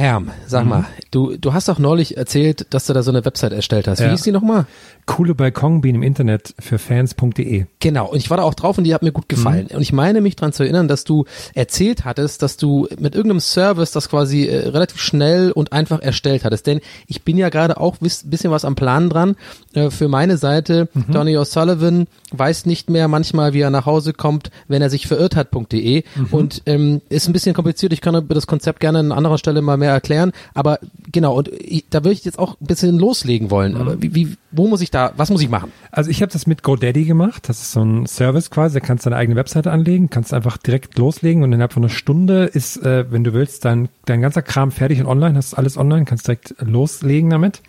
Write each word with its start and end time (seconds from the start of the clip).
Herm, 0.00 0.30
sag 0.46 0.64
mal, 0.64 0.86
du, 1.10 1.36
du 1.36 1.52
hast 1.52 1.68
doch 1.68 1.78
neulich 1.78 2.16
erzählt, 2.16 2.66
dass 2.70 2.86
du 2.86 2.94
da 2.94 3.02
so 3.02 3.10
eine 3.10 3.22
Website 3.26 3.52
erstellt 3.52 3.86
hast. 3.86 3.98
Wie 4.00 4.04
Ja. 4.04 4.10
hieß 4.12 4.22
die 4.22 4.32
nochmal? 4.32 4.64
Coole 5.04 5.34
Balkonbienen 5.34 6.00
im 6.00 6.06
Internet 6.06 6.54
für 6.58 6.78
Fans.de. 6.78 7.66
Genau, 7.80 8.08
und 8.10 8.16
ich 8.16 8.30
war 8.30 8.38
da 8.38 8.44
auch 8.44 8.54
drauf 8.54 8.78
und 8.78 8.84
die 8.84 8.94
hat 8.94 9.02
mir 9.02 9.12
gut 9.12 9.28
gefallen. 9.28 9.66
Und 9.66 9.82
ich 9.82 9.92
meine 9.92 10.22
mich 10.22 10.36
dran 10.36 10.54
zu 10.54 10.62
erinnern, 10.62 10.88
dass 10.88 11.04
du 11.04 11.26
erzählt 11.54 12.06
hattest, 12.06 12.40
dass 12.40 12.56
du 12.56 12.88
mit 12.98 13.14
irgendeinem 13.14 13.40
Service 13.40 13.90
das 13.92 14.08
quasi 14.08 14.46
äh, 14.46 14.68
relativ 14.68 15.00
schnell 15.00 15.52
und 15.52 15.72
einfach 15.72 16.00
erstellt 16.00 16.44
hattest. 16.44 16.66
Denn 16.66 16.80
ich 17.06 17.22
bin 17.22 17.36
ja 17.36 17.50
gerade 17.50 17.78
auch 17.78 17.96
wiss, 18.00 18.22
bisschen 18.24 18.50
was 18.52 18.64
am 18.64 18.76
Plan 18.76 19.10
dran 19.10 19.36
äh, 19.74 19.90
für 19.90 20.08
meine 20.08 20.38
Seite. 20.38 20.88
Donny 21.12 21.36
O'Sullivan 21.36 22.06
weiß 22.30 22.64
nicht 22.64 22.88
mehr 22.88 23.06
manchmal, 23.08 23.52
wie 23.52 23.60
er 23.60 23.70
nach 23.70 23.84
Hause 23.84 24.14
kommt, 24.14 24.50
wenn 24.68 24.80
er 24.80 24.88
sich 24.88 25.06
verirrt 25.06 25.36
hat.de. 25.36 26.04
Und 26.30 26.62
ähm, 26.64 27.02
ist 27.10 27.28
ein 27.28 27.32
bisschen 27.34 27.54
kompliziert. 27.54 27.92
Ich 27.92 28.00
kann 28.00 28.14
über 28.14 28.34
das 28.34 28.46
Konzept 28.46 28.80
gerne 28.80 29.00
an 29.00 29.12
anderer 29.12 29.36
Stelle 29.36 29.60
mal 29.60 29.76
mehr 29.76 29.89
erklären. 29.92 30.32
Aber 30.54 30.78
genau, 31.10 31.36
und 31.36 31.50
da 31.90 32.04
würde 32.04 32.12
ich 32.12 32.24
jetzt 32.24 32.38
auch 32.38 32.60
ein 32.60 32.66
bisschen 32.66 32.98
loslegen 32.98 33.50
wollen. 33.50 33.76
Aber 33.76 34.00
wie, 34.00 34.14
wie, 34.14 34.36
wo 34.50 34.66
muss 34.66 34.80
ich 34.80 34.90
da, 34.90 35.12
was 35.16 35.30
muss 35.30 35.42
ich 35.42 35.48
machen? 35.48 35.72
Also 35.90 36.10
ich 36.10 36.22
habe 36.22 36.32
das 36.32 36.46
mit 36.46 36.62
GoDaddy 36.62 37.04
gemacht. 37.04 37.48
Das 37.48 37.60
ist 37.60 37.72
so 37.72 37.82
ein 37.82 38.06
Service 38.06 38.50
quasi. 38.50 38.80
Da 38.80 38.86
kannst 38.86 39.06
du 39.06 39.10
deine 39.10 39.20
eigene 39.20 39.36
Webseite 39.36 39.70
anlegen, 39.70 40.10
kannst 40.10 40.32
einfach 40.32 40.56
direkt 40.56 40.98
loslegen 40.98 41.42
und 41.42 41.52
innerhalb 41.52 41.72
von 41.72 41.82
einer 41.82 41.90
Stunde 41.90 42.44
ist, 42.44 42.82
äh, 42.82 43.10
wenn 43.10 43.24
du 43.24 43.32
willst, 43.32 43.64
dein, 43.64 43.88
dein 44.04 44.20
ganzer 44.20 44.42
Kram 44.42 44.70
fertig 44.70 45.00
und 45.00 45.06
online, 45.06 45.36
hast 45.36 45.54
alles 45.54 45.76
online, 45.76 46.04
kannst 46.04 46.26
direkt 46.26 46.54
loslegen 46.60 47.30
damit. 47.30 47.62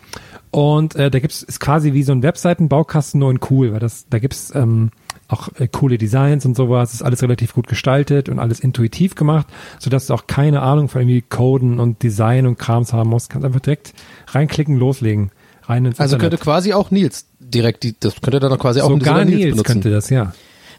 Und 0.52 0.96
äh, 0.96 1.10
da 1.10 1.20
gibt's 1.20 1.44
ist 1.44 1.60
quasi 1.60 1.94
wie 1.94 2.04
so 2.04 2.12
ein 2.12 2.24
Webseitenbaukasten 2.24 3.20
nur 3.20 3.32
in 3.32 3.40
cool, 3.50 3.72
weil 3.72 3.80
das 3.80 4.08
da 4.10 4.20
gibt's 4.20 4.54
ähm, 4.54 4.92
auch 5.32 5.50
äh, 5.60 5.68
coole 5.68 5.98
Designs 5.98 6.46
und 6.46 6.56
sowas, 6.56 6.94
ist 6.94 7.02
alles 7.02 7.22
relativ 7.24 7.54
gut 7.54 7.68
gestaltet 7.68 8.30
und 8.30 8.40
alles 8.40 8.60
intuitiv 8.60 9.16
gemacht, 9.16 9.48
sodass 9.80 10.08
du 10.08 10.14
auch 10.14 10.28
keine 10.28 10.62
Ahnung 10.62 10.90
von 10.90 11.02
irgendwie 11.02 11.22
Coden 11.22 11.80
und 11.80 12.04
Design 12.04 12.46
und 12.48 12.58
Krams 12.60 12.94
haben 12.94 13.10
musst. 13.10 13.30
Kannst 13.30 13.46
einfach 13.46 13.60
direkt 13.62 13.94
reinklicken, 14.28 14.76
loslegen. 14.78 15.32
Rein 15.64 15.86
ins 15.86 16.00
Also 16.00 16.16
Internet. 16.16 16.32
könnte 16.40 16.44
quasi 16.44 16.74
auch 16.74 16.92
Nils 16.92 17.28
direkt 17.40 17.84
die, 17.84 17.96
das 18.00 18.20
könnte 18.22 18.40
dann 18.40 18.58
quasi 18.58 18.82
auch 18.82 18.90
ein 18.90 19.00
Sogar 19.00 19.24
Nils, 19.26 19.38
Nils 19.38 19.52
benutzen. 19.52 19.64
könnte 19.64 19.92
das, 19.92 20.10
ja. 20.10 20.34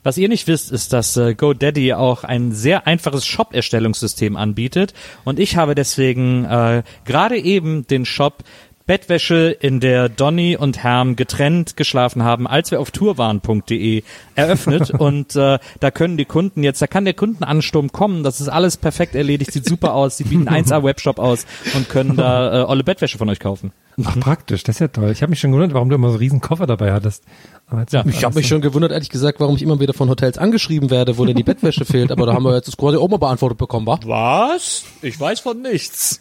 Was 0.04 0.19
ihr 0.19 0.28
nicht 0.28 0.49
wisst, 0.49 0.72
ist, 0.72 0.93
dass 0.93 1.16
äh, 1.16 1.34
GoDaddy 1.34 1.93
auch 1.94 2.25
ein 2.25 2.50
sehr 2.50 2.88
einfaches 2.88 3.25
Shop-Erstellungssystem 3.25 4.37
anbietet. 4.37 4.94
Und 5.22 5.38
ich 5.38 5.56
habe 5.56 5.77
deswegen 5.77 6.44
äh, 6.44 6.82
gerade 7.04 7.38
eben 7.38 7.87
den 7.87 8.04
Shop 8.04 8.43
Bettwäsche, 8.87 9.56
in 9.60 9.81
der 9.81 10.09
Donny 10.09 10.56
und 10.56 10.82
Herm 10.82 11.16
getrennt 11.16 11.76
geschlafen 11.76 12.22
haben, 12.22 12.47
als 12.47 12.70
wir 12.70 12.81
auf 12.81 12.91
tourwaren.de 12.91 14.03
eröffnet. 14.34 14.91
und 14.98 15.37
äh, 15.37 15.59
da 15.81 15.91
können 15.91 16.16
die 16.16 16.25
Kunden 16.25 16.62
jetzt, 16.62 16.82
da 16.82 16.87
kann 16.87 17.04
der 17.04 17.15
Kundenansturm 17.15 17.92
kommen. 17.92 18.22
Das 18.22 18.41
ist 18.41 18.48
alles 18.48 18.76
perfekt 18.76 19.15
erledigt, 19.15 19.53
sieht 19.53 19.65
super 19.65 19.94
aus. 19.94 20.16
Sie 20.16 20.25
bieten 20.25 20.48
1A 20.48 20.82
Webshop 20.82 21.19
aus 21.19 21.47
und 21.75 21.88
können 21.88 22.16
da 22.16 22.62
äh, 22.62 22.65
olle 22.65 22.84
Bettwäsche 22.84 23.19
von 23.19 23.28
euch 23.28 23.41
kaufen. 23.41 23.72
Ach, 24.04 24.19
praktisch, 24.19 24.62
das 24.62 24.76
ist 24.76 24.81
ja 24.81 24.88
toll. 24.88 25.10
Ich 25.10 25.22
habe 25.22 25.31
mich 25.31 25.41
schon 25.41 25.53
gewundert, 25.53 25.75
warum 25.75 25.91
du 25.91 25.94
immer 25.94 26.10
so 26.10 26.16
riesen 26.16 26.41
Koffer 26.41 26.66
dabei 26.66 26.92
hattest. 26.92 27.25
Aber 27.66 27.81
jetzt 27.81 27.92
Ja, 27.92 28.04
Ich 28.06 28.25
habe 28.25 28.34
mich 28.34 28.48
schon 28.48 28.62
gewundert, 28.62 28.92
ehrlich 28.92 29.10
gesagt, 29.10 29.38
warum 29.41 29.56
ich 29.56 29.62
immer 29.62 29.81
wieder 29.81 29.92
von 29.92 30.09
Hotels 30.09 30.38
angeschrieben 30.38 30.91
werde, 30.91 31.19
wo 31.19 31.25
denn 31.26 31.37
die 31.37 31.42
Bettwäsche 31.42 31.84
fehlt. 31.84 32.10
Aber 32.10 32.26
da 32.26 32.32
haben 32.32 32.44
wir 32.44 32.54
jetzt 32.54 32.69
das 32.69 32.76
quasi 32.76 32.97
auch 32.97 33.09
mal 33.09 33.19
beantwortet 33.19 33.59
bekommen, 33.59 33.87
wa? 33.87 33.98
Was? 34.04 34.84
Ich 35.03 35.19
weiß 35.21 35.41
von 35.41 35.60
nichts. 35.60 36.21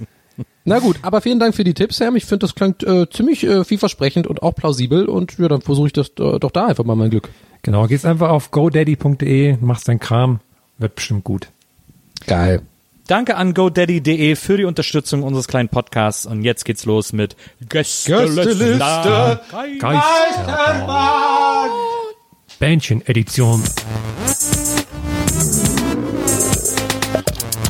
Na 0.63 0.79
gut, 0.79 0.97
aber 1.01 1.21
vielen 1.21 1.39
Dank 1.39 1.55
für 1.55 1.63
die 1.63 1.73
Tipps, 1.73 1.97
Sam. 1.97 2.15
Ich 2.15 2.25
finde, 2.25 2.39
das 2.39 2.55
klingt 2.55 2.83
äh, 2.83 3.09
ziemlich 3.09 3.43
äh, 3.43 3.63
vielversprechend 3.63 4.27
und 4.27 4.43
auch 4.43 4.53
plausibel. 4.53 5.05
Und 5.05 5.37
ja, 5.39 5.47
dann 5.47 5.61
versuche 5.61 5.87
ich 5.87 5.93
das 5.93 6.09
äh, 6.19 6.39
doch 6.39 6.51
da 6.51 6.67
einfach 6.67 6.83
mal 6.83 6.95
mein 6.95 7.09
Glück. 7.09 7.29
Genau, 7.63 7.87
gehst 7.87 8.05
einfach 8.05 8.29
auf 8.29 8.51
godaddy.de, 8.51 9.57
machst 9.59 9.87
dein 9.87 9.99
Kram, 9.99 10.39
wird 10.77 10.95
bestimmt 10.95 11.23
gut. 11.23 11.47
Geil. 12.27 12.61
Danke 13.07 13.35
an 13.35 13.53
GoDaddy.de 13.53 14.35
für 14.37 14.55
die 14.57 14.63
Unterstützung 14.63 15.23
unseres 15.23 15.47
kleinen 15.49 15.67
Podcasts. 15.67 16.25
Und 16.25 16.43
jetzt 16.43 16.63
geht's 16.63 16.85
los 16.85 17.11
mit 17.11 17.35
Gästeliste. 17.67 19.41
Geisterbahn. 19.79 21.69
Bändchen-Edition. 22.57 23.61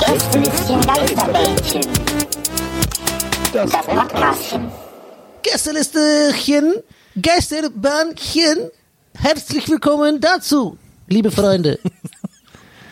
Gästelistchen 0.05 0.81
Geisterbällchen. 0.81 2.10
Das 3.53 3.71
Podcastchen. 3.71 4.71
Gästelistechen, 5.43 6.75
Geisterbähnchen, 7.21 8.69
herzlich 9.17 9.67
willkommen 9.67 10.21
dazu, 10.21 10.77
liebe 11.07 11.31
Freunde. 11.31 11.77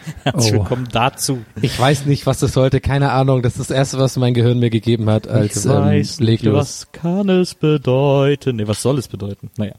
Herzlich 0.23 0.53
Oh. 0.53 0.57
willkommen 0.59 0.87
dazu. 0.91 1.43
Ich 1.61 1.79
weiß 1.79 2.05
nicht, 2.05 2.25
was 2.25 2.39
das 2.39 2.53
sollte. 2.53 2.79
Keine 2.79 3.11
Ahnung. 3.11 3.41
Das 3.41 3.53
ist 3.53 3.69
das 3.69 3.71
Erste, 3.71 3.97
was 3.99 4.17
mein 4.17 4.33
Gehirn 4.33 4.59
mir 4.59 4.69
gegeben 4.69 5.09
hat, 5.09 5.27
als 5.27 5.65
ich 5.65 5.71
weiß 5.71 6.19
ähm, 6.19 6.25
nicht, 6.25 6.45
was 6.51 6.91
kann 6.91 7.29
es 7.29 7.55
bedeuten? 7.55 8.55
Nee, 8.57 8.67
was 8.67 8.81
soll 8.81 8.97
es 8.97 9.07
bedeuten? 9.07 9.49
Naja. 9.57 9.73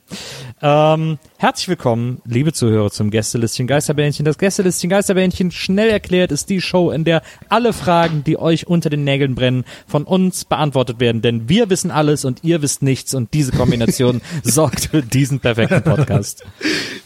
Ähm, 0.62 1.18
herzlich 1.38 1.68
willkommen, 1.68 2.20
liebe 2.24 2.52
Zuhörer, 2.52 2.90
zum 2.90 3.10
Gästelistchen 3.10 3.66
Geisterbähnchen. 3.66 4.24
Das 4.24 4.38
Gästelistchen 4.38 4.90
Geisterbähnchen, 4.90 5.50
schnell 5.50 5.88
erklärt, 5.90 6.32
ist 6.32 6.48
die 6.50 6.60
Show, 6.60 6.90
in 6.90 7.04
der 7.04 7.22
alle 7.48 7.72
Fragen, 7.72 8.22
die 8.24 8.38
euch 8.38 8.66
unter 8.66 8.90
den 8.90 9.04
Nägeln 9.04 9.34
brennen, 9.34 9.64
von 9.86 10.04
uns 10.04 10.44
beantwortet 10.44 11.00
werden. 11.00 11.22
Denn 11.22 11.48
wir 11.48 11.70
wissen 11.70 11.90
alles 11.90 12.24
und 12.24 12.44
ihr 12.44 12.62
wisst 12.62 12.82
nichts 12.82 13.14
und 13.14 13.34
diese 13.34 13.52
Kombination 13.52 14.20
sorgt 14.42 14.86
für 14.86 15.02
diesen 15.02 15.40
perfekten 15.40 15.82
Podcast. 15.82 16.44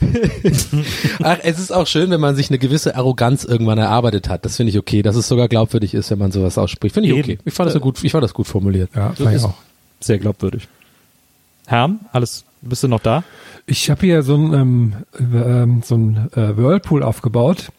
Ach, 1.23 1.39
es 1.43 1.59
ist 1.59 1.73
auch 1.73 1.87
schön, 1.87 2.11
wenn 2.11 2.21
man 2.21 2.37
sich 2.37 2.51
eine 2.51 2.59
gewisse 2.59 2.95
Arroganz 2.97 3.14
irgendwann 3.45 3.79
erarbeitet 3.79 4.29
hat. 4.29 4.45
Das 4.45 4.57
finde 4.57 4.71
ich 4.71 4.79
okay. 4.79 5.03
Dass 5.03 5.17
es 5.17 5.29
sogar 5.29 5.49
glaubwürdig 5.49 5.95
ist, 5.95 6.11
wenn 6.11 6.19
man 6.19 6.33
sowas 6.33 6.59
ausspricht. 6.59 6.95
Finde 6.95 7.09
ich 7.09 7.15
okay. 7.15 7.33
Eben. 7.33 7.43
Ich 7.45 7.55
fand 7.55 7.67
das 7.67 7.75
so 7.75 7.81
gut. 7.81 8.03
Ich 8.03 8.13
fand 8.13 8.25
das 8.25 8.35
gut 8.35 8.47
formuliert. 8.47 8.91
Ja, 8.95 9.13
fand 9.13 9.37
ich 9.37 9.43
auch. 9.43 9.55
Sehr 10.01 10.19
glaubwürdig. 10.19 10.69
Herm, 11.67 12.01
alles, 12.13 12.45
bist 12.61 12.83
du 12.83 12.89
noch 12.89 13.01
da? 13.01 13.25
Ich 13.67 13.91
habe 13.91 14.03
hier 14.03 14.23
so 14.23 14.37
ein, 14.37 14.53
ähm, 14.53 14.95
ähm, 15.19 15.83
so 15.83 15.95
ein 15.97 16.31
äh, 16.35 16.57
Whirlpool 16.57 17.03
aufgebaut 17.03 17.71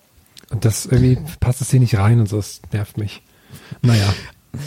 und 0.49 0.65
das 0.65 0.87
irgendwie 0.87 1.19
passt 1.39 1.61
das 1.61 1.69
hier 1.69 1.79
nicht 1.79 1.95
rein 1.97 2.19
und 2.19 2.27
so, 2.27 2.37
das 2.37 2.61
nervt 2.71 2.97
mich. 2.97 3.21
Naja, 3.83 4.11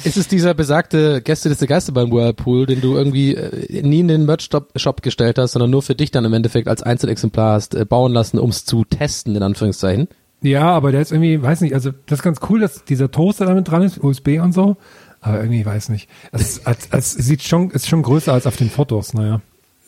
Ist 0.05 0.17
es 0.17 0.29
dieser 0.29 0.55
besagte 0.55 1.23
Gästeliste 1.23 1.67
Geisterbahn 1.67 2.11
Whirlpool, 2.11 2.67
den 2.67 2.81
du 2.81 2.97
irgendwie 2.97 3.35
äh, 3.35 3.83
nie 3.83 4.01
in 4.01 4.09
den 4.09 4.27
Merch-Shop 4.27 5.03
gestellt 5.03 5.39
hast, 5.39 5.53
sondern 5.53 5.71
nur 5.71 5.83
für 5.83 5.95
dich 5.95 6.11
dann 6.11 6.25
im 6.25 6.33
Endeffekt 6.33 6.69
als 6.69 6.83
Einzelexemplar 6.83 7.55
hast 7.55 7.75
äh, 7.75 7.85
bauen 7.85 8.13
lassen, 8.13 8.39
um 8.39 8.51
es 8.51 8.65
zu 8.65 8.85
testen, 8.85 9.37
in 9.37 9.43
Anführungszeichen? 9.43 10.09
Ja, 10.41 10.71
aber 10.71 10.93
der 10.93 11.01
ist 11.01 11.13
irgendwie, 11.13 11.43
weiß 11.43 11.61
nicht, 11.63 11.75
also 11.75 11.91
das 12.07 12.21
ist 12.21 12.23
ganz 12.23 12.39
cool, 12.49 12.61
dass 12.61 12.85
dieser 12.85 13.11
Toaster 13.11 13.47
damit 13.47 13.69
dran 13.69 13.83
ist, 13.83 14.03
USB 14.03 14.41
und 14.41 14.53
so, 14.53 14.77
aber 15.21 15.39
irgendwie 15.41 15.65
weiß 15.65 15.89
nicht. 15.89 16.09
Es, 16.33 16.61
es, 16.65 16.89
es 16.91 17.13
sieht 17.13 17.43
schon, 17.43 17.71
ist 17.71 17.89
schon 17.89 18.03
größer 18.03 18.33
als 18.33 18.47
auf 18.47 18.57
den 18.57 18.71
Fotos, 18.71 19.15
naja. 19.15 19.41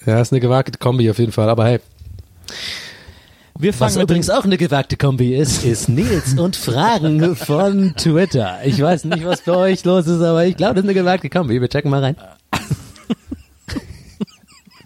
Ja, 0.06 0.20
ist 0.20 0.32
eine 0.32 0.40
gewagte 0.40 0.78
Kombi 0.78 1.10
auf 1.10 1.18
jeden 1.18 1.32
Fall, 1.32 1.48
aber 1.48 1.66
hey. 1.66 1.80
Wir 3.58 3.74
fangen 3.74 3.94
Was 3.94 4.02
übrigens 4.02 4.30
auch 4.30 4.44
eine 4.44 4.56
gewagte 4.56 4.96
Kombi 4.96 5.36
ist, 5.36 5.64
ist 5.64 5.88
Nils 5.88 6.38
und 6.38 6.56
Fragen 6.56 7.36
von 7.36 7.94
Twitter. 7.96 8.58
Ich 8.64 8.80
weiß 8.80 9.04
nicht, 9.04 9.24
was 9.24 9.42
bei 9.42 9.52
euch 9.52 9.84
los 9.84 10.06
ist, 10.06 10.22
aber 10.22 10.46
ich 10.46 10.56
glaube, 10.56 10.74
das 10.74 10.84
ist 10.84 10.88
eine 10.88 10.98
gewagte 10.98 11.28
Kombi. 11.28 11.60
Wir 11.60 11.68
checken 11.68 11.90
mal 11.90 12.02
rein. 12.02 12.16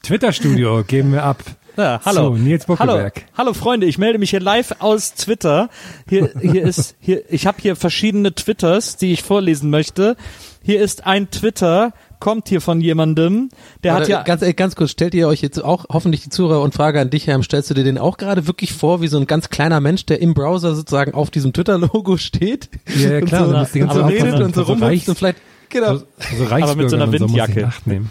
Twitter-Studio 0.03 0.83
geben 0.85 1.13
wir 1.13 1.23
ab. 1.23 1.43
Ja, 1.77 2.01
hallo. 2.05 2.37
So, 2.37 2.43
Nils 2.43 2.69
hallo, 2.69 2.77
Buckelberg. 2.93 3.25
hallo 3.37 3.53
Freunde, 3.53 3.87
ich 3.87 3.99
melde 3.99 4.19
mich 4.19 4.31
hier 4.31 4.41
live 4.41 4.77
aus 4.79 5.15
Twitter. 5.15 5.71
Hier, 6.09 6.31
hier 6.41 6.63
ist, 6.63 6.95
hier, 7.01 7.23
ich 7.33 7.47
habe 7.47 7.59
hier 7.61 7.75
verschiedene 7.75 8.35
Twitters, 8.35 8.97
die 8.97 9.13
ich 9.13 9.23
vorlesen 9.23 9.71
möchte. 9.71 10.17
Hier 10.63 10.81
ist 10.81 11.05
ein 11.05 11.31
Twitter, 11.31 11.93
kommt 12.21 12.49
hier 12.49 12.61
von 12.61 12.81
jemandem, 12.81 13.51
der 13.83 13.93
hat 13.93 14.01
Warte, 14.01 14.13
ja, 14.13 14.23
ganz, 14.23 14.41
äh, 14.43 14.55
ganz 14.55 14.77
kurz, 14.77 14.93
stellt 14.93 15.15
ihr 15.15 15.29
euch 15.29 15.43
jetzt 15.43 15.63
auch 15.63 15.85
hoffentlich 15.93 16.23
die 16.23 16.31
Zuhörer 16.31 16.63
und 16.63 16.73
Frage 16.75 17.01
an 17.01 17.11
dich, 17.11 17.27
Herm, 17.27 17.43
stellst 17.43 17.69
du 17.71 17.75
dir 17.75 17.85
den 17.85 17.99
auch 17.99 18.17
gerade 18.17 18.47
wirklich 18.47 18.73
vor, 18.73 19.03
wie 19.03 19.09
so 19.09 19.19
ein 19.19 19.27
ganz 19.27 19.51
kleiner 19.51 19.81
Mensch, 19.81 20.07
der 20.07 20.23
im 20.23 20.33
Browser 20.33 20.75
sozusagen 20.75 21.13
auf 21.13 21.31
diesem 21.31 21.53
Twitter-Logo 21.53 22.17
steht? 22.17 22.71
Ja, 22.97 23.11
ja, 23.11 23.21
klar, 23.21 23.49
Und 23.49 23.67
so, 23.67 23.73
die 23.75 23.83
und 23.83 23.89
ganze 23.89 24.01
so 24.01 24.07
redet 24.07 24.41
und 24.41 24.55
so 24.55 24.63
reicht- 24.63 25.09
und 25.09 25.19
vielleicht, 25.19 25.39
genau. 25.75 25.97
So, 25.97 26.07
so 26.39 26.45
Reichsbürger 26.45 26.63
Aber 26.65 26.77
mit 26.77 26.91
so 26.91 26.97
einer 26.97 27.05
und 27.09 27.19
so 27.19 27.25
Windjacke. 27.29 27.61
in 27.61 27.67
Acht 27.67 27.87
nehmen. 27.87 28.11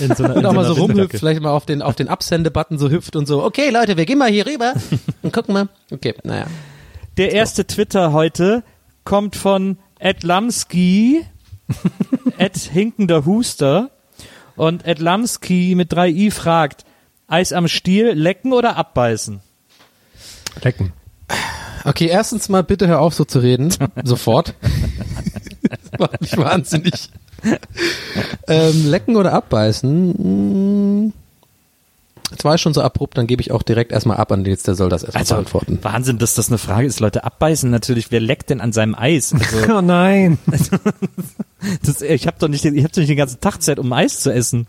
in 0.00 0.14
so 0.16 0.24
einer, 0.24 0.36
Und 0.36 0.44
auch 0.46 0.50
so 0.50 0.56
mal 0.56 0.64
einer 0.64 0.74
so 0.74 0.80
rumhüpft, 0.80 0.88
Windjacke. 0.98 1.18
vielleicht 1.18 1.40
mal 1.42 1.50
auf 1.52 1.64
den, 1.66 1.80
auf 1.82 1.94
den 1.94 2.08
Absende-Button 2.08 2.78
so 2.78 2.90
hüpft 2.90 3.14
und 3.14 3.26
so, 3.26 3.44
okay 3.44 3.70
Leute, 3.70 3.96
wir 3.96 4.04
gehen 4.04 4.18
mal 4.18 4.30
hier 4.30 4.46
rüber 4.46 4.74
und 5.22 5.32
gucken 5.32 5.54
mal. 5.54 5.68
Okay, 5.92 6.14
naja. 6.24 6.46
Der 7.18 7.32
erste 7.32 7.66
Twitter 7.66 8.12
heute 8.12 8.64
kommt 9.04 9.36
von 9.36 9.78
Ed 10.00 10.24
Lamski, 10.24 11.24
Ed 12.38 12.56
Hinkender 12.56 13.24
Huster 13.26 13.90
und 14.56 14.84
Ed 14.86 14.98
Lamski 14.98 15.74
mit 15.76 15.92
3i 15.92 16.30
fragt, 16.32 16.84
Eis 17.28 17.52
am 17.52 17.68
Stiel, 17.68 18.10
lecken 18.12 18.52
oder 18.52 18.76
abbeißen? 18.76 19.40
Lecken. 20.62 20.92
Okay, 21.84 22.06
erstens 22.06 22.48
mal 22.48 22.62
bitte 22.62 22.86
hör 22.88 23.00
auf 23.00 23.14
so 23.14 23.24
zu 23.24 23.38
reden. 23.38 23.72
Sofort. 24.04 24.54
Macht 26.02 26.20
mich 26.20 26.36
wahnsinnig. 26.36 27.08
ähm, 28.48 28.86
lecken 28.90 29.16
oder 29.16 29.32
abbeißen? 29.32 30.14
Hm, 30.16 31.12
Das 32.36 32.44
war 32.44 32.56
schon 32.56 32.72
so 32.72 32.80
abrupt, 32.82 33.18
dann 33.18 33.26
gebe 33.26 33.42
ich 33.42 33.50
auch 33.50 33.62
direkt 33.62 33.90
erstmal 33.92 34.16
ab 34.16 34.30
an 34.32 34.42
Nils, 34.42 34.62
der 34.62 34.74
soll 34.74 34.88
das 34.88 35.02
erstmal 35.02 35.20
Also, 35.22 35.34
beantworten. 35.34 35.78
Wahnsinn, 35.82 36.18
dass 36.18 36.34
das 36.34 36.48
eine 36.48 36.58
Frage 36.58 36.86
ist. 36.86 37.00
Leute, 37.00 37.24
abbeißen 37.24 37.68
natürlich. 37.70 38.10
Wer 38.10 38.20
leckt 38.20 38.50
denn 38.50 38.60
an 38.60 38.72
seinem 38.72 38.94
Eis? 38.94 39.34
Also, 39.34 39.72
Oh 39.78 39.80
nein. 39.80 40.38
das, 41.84 42.00
ich 42.00 42.26
habe 42.26 42.36
doch 42.38 42.48
nicht, 42.48 42.64
ich 42.64 42.84
hab 42.84 42.92
doch 42.92 42.98
nicht 43.00 43.10
den 43.10 43.16
ganzen 43.16 43.40
Tag 43.40 43.60
Zeit, 43.60 43.78
um 43.78 43.92
Eis 43.92 44.20
zu 44.20 44.32
essen. 44.32 44.66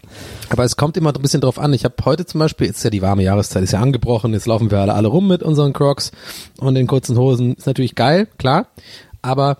Aber 0.49 0.63
es 0.63 0.75
kommt 0.75 0.97
immer 0.97 1.13
ein 1.15 1.21
bisschen 1.21 1.41
drauf 1.41 1.59
an. 1.59 1.73
Ich 1.73 1.85
habe 1.85 1.95
heute 2.05 2.25
zum 2.25 2.39
Beispiel, 2.39 2.67
jetzt 2.67 2.77
ist 2.77 2.83
ja 2.83 2.89
die 2.89 3.01
warme 3.01 3.23
Jahreszeit, 3.23 3.63
ist 3.63 3.71
ja 3.73 3.79
angebrochen, 3.81 4.33
jetzt 4.33 4.47
laufen 4.47 4.71
wir 4.71 4.79
alle, 4.79 4.93
alle 4.95 5.07
rum 5.09 5.27
mit 5.27 5.43
unseren 5.43 5.73
Crocs 5.73 6.11
und 6.57 6.73
den 6.75 6.87
kurzen 6.87 7.17
Hosen. 7.17 7.53
Ist 7.53 7.67
natürlich 7.67 7.93
geil, 7.95 8.27
klar. 8.39 8.65
Aber 9.21 9.57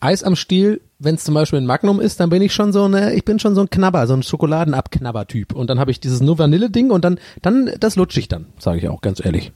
Eis 0.00 0.22
am 0.22 0.36
Stiel, 0.36 0.80
wenn 0.98 1.16
es 1.16 1.24
zum 1.24 1.34
Beispiel 1.34 1.60
ein 1.60 1.66
Magnum 1.66 2.00
ist, 2.00 2.20
dann 2.20 2.30
bin 2.30 2.42
ich 2.42 2.52
schon 2.52 2.72
so 2.72 2.84
eine, 2.84 3.14
ich 3.14 3.24
bin 3.24 3.38
schon 3.38 3.54
so 3.54 3.60
ein 3.60 3.70
Knabber, 3.70 4.06
so 4.06 4.14
ein 4.14 4.22
Schokoladenabknabber-Typ. 4.22 5.52
Und 5.52 5.68
dann 5.70 5.78
habe 5.78 5.90
ich 5.90 6.00
dieses 6.00 6.20
nur 6.20 6.38
Vanille-Ding 6.38 6.90
und 6.90 7.04
dann, 7.04 7.18
dann, 7.42 7.70
das 7.78 7.96
lutsche 7.96 8.20
ich 8.20 8.28
dann, 8.28 8.46
sage 8.58 8.78
ich 8.78 8.88
auch 8.88 9.00
ganz 9.00 9.24
ehrlich. 9.24 9.52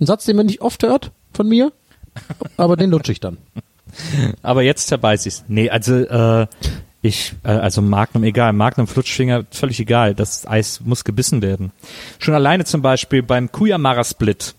Ein 0.00 0.06
Satz, 0.06 0.24
den 0.24 0.36
man 0.36 0.46
nicht 0.46 0.60
oft 0.60 0.82
hört 0.82 1.12
von 1.32 1.48
mir, 1.48 1.72
aber 2.56 2.76
den 2.76 2.90
lutsche 2.90 3.12
ich 3.12 3.20
dann. 3.20 3.38
Aber 4.42 4.62
jetzt 4.62 4.86
zerbeiß 4.86 5.26
ich's. 5.26 5.44
Nee, 5.48 5.68
also 5.68 5.96
äh, 5.96 6.46
ich, 7.02 7.34
äh, 7.42 7.48
also 7.48 7.82
Magnum 7.82 8.22
egal, 8.22 8.52
Magnum 8.52 8.86
Flutschfinger 8.86 9.44
völlig 9.50 9.80
egal. 9.80 10.14
Das 10.14 10.46
Eis 10.46 10.80
muss 10.84 11.02
gebissen 11.02 11.42
werden. 11.42 11.72
Schon 12.20 12.34
alleine 12.34 12.64
zum 12.64 12.82
Beispiel 12.82 13.24
beim 13.24 13.50
Kuyamara 13.50 14.04
Split. 14.04 14.54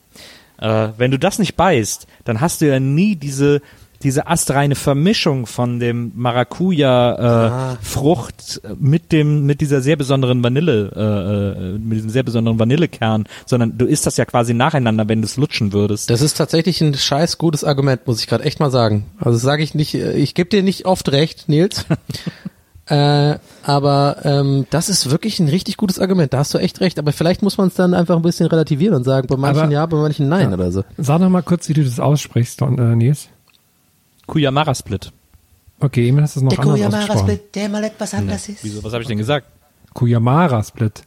Äh, 0.58 0.90
wenn 0.98 1.12
du 1.12 1.20
das 1.20 1.40
nicht 1.40 1.56
beißt, 1.56 2.08
dann 2.26 2.42
hast 2.42 2.62
du 2.62 2.68
ja 2.68 2.80
nie 2.80 3.16
diese 3.16 3.62
diese 4.04 4.28
astreine 4.28 4.76
Vermischung 4.76 5.46
von 5.46 5.80
dem 5.80 6.12
Maracuja 6.16 7.74
äh, 7.74 7.78
Frucht 7.82 8.62
mit 8.80 9.12
dem 9.12 9.46
mit 9.46 9.62
dieser 9.62 9.82
sehr 9.82 9.96
besonderen 9.96 10.44
Vanille 10.44 10.92
äh, 10.96 11.76
äh, 11.76 11.78
mit 11.80 11.98
diesem 11.98 12.10
sehr 12.10 12.24
besonderen 12.24 12.60
Vanillekern, 12.60 13.26
sondern 13.46 13.78
du 13.78 13.86
isst 13.86 14.06
das 14.06 14.18
ja 14.18 14.26
quasi 14.26 14.54
nacheinander, 14.54 15.08
wenn 15.08 15.22
du 15.22 15.26
es 15.26 15.38
lutschen 15.38 15.74
würdest. 15.74 16.10
Das 16.10 16.22
ist 16.22 16.38
tatsächlich 16.38 16.82
ein 16.82 16.94
scheiß 16.94 17.38
gutes 17.38 17.64
Argument, 17.64 18.06
muss 18.08 18.20
ich 18.20 18.28
gerade 18.28 18.44
echt 18.44 18.60
mal 18.60 18.72
sagen. 18.72 19.06
Also 19.20 19.38
sage 19.38 19.64
ich 19.64 19.76
nicht, 19.76 19.94
äh, 19.96 20.14
ich 20.14 20.34
gebe 20.34 20.50
dir 20.50 20.64
nicht 20.64 20.86
oft 20.86 21.12
recht, 21.12 21.48
Nils. 21.50 21.86
äh, 22.88 23.36
aber 23.64 24.18
ähm, 24.24 24.66
das 24.70 24.90
ist 24.90 25.10
wirklich 25.12 25.40
ein 25.40 25.48
richtig 25.48 25.78
gutes 25.78 26.00
Argument. 26.00 26.34
Da 26.34 26.40
hast 26.40 26.54
du 26.54 26.58
echt 26.58 26.82
recht. 26.82 27.00
Aber 27.00 27.12
vielleicht 27.12 27.42
muss 27.42 27.58
man 27.58 27.68
es 27.68 27.76
dann 27.76 27.94
einfach 27.94 28.16
ein 28.16 28.22
bisschen 28.22 28.48
relativieren 28.48 28.96
und 28.96 29.04
sagen, 29.04 29.28
bei 29.28 29.38
manchen 29.38 29.64
Aber- 29.64 29.72
ja, 29.72 29.86
bei 29.86 29.98
manchen 29.98 30.28
nein 30.30 30.50
Ja. 30.50 30.54
oder 30.56 30.72
so. 30.72 30.84
Sag 30.98 31.22
noch 31.22 31.30
mal 31.30 31.44
kurz, 31.44 31.70
wie 31.70 31.74
du 31.74 31.84
das 31.84 32.00
aussprichst, 32.00 32.60
Don, 32.62 32.78
äh, 32.78 32.96
Nils. 32.96 33.30
Kuyamara 34.28 34.74
Split. 34.76 35.12
Okay, 35.80 36.08
eben 36.08 36.22
hast 36.22 36.36
du 36.36 36.40
es 36.40 36.44
noch 36.44 36.58
anders 36.60 36.94
ausgesprochen. 37.10 37.40
der 37.56 37.70
mal 37.70 37.84
etwas 37.84 38.14
anders 38.14 38.48
ist. 38.50 38.64
Wieso? 38.64 38.84
Was 38.84 38.94
habe 38.94 39.02
ich 39.02 39.08
denn 39.08 39.18
gesagt? 39.18 39.48
Kuyamara 39.94 40.64
Split. 40.64 41.04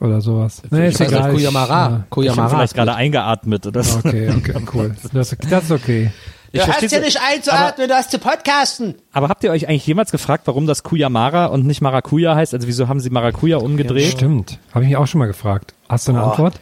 Oder 0.00 0.20
sowas. 0.20 0.62
Nee, 0.70 0.88
ist 0.88 0.94
Das 1.00 1.06
heißt 1.06 1.12
egal. 1.12 1.30
auch 1.30 1.34
Kuyamara. 1.34 1.66
Ich 1.86 1.92
habe 1.92 2.04
Kuyamara. 2.10 2.48
vielleicht 2.48 2.74
gerade 2.74 2.94
eingeatmet 2.94 3.66
oder 3.66 3.82
so. 3.84 3.98
Ja, 4.00 4.04
okay, 4.04 4.30
okay, 4.36 4.54
cool. 4.74 4.96
Das, 5.12 5.36
das 5.38 5.64
ist 5.64 5.70
okay. 5.70 6.10
Ich 6.54 6.60
Du 6.60 6.66
hast 6.70 6.82
ja 6.92 7.00
nicht 7.00 7.18
einzuatmen, 7.20 7.88
du 7.88 7.94
hast 7.94 8.10
zu 8.10 8.18
podcasten. 8.18 8.96
Aber 9.12 9.28
habt 9.30 9.42
ihr 9.42 9.50
euch 9.50 9.68
eigentlich 9.68 9.86
jemals 9.86 10.10
gefragt, 10.12 10.42
warum 10.46 10.66
das 10.66 10.82
Kuyamara 10.82 11.46
und 11.46 11.66
nicht 11.66 11.80
Maracuja 11.80 12.34
heißt? 12.34 12.52
Also 12.52 12.66
wieso 12.66 12.88
haben 12.88 13.00
sie 13.00 13.08
Maracuja 13.10 13.56
umgedreht? 13.56 14.12
Stimmt. 14.12 14.58
Habe 14.72 14.84
ich 14.84 14.90
mich 14.90 14.96
auch 14.98 15.06
schon 15.06 15.20
mal 15.20 15.26
gefragt. 15.26 15.72
Hast 15.88 16.08
du 16.08 16.12
eine 16.12 16.22
Antwort? 16.22 16.60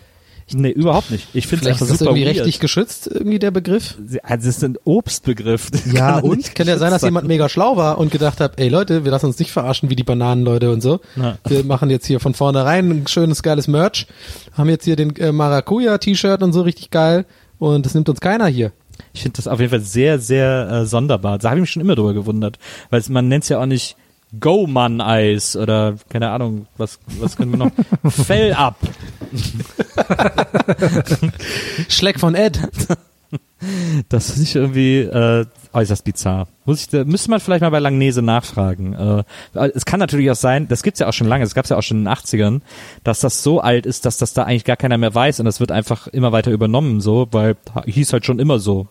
Nee, 0.54 0.70
überhaupt 0.70 1.10
nicht. 1.10 1.28
Ich 1.32 1.46
finde 1.46 1.64
es 1.64 1.68
einfach 1.70 1.82
ist 1.82 1.90
das 1.90 1.98
super 1.98 2.10
irgendwie 2.10 2.26
weird. 2.26 2.36
rechtlich 2.36 2.60
geschützt, 2.60 3.08
irgendwie 3.12 3.38
der 3.38 3.50
Begriff. 3.50 3.96
Also 4.22 4.48
es 4.48 4.56
ist 4.56 4.64
ein 4.64 4.76
Obstbegriff. 4.84 5.70
Ja, 5.92 6.18
und? 6.18 6.54
Kann 6.54 6.66
ja 6.66 6.78
sein, 6.78 6.90
dass 6.90 7.02
geschützt 7.02 7.08
jemand 7.08 7.26
mega 7.26 7.48
schlau 7.48 7.76
war 7.76 7.98
und 7.98 8.10
gedacht 8.10 8.40
hat, 8.40 8.58
ey 8.60 8.68
Leute, 8.68 9.04
wir 9.04 9.10
lassen 9.10 9.26
uns 9.26 9.38
nicht 9.38 9.50
verarschen 9.50 9.90
wie 9.90 9.96
die 9.96 10.04
Bananenleute 10.04 10.70
und 10.70 10.80
so. 10.82 11.00
Ja. 11.16 11.38
Wir 11.46 11.64
machen 11.64 11.90
jetzt 11.90 12.06
hier 12.06 12.20
von 12.20 12.34
vornherein 12.34 12.90
ein 12.90 13.06
schönes, 13.06 13.42
geiles 13.42 13.68
Merch. 13.68 14.06
Haben 14.52 14.68
jetzt 14.68 14.84
hier 14.84 14.96
den 14.96 15.14
äh, 15.16 15.32
Maracuja-T-Shirt 15.32 16.42
und 16.42 16.52
so 16.52 16.62
richtig 16.62 16.90
geil. 16.90 17.26
Und 17.58 17.86
das 17.86 17.94
nimmt 17.94 18.08
uns 18.08 18.20
keiner 18.20 18.46
hier. 18.46 18.72
Ich 19.12 19.22
finde 19.22 19.36
das 19.36 19.48
auf 19.48 19.58
jeden 19.60 19.70
Fall 19.70 19.80
sehr, 19.80 20.18
sehr 20.18 20.68
äh, 20.70 20.86
sonderbar. 20.86 21.38
Da 21.38 21.50
habe 21.50 21.58
ich 21.58 21.62
mich 21.62 21.70
schon 21.70 21.82
immer 21.82 21.94
drüber 21.94 22.14
gewundert. 22.14 22.58
Weil 22.90 23.02
man 23.08 23.28
nennt 23.28 23.44
es 23.44 23.48
ja 23.48 23.60
auch 23.60 23.66
nicht 23.66 23.96
Go-Man-Eis 24.38 25.56
oder 25.56 25.96
keine 26.08 26.30
Ahnung, 26.30 26.66
was, 26.76 26.98
was 27.18 27.36
können 27.36 27.52
wir 27.52 27.58
noch? 27.58 27.72
Fell 28.10 28.52
ab. 28.52 28.76
Schleck 31.88 32.20
von 32.20 32.34
Ed. 32.34 32.60
Das 34.08 34.30
ist 34.30 34.38
nicht 34.38 34.54
irgendwie 34.54 35.00
äh, 35.00 35.44
äußerst 35.72 36.04
bizarr. 36.04 36.48
Muss 36.64 36.80
ich, 36.80 36.88
da 36.88 37.04
müsste 37.04 37.30
man 37.30 37.40
vielleicht 37.40 37.60
mal 37.60 37.70
bei 37.70 37.78
Langnese 37.78 38.22
nachfragen. 38.22 38.94
Äh, 39.54 39.68
es 39.74 39.84
kann 39.84 40.00
natürlich 40.00 40.30
auch 40.30 40.36
sein, 40.36 40.66
das 40.68 40.82
gibt's 40.82 41.00
ja 41.00 41.08
auch 41.08 41.12
schon 41.12 41.28
lange, 41.28 41.44
das 41.44 41.54
gab's 41.54 41.68
ja 41.68 41.76
auch 41.76 41.82
schon 41.82 41.98
in 41.98 42.04
den 42.04 42.12
80ern, 42.12 42.60
dass 43.04 43.20
das 43.20 43.42
so 43.42 43.60
alt 43.60 43.86
ist, 43.86 44.06
dass 44.06 44.16
das 44.16 44.32
da 44.32 44.44
eigentlich 44.44 44.64
gar 44.64 44.76
keiner 44.76 44.98
mehr 44.98 45.14
weiß 45.14 45.40
und 45.40 45.46
das 45.46 45.60
wird 45.60 45.72
einfach 45.72 46.06
immer 46.08 46.32
weiter 46.32 46.50
übernommen 46.50 47.00
so, 47.00 47.28
weil 47.32 47.56
hieß 47.86 48.12
halt 48.12 48.24
schon 48.24 48.38
immer 48.38 48.58
so. 48.58 48.88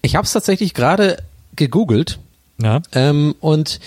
Ich 0.00 0.14
habe 0.14 0.24
es 0.24 0.32
tatsächlich 0.32 0.74
gerade 0.74 1.18
gegoogelt 1.56 2.20
Ja. 2.60 2.80
ähm, 2.92 3.34
und 3.40 3.78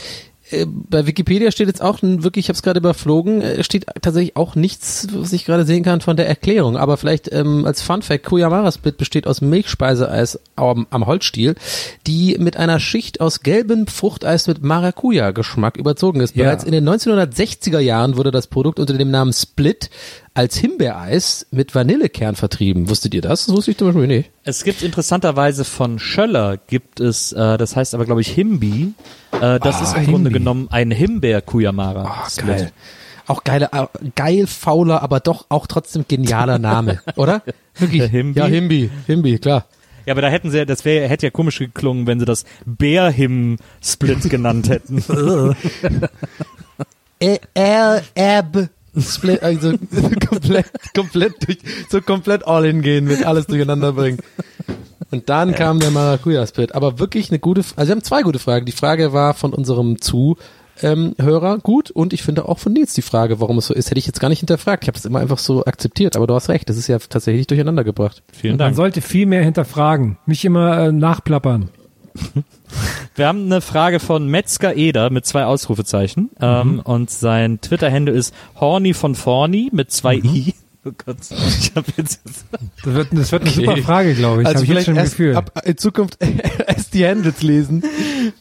äh, 0.51 0.65
bei 0.67 1.07
Wikipedia 1.07 1.49
steht 1.51 1.67
jetzt 1.67 1.81
auch 1.81 2.01
ein- 2.01 2.23
wirklich, 2.23 2.45
ich 2.45 2.49
habe 2.49 2.55
es 2.57 2.61
gerade 2.63 2.79
überflogen, 2.79 3.41
äh, 3.41 3.63
steht 3.63 3.85
tatsächlich 4.01 4.35
auch 4.35 4.55
nichts, 4.55 5.07
was 5.13 5.31
ich 5.33 5.45
gerade 5.45 5.65
sehen 5.65 5.83
kann 5.83 6.01
von 6.01 6.17
der 6.17 6.27
Erklärung. 6.27 6.75
Aber 6.77 6.97
vielleicht 6.97 7.31
ähm, 7.31 7.65
als 7.65 7.81
Fun 7.81 8.01
Fact, 8.01 8.25
Kuyamara 8.25 8.69
Split 8.71 8.97
besteht 8.97 9.27
aus 9.27 9.39
Milchspeiseeis 9.41 10.39
am, 10.57 10.87
am 10.89 11.05
Holzstiel, 11.05 11.55
die 12.05 12.35
mit 12.39 12.57
einer 12.57 12.79
Schicht 12.81 13.21
aus 13.21 13.41
gelbem 13.41 13.87
Fruchteis 13.87 14.47
mit 14.47 14.61
Maracuja-Geschmack 14.63 15.77
überzogen 15.77 16.19
ist. 16.21 16.35
Ja. 16.35 16.45
Bereits 16.45 16.63
in 16.63 16.71
den 16.73 16.87
1960er 16.87 17.79
Jahren 17.79 18.17
wurde 18.17 18.31
das 18.31 18.47
Produkt 18.47 18.79
unter 18.79 18.97
dem 18.97 19.11
Namen 19.11 19.33
Split 19.33 19.89
als 20.33 20.55
Himbeereis 20.57 21.45
mit 21.51 21.75
Vanillekern 21.75 22.35
vertrieben. 22.35 22.89
Wusstet 22.89 23.13
ihr 23.13 23.21
das? 23.21 23.47
Das 23.47 23.55
wusste 23.55 23.71
ich 23.71 23.77
zum 23.77 23.87
Beispiel 23.87 24.07
nicht. 24.07 24.31
Es 24.43 24.63
gibt 24.63 24.81
interessanterweise 24.81 25.65
von 25.65 25.99
Schöller 25.99 26.57
gibt 26.57 26.99
es, 27.01 27.33
äh, 27.33 27.57
das 27.57 27.75
heißt 27.75 27.93
aber 27.95 28.05
glaube 28.05 28.21
ich 28.21 28.29
Himbi. 28.29 28.93
Äh, 29.33 29.59
das 29.59 29.81
ist 29.81 29.95
im 29.97 30.05
Grunde 30.05 30.29
Himbi. 30.29 30.39
genommen 30.39 30.67
ein 30.71 30.89
Himbeer-Kuyamara. 30.91 32.23
Oh, 32.25 32.41
geil. 32.45 32.71
Auch 33.27 33.43
geile, 33.43 33.69
geil 34.15 34.47
fauler, 34.47 35.03
aber 35.03 35.19
doch 35.19 35.45
auch 35.49 35.67
trotzdem 35.67 36.05
genialer 36.07 36.59
Name, 36.59 37.01
oder? 37.15 37.43
Wirklich. 37.75 38.03
Himbi? 38.09 38.39
Ja, 38.39 38.45
Himbi, 38.45 38.89
Himbi, 39.07 39.37
klar. 39.37 39.65
Ja, 40.05 40.13
aber 40.13 40.21
da 40.21 40.29
hätten 40.29 40.49
sie, 40.49 40.57
ja- 40.57 40.65
das 40.65 40.83
wäre, 40.85 41.07
hätte 41.07 41.27
ja 41.27 41.29
komisch 41.29 41.59
geklungen, 41.59 42.07
wenn 42.07 42.19
sie 42.19 42.25
das 42.25 42.45
Bärhim-Split 42.65 44.29
genannt 44.29 44.69
hätten. 44.69 45.03
Er, 47.53 48.01
Erb, 48.15 48.69
Split, 48.99 49.41
also 49.41 49.73
komplett, 50.29 50.65
komplett 50.93 51.47
durch, 51.47 51.59
so 51.89 52.01
komplett 52.01 52.45
all 52.45 52.65
in 52.65 52.81
gehen, 52.81 53.05
mit 53.05 53.25
alles 53.25 53.47
durcheinander 53.47 53.93
bringen. 53.93 54.19
Und 55.11 55.29
dann 55.29 55.53
kam 55.53 55.79
der 55.79 55.91
Maracuja-Split. 55.91 56.73
Aber 56.73 56.99
wirklich 56.99 57.29
eine 57.29 57.39
gute, 57.39 57.61
also 57.75 57.89
wir 57.89 57.95
haben 57.95 58.03
zwei 58.03 58.21
gute 58.21 58.39
Fragen. 58.39 58.65
Die 58.65 58.71
Frage 58.71 59.11
war 59.11 59.33
von 59.33 59.53
unserem 59.53 59.99
Zuhörer 60.01 61.57
gut 61.59 61.91
und 61.91 62.13
ich 62.13 62.23
finde 62.23 62.47
auch 62.47 62.59
von 62.59 62.71
Nils 62.73 62.93
die 62.93 63.01
Frage, 63.01 63.41
warum 63.41 63.57
es 63.57 63.67
so 63.67 63.73
ist, 63.73 63.89
hätte 63.89 63.99
ich 63.99 64.07
jetzt 64.07 64.21
gar 64.21 64.29
nicht 64.29 64.39
hinterfragt. 64.39 64.83
Ich 64.83 64.87
habe 64.87 64.97
das 64.97 65.05
immer 65.05 65.19
einfach 65.19 65.37
so 65.37 65.65
akzeptiert, 65.65 66.15
aber 66.15 66.27
du 66.27 66.33
hast 66.33 66.49
recht, 66.49 66.69
das 66.69 66.77
ist 66.77 66.87
ja 66.87 66.97
tatsächlich 66.97 67.47
durcheinander 67.47 67.83
gebracht. 67.83 68.23
Vielen 68.31 68.53
Man 68.53 68.59
Dank. 68.59 68.75
sollte 68.77 69.01
viel 69.01 69.25
mehr 69.25 69.43
hinterfragen, 69.43 70.17
nicht 70.25 70.45
immer 70.45 70.77
äh, 70.87 70.91
nachplappern. 70.91 71.69
Wir 73.15 73.27
haben 73.27 73.45
eine 73.45 73.61
Frage 73.61 73.99
von 73.99 74.27
Metzger 74.27 74.75
Eder 74.75 75.09
mit 75.09 75.25
zwei 75.25 75.45
Ausrufezeichen. 75.45 76.29
Ähm, 76.39 76.79
und 76.79 77.09
sein 77.09 77.59
Twitter-Handle 77.61 78.13
ist 78.13 78.33
Horny 78.59 78.93
von 78.93 79.15
Forny 79.15 79.69
mit 79.71 79.91
zwei 79.91 80.15
I. 80.15 80.53
Oh 80.83 80.89
Gott, 81.05 81.17
ich 81.29 81.73
habe 81.75 81.85
jetzt. 81.95 82.21
Das 82.83 82.93
wird, 82.95 83.09
das 83.11 83.31
wird 83.31 83.43
eine 83.43 83.51
super 83.51 83.77
Frage, 83.77 84.15
glaube 84.15 84.41
ich. 84.41 84.47
Also 84.47 84.61
Hab 84.61 84.63
ich 84.63 84.69
jetzt 84.69 84.85
vielleicht 84.85 84.85
schon 84.87 84.97
ein 84.97 85.03
erst 85.03 85.11
Gefühl. 85.15 85.35
ab 85.35 85.61
in 85.63 85.77
Zukunft 85.77 86.17
erst 86.67 86.95
die 86.95 87.05
Handles 87.05 87.43
lesen. 87.43 87.83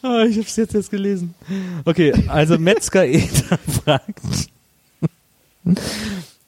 Ah, 0.01 0.23
ich 0.27 0.37
habe 0.37 0.47
es 0.47 0.55
jetzt 0.55 0.73
erst 0.73 0.89
gelesen. 0.89 1.35
Okay, 1.85 2.11
also 2.29 2.57
Metzger 2.57 3.05
Eder 3.05 3.59
fragt. 3.83 4.21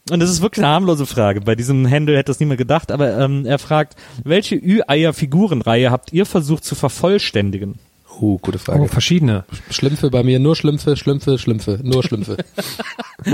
Und 0.10 0.20
das 0.20 0.30
ist 0.30 0.42
wirklich 0.42 0.64
eine 0.66 0.74
harmlose 0.74 1.06
Frage. 1.06 1.42
Bei 1.42 1.56
diesem 1.56 1.90
Handle 1.90 2.18
hätte 2.18 2.28
das 2.32 2.40
niemand 2.40 2.58
gedacht, 2.58 2.92
aber 2.92 3.18
ähm, 3.20 3.46
er 3.46 3.58
fragt, 3.58 3.96
welche 4.24 4.56
Ü-Eier-Figurenreihe 4.56 5.92
habt 5.92 6.12
ihr 6.12 6.26
versucht 6.26 6.66
zu 6.66 6.76
vervollständigen? 6.76 7.80
Oh, 8.20 8.38
gute 8.38 8.58
Oh, 8.58 8.62
Frage. 8.62 8.88
verschiedene. 8.90 9.46
Schlümpfe 9.72 10.10
bei 10.12 10.22
mir, 10.24 10.40
nur 10.40 10.56
Schlümpfe, 10.56 10.98
Schlümpfe, 10.98 11.38
Schlümpfe, 11.40 11.80
nur 11.84 12.04
Schlümpfe. 12.04 12.38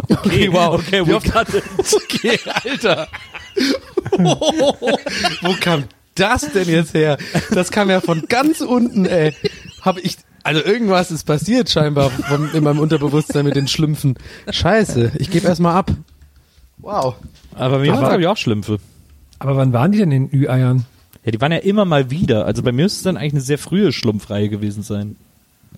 Okay, 0.07 0.49
wow. 0.51 0.75
Okay, 0.75 1.07
Wie 1.07 1.13
oft- 1.15 1.25
it. 1.27 1.63
Okay, 1.95 2.39
Alter. 2.63 3.07
Wo 4.19 5.53
kam 5.59 5.85
das 6.13 6.51
denn 6.51 6.69
jetzt 6.69 6.93
her? 6.93 7.17
Das 7.51 7.71
kam 7.71 7.89
ja 7.89 7.99
von 8.01 8.23
ganz 8.27 8.61
unten, 8.61 9.05
ey. 9.07 9.33
Hab 9.81 9.97
ich, 9.97 10.17
also 10.43 10.63
irgendwas 10.63 11.09
ist 11.09 11.23
passiert 11.25 11.69
scheinbar 11.71 12.11
von, 12.11 12.51
in 12.53 12.63
meinem 12.63 12.79
Unterbewusstsein 12.79 13.45
mit 13.45 13.55
den 13.55 13.67
Schlümpfen. 13.67 14.15
Scheiße, 14.51 15.13
ich 15.17 15.31
gebe 15.31 15.47
erstmal 15.47 15.75
ab. 15.75 15.91
Wow. 16.89 17.15
Aber 17.55 17.77
bei 17.77 17.81
mir 17.84 17.93
waren 17.93 18.00
glaube 18.08 18.22
ich 18.22 18.27
auch 18.27 18.38
Schlümpfe. 18.38 18.79
Aber 19.38 19.55
wann 19.55 19.74
waren 19.74 19.91
die 19.91 20.00
denn 20.00 20.12
in 20.12 20.29
Ü-Eiern? 20.34 20.86
Ja, 21.24 21.31
die 21.31 21.41
waren 21.41 21.51
ja 21.51 21.60
immer 21.60 21.86
mal 21.86 22.10
wieder. 22.10 22.46
Also 22.46 22.63
bei 22.63 22.72
mir 22.72 22.84
müsste 22.84 22.98
es 22.98 23.03
dann 23.03 23.17
eigentlich 23.17 23.34
eine 23.34 23.41
sehr 23.41 23.58
frühe 23.58 23.91
Schlumpfreihe 23.91 24.50
gewesen 24.50 24.84
sein. 24.84 25.15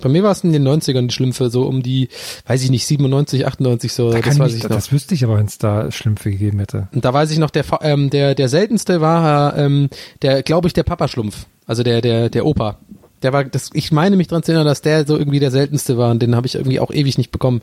Bei 0.01 0.07
mir 0.09 0.23
war 0.23 0.31
es 0.31 0.43
in 0.43 0.53
den 0.53 0.65
90ern 0.67 1.07
die 1.07 1.13
Schlümpfe, 1.13 1.49
so 1.49 1.63
um 1.63 1.83
die, 1.83 2.07
weiß 2.47 2.63
ich 2.63 2.69
nicht, 2.69 2.85
97, 2.87 3.45
98 3.45 3.91
so, 3.91 4.11
Da 4.11 4.21
das 4.21 4.39
weiß 4.39 4.51
ich 4.51 4.57
ich 4.59 4.63
noch. 4.63 4.69
das 4.69 4.91
wüsste 4.91 5.13
ich 5.13 5.23
aber, 5.23 5.37
wenn 5.37 5.45
es 5.47 5.57
da 5.57 5.91
Schlümpfe 5.91 6.31
gegeben 6.31 6.59
hätte. 6.59 6.87
Und 6.93 7.03
da 7.03 7.13
weiß 7.13 7.29
ich 7.31 7.39
noch, 7.39 7.49
der, 7.49 7.65
ähm, 7.81 8.09
der, 8.09 8.33
der 8.33 8.47
seltenste 8.47 9.01
war, 9.01 9.57
ähm, 9.57 9.89
der, 10.21 10.43
glaube 10.43 10.67
ich, 10.67 10.73
der 10.73 10.83
Papaschlumpf. 10.83 11.45
Also 11.67 11.83
der, 11.83 12.01
der, 12.01 12.29
der 12.29 12.45
Opa. 12.45 12.77
Der 13.21 13.33
war, 13.33 13.43
das, 13.43 13.69
ich 13.73 13.91
meine 13.91 14.15
mich 14.15 14.27
dran 14.27 14.43
zu 14.43 14.51
erinnern, 14.53 14.65
dass 14.65 14.81
der 14.81 15.05
so 15.05 15.17
irgendwie 15.17 15.39
der 15.39 15.51
seltenste 15.51 15.97
war 15.97 16.09
und 16.11 16.21
den 16.21 16.35
habe 16.35 16.47
ich 16.47 16.55
irgendwie 16.55 16.79
auch 16.79 16.91
ewig 16.91 17.17
nicht 17.17 17.31
bekommen. 17.31 17.61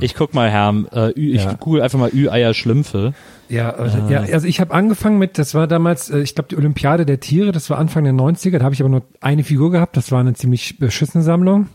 Ich 0.00 0.14
guck 0.14 0.34
mal, 0.34 0.50
Herr, 0.50 0.74
äh, 0.92 1.18
Ü, 1.18 1.34
ich 1.34 1.44
Ja. 1.44 1.54
google 1.54 1.82
einfach 1.82 1.98
mal 1.98 2.10
Ü-Eier 2.12 2.54
Schlümpfe. 2.54 3.14
Ja, 3.48 3.70
äh, 3.70 4.12
ja 4.12 4.20
also 4.32 4.46
ich 4.46 4.60
habe 4.60 4.72
angefangen 4.72 5.18
mit, 5.18 5.38
das 5.38 5.54
war 5.54 5.66
damals, 5.66 6.10
äh, 6.10 6.20
ich 6.20 6.34
glaube, 6.34 6.48
die 6.48 6.56
Olympiade 6.56 7.04
der 7.04 7.20
Tiere, 7.20 7.52
das 7.52 7.68
war 7.70 7.78
Anfang 7.78 8.04
der 8.04 8.12
90er, 8.14 8.58
da 8.58 8.64
habe 8.64 8.74
ich 8.74 8.80
aber 8.80 8.88
nur 8.90 9.02
eine 9.20 9.44
Figur 9.44 9.70
gehabt, 9.70 9.96
das 9.96 10.10
war 10.10 10.20
eine 10.20 10.34
ziemlich 10.34 10.78
beschissene 10.78 11.22
Sammlung. 11.22 11.68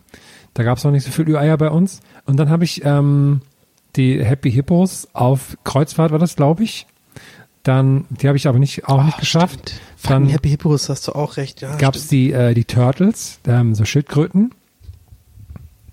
Da 0.53 0.63
gab 0.63 0.77
es 0.79 0.83
noch 0.83 0.91
nicht 0.91 1.05
so 1.05 1.11
viel 1.11 1.29
Ü-Eier 1.29 1.57
bei 1.57 1.69
uns. 1.69 2.01
Und 2.25 2.37
dann 2.37 2.49
habe 2.49 2.63
ich 2.63 2.83
ähm, 2.83 3.41
die 3.95 4.23
Happy 4.23 4.51
Hippos 4.51 5.07
auf 5.13 5.55
Kreuzfahrt, 5.63 6.11
war 6.11 6.19
das, 6.19 6.35
glaube 6.35 6.63
ich. 6.63 6.87
Dann, 7.63 8.05
die 8.09 8.27
habe 8.27 8.37
ich 8.37 8.47
aber 8.47 8.59
nicht, 8.59 8.87
auch 8.87 9.03
nicht 9.03 9.19
geschafft. 9.19 9.73
Dann 10.03 10.23
Dann 10.23 10.29
Happy 10.29 10.49
Hippos 10.49 10.89
hast 10.89 11.07
du 11.07 11.11
auch 11.11 11.37
recht, 11.37 11.61
ja. 11.61 11.75
gab 11.75 11.95
es 11.95 12.07
die, 12.07 12.31
äh, 12.31 12.53
die 12.53 12.63
Turtles, 12.65 13.39
ähm, 13.45 13.75
so 13.75 13.83
Schildkröten. 13.83 14.51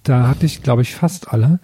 Da 0.04 0.28
hatte 0.28 0.46
ich, 0.46 0.62
glaube 0.62 0.82
ich, 0.82 0.94
fast 0.94 1.32
alle. 1.32 1.58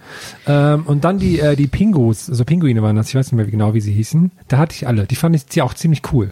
Ähm, 0.47 0.85
und 0.87 1.04
dann 1.04 1.18
die, 1.18 1.38
äh, 1.40 1.56
die 1.56 1.66
Pingus, 1.66 2.28
also 2.28 2.44
Pinguine 2.44 2.82
waren 2.82 2.97
das, 2.97 3.09
ich 3.09 3.14
weiß 3.14 3.26
nicht 3.26 3.37
mehr 3.37 3.47
genau, 3.47 3.75
wie 3.75 3.80
sie 3.80 3.92
hießen. 3.92 4.30
Da 4.49 4.59
hatte 4.59 4.75
ich 4.75 4.87
alle. 4.87 5.06
Die 5.06 5.14
fand 5.16 5.37
ich 5.37 5.47
die 5.47 5.62
auch 5.62 5.75
ziemlich 5.75 6.02
cool. 6.12 6.30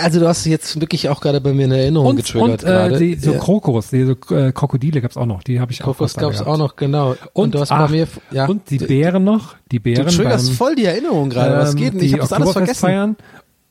Also 0.00 0.18
du 0.18 0.26
hast 0.26 0.44
jetzt 0.46 0.80
wirklich 0.80 1.08
auch 1.08 1.20
gerade 1.20 1.40
bei 1.40 1.52
mir 1.52 1.66
eine 1.66 1.78
Erinnerung 1.78 2.08
Und, 2.08 2.16
getriggert 2.16 2.64
und 2.64 2.68
äh, 2.68 2.72
gerade. 2.72 2.98
die, 2.98 3.14
so 3.14 3.32
Ja. 3.32 3.38
Krokos, 3.38 3.90
die 3.90 4.04
so 4.04 4.34
äh, 4.34 4.50
Krokodile 4.50 5.00
gab's 5.00 5.16
auch 5.16 5.26
noch. 5.26 5.44
Die 5.44 5.60
habe 5.60 5.70
ich 5.70 5.82
auch 5.82 5.86
Kokos 5.86 6.14
fast 6.14 6.18
alle 6.18 6.32
gab's 6.32 6.42
auch 6.42 6.58
noch, 6.58 6.74
genau. 6.74 7.14
Und, 7.32 7.54
du 7.54 7.60
hast 7.60 7.70
ach, 7.70 7.86
bei 7.86 7.92
mir, 7.92 8.08
ja. 8.32 8.46
Und 8.46 8.70
die 8.70 8.78
Bären 8.78 9.22
noch. 9.22 9.54
Die 9.70 9.78
Du 9.78 9.84
Bären 9.84 10.08
triggerst 10.08 10.48
beim, 10.48 10.56
voll 10.56 10.74
die 10.74 10.86
Erinnerung 10.86 11.30
gerade. 11.30 11.56
Was 11.56 11.74
ähm, 11.74 11.76
geht 11.76 11.94
denn? 11.94 12.02
Ich 12.02 12.12
habe 12.12 12.22
das 12.22 12.32
alles 12.32 12.52
vergessen. 12.52 12.80
Feiern. 12.80 13.16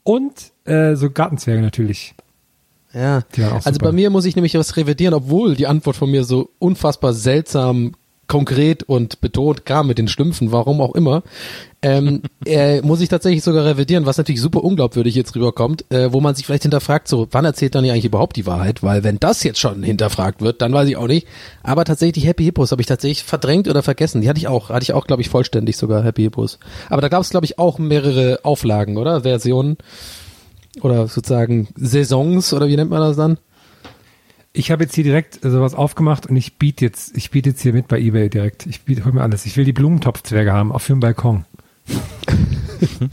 Und 0.02 0.32
äh, 0.64 0.94
so 0.96 1.10
Gartenzwerge 1.10 1.60
natürlich. 1.60 2.14
Ja, 2.94 3.22
Die 3.36 3.42
also 3.42 3.78
bei 3.78 3.92
mir 3.92 4.10
muss 4.10 4.24
ich 4.24 4.36
nämlich 4.36 4.54
was 4.54 4.76
revidieren, 4.76 5.14
obwohl 5.14 5.54
die 5.54 5.66
Antwort 5.66 5.96
von 5.96 6.10
mir 6.10 6.24
so 6.24 6.50
unfassbar 6.58 7.12
seltsam, 7.14 7.94
konkret 8.32 8.82
und 8.82 9.20
betont 9.20 9.66
kam 9.66 9.88
mit 9.88 9.98
den 9.98 10.08
Schlümpfen, 10.08 10.52
warum 10.52 10.80
auch 10.80 10.94
immer, 10.94 11.22
ähm, 11.82 12.22
äh, 12.46 12.80
muss 12.80 13.02
ich 13.02 13.10
tatsächlich 13.10 13.42
sogar 13.42 13.66
revidieren, 13.66 14.06
was 14.06 14.16
natürlich 14.16 14.40
super 14.40 14.64
unglaubwürdig 14.64 15.14
jetzt 15.14 15.36
rüberkommt, 15.36 15.84
äh, 15.90 16.14
wo 16.14 16.20
man 16.22 16.34
sich 16.34 16.46
vielleicht 16.46 16.62
hinterfragt, 16.62 17.08
so, 17.08 17.28
wann 17.30 17.44
erzählt 17.44 17.74
dann 17.74 17.84
ja 17.84 17.92
eigentlich 17.92 18.06
überhaupt 18.06 18.36
die 18.36 18.46
Wahrheit? 18.46 18.82
Weil 18.82 19.04
wenn 19.04 19.20
das 19.20 19.42
jetzt 19.42 19.60
schon 19.60 19.82
hinterfragt 19.82 20.40
wird, 20.40 20.62
dann 20.62 20.72
weiß 20.72 20.88
ich 20.88 20.96
auch 20.96 21.08
nicht. 21.08 21.26
Aber 21.62 21.84
tatsächlich 21.84 22.24
Happy 22.24 22.44
Hippos 22.44 22.72
habe 22.72 22.80
ich 22.80 22.86
tatsächlich 22.86 23.22
verdrängt 23.22 23.68
oder 23.68 23.82
vergessen. 23.82 24.22
Die 24.22 24.30
hatte 24.30 24.38
ich 24.38 24.48
auch, 24.48 24.70
hatte 24.70 24.84
ich 24.84 24.94
auch, 24.94 25.06
glaube 25.06 25.20
ich, 25.20 25.28
vollständig 25.28 25.76
sogar 25.76 26.02
Happy 26.02 26.22
Hippos. 26.22 26.58
Aber 26.88 27.02
da 27.02 27.08
gab 27.08 27.20
es, 27.20 27.28
glaube 27.28 27.44
ich, 27.44 27.58
auch 27.58 27.78
mehrere 27.78 28.40
Auflagen, 28.44 28.96
oder? 28.96 29.22
Versionen. 29.22 29.76
Oder 30.80 31.06
sozusagen 31.06 31.68
Saisons, 31.76 32.52
oder 32.52 32.68
wie 32.68 32.76
nennt 32.76 32.90
man 32.90 33.00
das 33.00 33.16
dann? 33.16 33.38
Ich 34.54 34.70
habe 34.70 34.84
jetzt 34.84 34.94
hier 34.94 35.04
direkt 35.04 35.44
äh, 35.44 35.50
sowas 35.50 35.74
aufgemacht 35.74 36.26
und 36.26 36.36
ich 36.36 36.58
biete 36.58 36.84
jetzt, 36.84 37.16
ich 37.16 37.30
biete 37.30 37.50
jetzt 37.50 37.62
hier 37.62 37.72
mit 37.72 37.88
bei 37.88 37.98
eBay 37.98 38.28
direkt. 38.28 38.66
Ich 38.66 38.82
biete, 38.82 39.04
hol 39.04 39.12
mir 39.12 39.22
alles. 39.22 39.46
Ich 39.46 39.56
will 39.56 39.64
die 39.64 39.72
Blumentopfzwerge 39.72 40.52
haben 40.52 40.72
auf 40.72 40.86
dem 40.86 41.00
Balkon. 41.00 41.44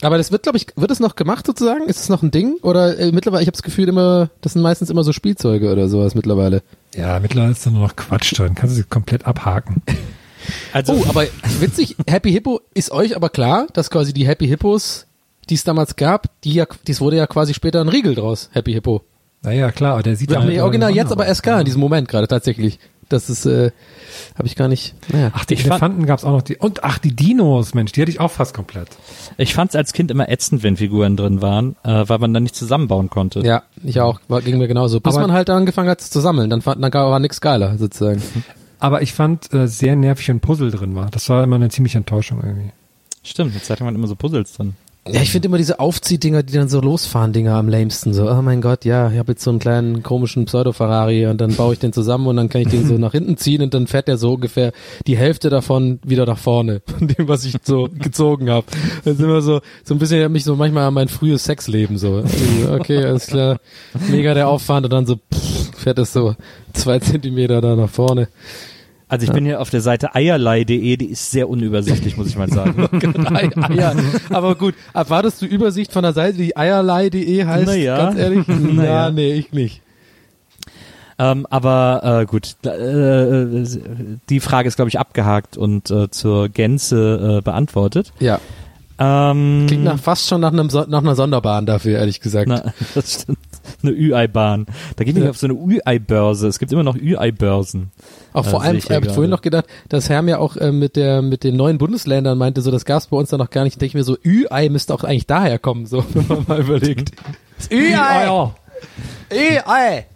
Aber 0.00 0.16
das 0.16 0.30
wird, 0.30 0.44
glaube 0.44 0.58
ich, 0.58 0.68
wird 0.76 0.92
es 0.92 1.00
noch 1.00 1.16
gemacht 1.16 1.44
sozusagen? 1.44 1.88
Ist 1.88 1.98
es 1.98 2.08
noch 2.08 2.22
ein 2.22 2.30
Ding? 2.30 2.56
Oder 2.62 2.98
äh, 2.98 3.10
mittlerweile, 3.10 3.42
ich 3.42 3.48
habe 3.48 3.56
das 3.56 3.64
Gefühl 3.64 3.88
immer, 3.88 4.30
das 4.42 4.52
sind 4.52 4.62
meistens 4.62 4.90
immer 4.90 5.02
so 5.02 5.12
Spielzeuge 5.12 5.72
oder 5.72 5.88
sowas 5.88 6.14
mittlerweile. 6.14 6.62
Ja, 6.94 7.18
mittlerweile 7.18 7.50
ist 7.52 7.66
da 7.66 7.70
nur 7.70 7.80
noch 7.80 7.96
Quatsch 7.96 8.38
drin. 8.38 8.54
Kannst 8.54 8.76
du 8.76 8.82
sie 8.82 8.84
komplett 8.88 9.26
abhaken. 9.26 9.82
Also, 10.72 10.92
Oh, 10.92 11.04
aber 11.08 11.24
witzig, 11.58 11.96
Happy 12.06 12.30
Hippo, 12.30 12.60
ist 12.74 12.92
euch 12.92 13.16
aber 13.16 13.28
klar, 13.28 13.66
dass 13.72 13.90
quasi 13.90 14.12
die 14.12 14.26
Happy 14.26 14.46
Hippos, 14.46 15.06
die 15.50 15.54
es 15.54 15.64
damals 15.64 15.96
gab, 15.96 16.28
die 16.42 16.54
ja, 16.54 16.66
dies 16.86 17.00
wurde 17.00 17.16
ja 17.16 17.26
quasi 17.26 17.54
später 17.54 17.80
ein 17.80 17.88
Riegel 17.88 18.14
draus, 18.14 18.50
Happy 18.52 18.72
Hippo. 18.72 19.02
Naja, 19.42 19.70
klar, 19.70 19.92
aber 19.94 20.02
der 20.02 20.16
sieht 20.16 20.30
ja 20.30 20.40
halt 20.40 20.58
original 20.60 20.90
immer 20.90 20.96
jetzt 20.96 21.10
noch 21.10 21.18
aber 21.18 21.32
klar 21.34 21.60
in 21.60 21.64
diesem 21.64 21.80
Moment 21.80 22.08
gerade 22.08 22.26
tatsächlich. 22.26 22.78
Das 23.08 23.30
ist, 23.30 23.46
äh, 23.46 23.70
habe 24.34 24.46
ich 24.46 24.54
gar 24.54 24.68
nicht, 24.68 24.94
naja. 25.10 25.30
Ach, 25.32 25.46
die 25.46 25.56
Elefanten 25.56 26.04
gab's 26.04 26.24
auch 26.24 26.32
noch. 26.32 26.42
Die, 26.42 26.56
und 26.56 26.84
ach, 26.84 26.98
die 26.98 27.16
Dinos, 27.16 27.72
Mensch, 27.72 27.92
die 27.92 28.02
hatte 28.02 28.10
ich 28.10 28.20
auch 28.20 28.30
fast 28.30 28.52
komplett. 28.52 28.88
ich 29.38 29.54
fand 29.54 29.70
es 29.70 29.76
als 29.76 29.94
Kind 29.94 30.10
immer 30.10 30.28
ätzend, 30.28 30.62
wenn 30.62 30.76
Figuren 30.76 31.16
drin 31.16 31.40
waren, 31.40 31.76
äh, 31.84 32.04
weil 32.06 32.18
man 32.18 32.34
dann 32.34 32.42
nicht 32.42 32.54
zusammenbauen 32.54 33.08
konnte. 33.08 33.40
Ja, 33.40 33.62
ich 33.82 34.00
auch, 34.00 34.20
war, 34.28 34.42
ging 34.42 34.58
mir 34.58 34.68
genauso. 34.68 35.00
Bis 35.00 35.14
Aber- 35.14 35.22
man 35.22 35.32
halt 35.32 35.48
dann 35.48 35.58
angefangen 35.58 35.88
hat 35.88 36.02
zu 36.02 36.20
sammeln, 36.20 36.50
dann, 36.50 36.60
fand, 36.60 36.82
dann 36.84 36.92
war 36.92 37.18
nix 37.18 37.40
geiler 37.40 37.78
sozusagen. 37.78 38.22
Aber 38.78 39.00
ich 39.00 39.14
fand 39.14 39.54
äh, 39.54 39.66
sehr 39.68 39.96
nervig, 39.96 40.28
wenn 40.28 40.40
Puzzle 40.40 40.70
drin 40.70 40.94
war. 40.94 41.10
Das 41.10 41.30
war 41.30 41.42
immer 41.42 41.56
eine 41.56 41.70
ziemliche 41.70 41.96
Enttäuschung 41.96 42.42
irgendwie. 42.42 42.70
Stimmt, 43.22 43.62
Zeit 43.64 43.80
lang 43.80 43.86
waren 43.86 43.94
immer 43.94 44.06
so 44.06 44.16
Puzzles 44.16 44.52
drin. 44.52 44.74
Ja, 45.10 45.22
ich 45.22 45.30
finde 45.30 45.46
immer 45.46 45.56
diese 45.56 45.80
Aufziehdinger, 45.80 46.42
die 46.42 46.52
dann 46.52 46.68
so 46.68 46.80
losfahren, 46.80 47.32
Dinger 47.32 47.54
am 47.54 47.68
lamesten. 47.68 48.12
So, 48.12 48.30
oh 48.30 48.42
mein 48.42 48.60
Gott, 48.60 48.84
ja, 48.84 49.10
ich 49.10 49.18
habe 49.18 49.32
jetzt 49.32 49.42
so 49.42 49.50
einen 49.50 49.58
kleinen 49.58 50.02
komischen 50.02 50.44
Pseudo-Ferrari 50.44 51.26
und 51.26 51.40
dann 51.40 51.54
baue 51.54 51.72
ich 51.72 51.78
den 51.78 51.92
zusammen 51.92 52.26
und 52.26 52.36
dann 52.36 52.48
kann 52.48 52.60
ich 52.60 52.68
den 52.68 52.86
so 52.86 52.94
nach 52.98 53.12
hinten 53.12 53.36
ziehen 53.36 53.62
und 53.62 53.72
dann 53.72 53.86
fährt 53.86 54.08
der 54.08 54.18
so 54.18 54.34
ungefähr 54.34 54.72
die 55.06 55.16
Hälfte 55.16 55.48
davon 55.48 55.98
wieder 56.04 56.26
nach 56.26 56.38
vorne, 56.38 56.82
von 56.86 57.08
dem, 57.08 57.28
was 57.28 57.44
ich 57.44 57.54
so 57.62 57.88
gezogen 57.92 58.50
habe. 58.50 58.66
Das 59.04 59.14
ist 59.14 59.20
immer 59.20 59.40
so, 59.40 59.60
so 59.82 59.94
ein 59.94 59.98
bisschen 59.98 60.30
mich 60.30 60.44
so 60.44 60.56
manchmal 60.56 60.84
an 60.84 60.94
mein 60.94 61.08
frühes 61.08 61.44
Sexleben 61.44 61.96
so. 61.96 62.22
Okay, 62.70 63.04
alles 63.04 63.28
klar. 63.28 63.58
Mega 64.10 64.34
der 64.34 64.48
Aufwand 64.48 64.84
und 64.84 64.92
dann 64.92 65.06
so 65.06 65.16
pff, 65.16 65.76
fährt 65.76 65.98
das 65.98 66.12
so 66.12 66.34
zwei 66.74 66.98
Zentimeter 66.98 67.60
da 67.60 67.76
nach 67.76 67.90
vorne. 67.90 68.28
Also 69.08 69.24
ich 69.26 69.32
bin 69.32 69.44
hier 69.44 69.60
auf 69.60 69.70
der 69.70 69.80
Seite 69.80 70.14
eierlei.de, 70.14 70.96
die 70.98 71.06
ist 71.06 71.30
sehr 71.30 71.48
unübersichtlich, 71.48 72.16
muss 72.16 72.26
ich 72.28 72.36
mal 72.36 72.48
sagen. 72.50 72.88
Ei- 73.34 73.50
Eier. 73.70 73.94
Aber 74.30 74.54
gut, 74.54 74.74
erwartest 74.92 75.40
du 75.40 75.46
Übersicht 75.46 75.92
von 75.92 76.02
der 76.02 76.12
Seite, 76.12 76.36
die 76.36 76.56
eierlei.de 76.56 77.44
heißt? 77.44 77.66
Na 77.66 77.74
ja. 77.74 77.96
Ganz 77.96 78.18
ehrlich? 78.18 78.44
Na 78.48 78.84
ja. 78.84 78.90
ja, 79.06 79.10
nee, 79.10 79.32
ich 79.32 79.52
nicht. 79.52 79.80
ähm, 81.18 81.46
aber 81.48 82.20
äh, 82.22 82.26
gut, 82.26 82.56
äh, 82.66 83.64
die 84.28 84.40
Frage 84.40 84.68
ist, 84.68 84.76
glaube 84.76 84.88
ich, 84.90 84.98
abgehakt 84.98 85.56
und 85.56 85.90
äh, 85.90 86.10
zur 86.10 86.48
Gänze 86.50 87.38
äh, 87.38 87.42
beantwortet. 87.42 88.12
Ja. 88.20 88.40
Ähm, 89.00 89.64
Klingt 89.68 89.84
nach, 89.84 89.98
fast 89.98 90.28
schon 90.28 90.40
nach, 90.40 90.52
einem, 90.52 90.66
nach 90.66 90.98
einer 91.00 91.14
Sonderbahn 91.14 91.66
dafür, 91.66 91.98
ehrlich 91.98 92.20
gesagt. 92.20 92.48
Na, 92.48 92.72
das 92.94 93.22
stimmt. 93.22 93.38
Eine 93.82 93.92
Ü-Ei-Bahn. 93.92 94.66
Da 94.96 95.04
wir 95.06 95.24
Ja. 95.24 95.30
auf 95.30 95.38
so 95.38 95.46
eine 95.46 95.54
Ü-Ei-Börse. 95.54 96.48
Es 96.48 96.58
gibt 96.58 96.72
immer 96.72 96.82
noch 96.82 96.96
Ü-Ei-Börsen. 96.96 97.90
auch 98.32 98.44
vor 98.44 98.62
äh, 98.62 98.66
allem, 98.68 98.76
ich 98.78 98.84
ich 98.84 98.90
habe 98.90 99.02
gerade. 99.02 99.14
vorhin 99.14 99.30
noch 99.30 99.42
gedacht, 99.42 99.66
dass 99.88 100.08
Herr 100.08 100.22
mir 100.22 100.40
auch 100.40 100.56
äh, 100.56 100.72
mit 100.72 100.96
der 100.96 101.22
mit 101.22 101.44
den 101.44 101.56
neuen 101.56 101.78
Bundesländern 101.78 102.36
meinte, 102.38 102.60
so 102.62 102.70
das 102.70 102.84
gab's 102.84 103.06
bei 103.08 103.16
uns 103.16 103.30
da 103.30 103.36
noch 103.38 103.50
gar 103.50 103.64
nicht. 103.64 103.80
Denke 103.80 103.86
ich 103.86 103.94
mir 103.94 104.04
so, 104.04 104.16
Ü-Ei 104.24 104.68
müsste 104.68 104.94
auch 104.94 105.04
eigentlich 105.04 105.26
daher 105.26 105.58
kommen, 105.58 105.86
so 105.86 106.04
wenn 106.14 106.26
man 106.28 106.44
mal 106.46 106.60
überlegt. 106.60 107.12
Ü-Ei! 107.70 108.50
Ü-Ei! 109.32 110.06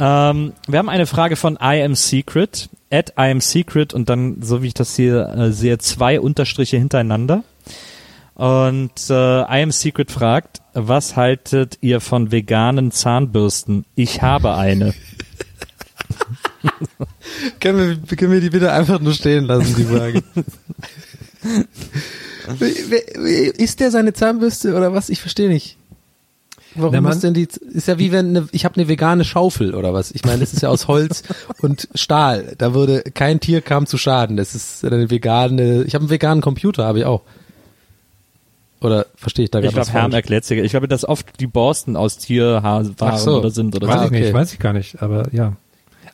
Ähm, 0.00 0.52
wir 0.68 0.78
haben 0.78 0.88
eine 0.88 1.06
Frage 1.06 1.36
von 1.36 1.54
I 1.62 1.82
am 1.82 1.94
Secret. 1.94 2.68
At 2.90 3.10
I 3.18 3.30
am 3.30 3.40
Secret 3.40 3.94
und 3.94 4.08
dann, 4.10 4.42
so 4.42 4.62
wie 4.62 4.66
ich 4.68 4.74
das 4.74 4.94
hier 4.96 5.28
äh, 5.28 5.52
sehe, 5.52 5.78
zwei 5.78 6.20
Unterstriche 6.20 6.76
hintereinander. 6.76 7.42
Und 8.42 9.08
äh, 9.08 9.12
I 9.42 9.62
am 9.62 9.70
Secret 9.70 10.10
fragt, 10.10 10.62
was 10.74 11.14
haltet 11.14 11.78
ihr 11.80 12.00
von 12.00 12.32
veganen 12.32 12.90
Zahnbürsten? 12.90 13.84
Ich 13.94 14.20
habe 14.20 14.56
eine. 14.56 14.94
Können 17.60 18.00
wir, 18.08 18.16
können 18.16 18.32
wir 18.32 18.40
die 18.40 18.50
bitte 18.50 18.72
einfach 18.72 18.98
nur 18.98 19.12
stehen 19.14 19.44
lassen, 19.44 19.76
die 19.76 19.84
Frage? 19.84 20.24
Ist 23.58 23.78
der 23.78 23.92
seine 23.92 24.12
Zahnbürste 24.12 24.74
oder 24.74 24.92
was? 24.92 25.08
Ich 25.08 25.20
verstehe 25.20 25.48
nicht. 25.48 25.76
Warum 26.74 26.94
Na, 26.94 27.00
man- 27.00 27.12
ist 27.12 27.22
denn 27.22 27.34
die, 27.34 27.46
ist 27.72 27.86
ja 27.86 28.00
wie 28.00 28.10
wenn 28.10 28.30
eine, 28.36 28.48
ich 28.50 28.64
habe 28.64 28.74
eine 28.74 28.88
vegane 28.88 29.24
Schaufel 29.24 29.74
oder 29.76 29.94
was? 29.94 30.10
Ich 30.10 30.24
meine, 30.24 30.40
das 30.40 30.52
ist 30.52 30.62
ja 30.62 30.68
aus 30.68 30.88
Holz 30.88 31.22
und 31.60 31.88
Stahl. 31.94 32.54
Da 32.58 32.74
würde 32.74 33.02
kein 33.02 33.38
Tier 33.38 33.60
kam 33.60 33.86
zu 33.86 33.98
Schaden. 33.98 34.36
Das 34.36 34.56
ist 34.56 34.84
eine 34.84 35.10
vegane, 35.10 35.84
ich 35.84 35.94
habe 35.94 36.02
einen 36.02 36.10
veganen 36.10 36.42
Computer, 36.42 36.84
habe 36.86 36.98
ich 37.00 37.04
auch. 37.04 37.22
Oder 38.82 39.06
verstehe 39.14 39.44
ich 39.44 39.50
da 39.50 39.58
Ich 39.60 39.64
gerade 39.66 39.76
was 39.76 39.88
glaube, 39.88 40.00
Herm 40.00 40.12
erklärt 40.12 40.44
sich. 40.44 40.58
Ich 40.58 40.70
glaube, 40.72 40.88
dass 40.88 41.08
oft 41.08 41.40
die 41.40 41.46
Borsten 41.46 41.96
aus 41.96 42.18
Tierhaarwaren 42.18 42.94
Ach 43.00 43.16
so. 43.18 43.38
oder 43.38 43.50
sind 43.50 43.74
oder 43.76 43.86
Weiß 43.88 43.96
Ah, 44.00 44.04
ich 44.06 44.10
nicht, 44.10 44.22
okay. 44.24 44.34
weiß 44.34 44.52
ich 44.52 44.58
gar 44.58 44.72
nicht, 44.72 45.02
aber 45.02 45.32
ja. 45.32 45.54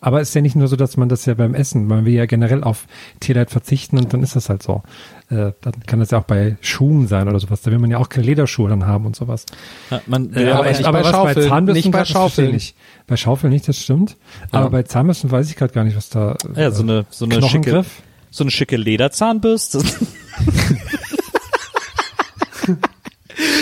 Aber 0.00 0.20
es 0.20 0.28
ist 0.28 0.34
ja 0.34 0.42
nicht 0.42 0.54
nur 0.54 0.68
so, 0.68 0.76
dass 0.76 0.96
man 0.96 1.08
das 1.08 1.26
ja 1.26 1.34
beim 1.34 1.54
Essen, 1.56 1.86
man 1.88 2.04
will 2.04 2.12
ja 2.12 2.26
generell 2.26 2.62
auf 2.62 2.86
Tierleid 3.18 3.50
verzichten 3.50 3.98
und 3.98 4.12
dann 4.12 4.22
ist 4.22 4.36
das 4.36 4.48
halt 4.48 4.62
so. 4.62 4.82
Äh, 5.28 5.52
dann 5.60 5.72
kann 5.88 5.98
das 5.98 6.12
ja 6.12 6.18
auch 6.18 6.24
bei 6.24 6.56
Schuhen 6.60 7.08
sein 7.08 7.26
oder 7.28 7.40
sowas. 7.40 7.62
Da 7.62 7.72
will 7.72 7.80
man 7.80 7.90
ja 7.90 7.98
auch 7.98 8.08
keine 8.08 8.24
Lederschuhe 8.26 8.68
dann 8.70 8.86
haben 8.86 9.06
und 9.06 9.16
sowas. 9.16 9.44
so. 9.90 9.96
Ja, 9.96 10.02
man, 10.06 10.32
Äh, 10.34 10.46
ja, 10.46 10.58
aber 10.60 10.70
ich, 10.70 10.86
aber 10.86 11.02
bei 11.02 11.10
Schaufeln, 11.10 11.34
bei 11.34 11.48
Zahnbürsten 11.48 11.84
nicht 11.88 11.92
bei 11.92 12.02
ich 12.02 12.08
Schaufeln. 12.10 12.52
Nicht. 12.52 12.76
Bei 13.08 13.16
Schaufeln 13.16 13.52
nicht, 13.52 13.66
das 13.66 13.76
stimmt. 13.78 14.16
Aber 14.52 14.70
bei 14.70 14.84
Zahnbürsten 14.84 15.32
weiß 15.32 15.50
ich 15.50 15.56
gerade 15.56 15.72
gar 15.72 15.82
nicht, 15.82 15.96
was 15.96 16.10
da. 16.10 16.36
ja, 16.54 16.70
so 16.70 16.84
eine, 16.84 17.04
so 17.10 17.24
eine 17.24 17.42
schicke, 17.42 17.84
so 18.30 18.44
eine 18.44 18.52
schicke 18.52 18.76
Lederzahnbürste. 18.76 19.80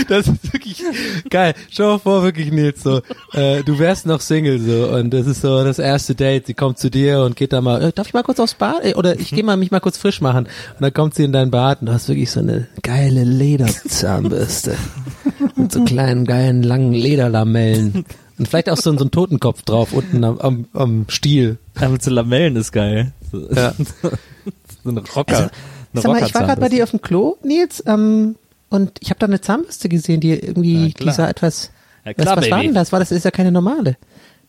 Das 0.08 0.26
ist 0.26 0.52
wirklich 0.54 0.82
geil. 1.28 1.52
Schau 1.70 1.84
mal 1.94 1.98
vor, 1.98 2.22
wirklich 2.22 2.50
Nils, 2.50 2.82
so, 2.82 3.02
äh, 3.34 3.62
du 3.62 3.78
wärst 3.78 4.06
noch 4.06 4.20
Single, 4.22 4.58
so, 4.58 4.88
und 4.88 5.10
das 5.10 5.26
ist 5.26 5.42
so 5.42 5.64
das 5.64 5.78
erste 5.78 6.14
Date. 6.14 6.46
Sie 6.46 6.54
kommt 6.54 6.78
zu 6.78 6.90
dir 6.90 7.20
und 7.22 7.36
geht 7.36 7.52
da 7.52 7.60
mal, 7.60 7.82
äh, 7.82 7.92
darf 7.92 8.06
ich 8.06 8.14
mal 8.14 8.22
kurz 8.22 8.40
aufs 8.40 8.54
Bad? 8.54 8.82
Äh, 8.84 8.94
Oder 8.94 9.18
ich 9.18 9.30
gehe 9.30 9.44
mal 9.44 9.56
mich 9.58 9.70
mal 9.70 9.80
kurz 9.80 9.98
frisch 9.98 10.20
machen. 10.22 10.46
Und 10.46 10.80
dann 10.80 10.94
kommt 10.94 11.14
sie 11.14 11.24
in 11.24 11.32
dein 11.32 11.50
Bad 11.50 11.80
und 11.80 11.86
du 11.88 11.92
hast 11.92 12.08
wirklich 12.08 12.30
so 12.30 12.40
eine 12.40 12.68
geile 12.82 13.24
Lederzahnbürste. 13.24 14.76
mit 15.56 15.72
so 15.72 15.84
kleinen, 15.84 16.24
geilen, 16.24 16.62
langen 16.62 16.92
Lederlamellen. 16.92 18.06
Und 18.38 18.48
vielleicht 18.48 18.70
auch 18.70 18.76
so, 18.76 18.96
so 18.96 19.04
ein 19.04 19.10
Totenkopf 19.10 19.62
drauf, 19.62 19.92
unten 19.92 20.24
am, 20.24 20.38
am, 20.38 20.64
am 20.72 21.04
Stiel. 21.08 21.58
Ja, 21.80 21.88
mit 21.90 22.02
so 22.02 22.10
Lamellen 22.10 22.56
ist 22.56 22.72
geil. 22.72 23.12
So, 23.30 23.46
Ja. 23.52 23.74
so 24.84 24.90
ein 24.90 24.98
Rocker. 24.98 25.50
eine 25.92 26.02
Sag 26.02 26.12
mal, 26.12 26.22
ich 26.22 26.34
war 26.34 26.44
gerade 26.44 26.60
bei 26.60 26.68
dir 26.68 26.84
auf 26.84 26.90
dem 26.90 27.00
Klo, 27.02 27.36
Nils, 27.42 27.82
ähm, 27.86 28.36
und 28.68 28.92
ich 29.00 29.10
habe 29.10 29.18
da 29.18 29.26
eine 29.26 29.40
Zahnbürste 29.40 29.88
gesehen, 29.88 30.20
die 30.20 30.32
irgendwie, 30.32 30.92
die 30.98 31.10
sah 31.10 31.28
etwas, 31.28 31.70
Ja, 32.04 32.12
was, 32.16 32.24
klar, 32.24 32.36
was 32.36 32.50
war 32.50 32.58
Baby. 32.58 32.66
denn 32.68 32.74
das? 32.74 32.92
War 32.92 32.98
das, 33.00 33.12
ist 33.12 33.24
ja 33.24 33.30
keine 33.30 33.52
normale. 33.52 33.96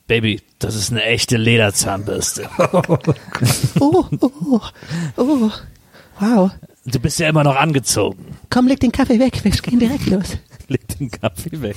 Baby, 0.08 0.42
das 0.60 0.76
ist 0.76 0.92
eine 0.92 1.04
echte 1.04 1.38
Lederzahnbürste. 1.38 2.50
Oh, 3.80 4.06
oh, 4.22 4.62
oh, 5.18 5.52
wow. 6.20 6.52
Du 6.86 7.00
bist 7.00 7.20
ja 7.20 7.28
immer 7.30 7.44
noch 7.44 7.56
angezogen. 7.58 8.26
Komm, 8.50 8.68
leg 8.68 8.80
den 8.80 8.92
Kaffee 8.94 9.20
weg, 9.20 9.44
wir 9.44 9.52
gehen 9.52 9.80
direkt 9.80 10.08
los. 10.08 10.38
Leg 10.70 10.88
den 10.98 11.12
Kaffee 11.12 11.62
weg. 11.62 11.76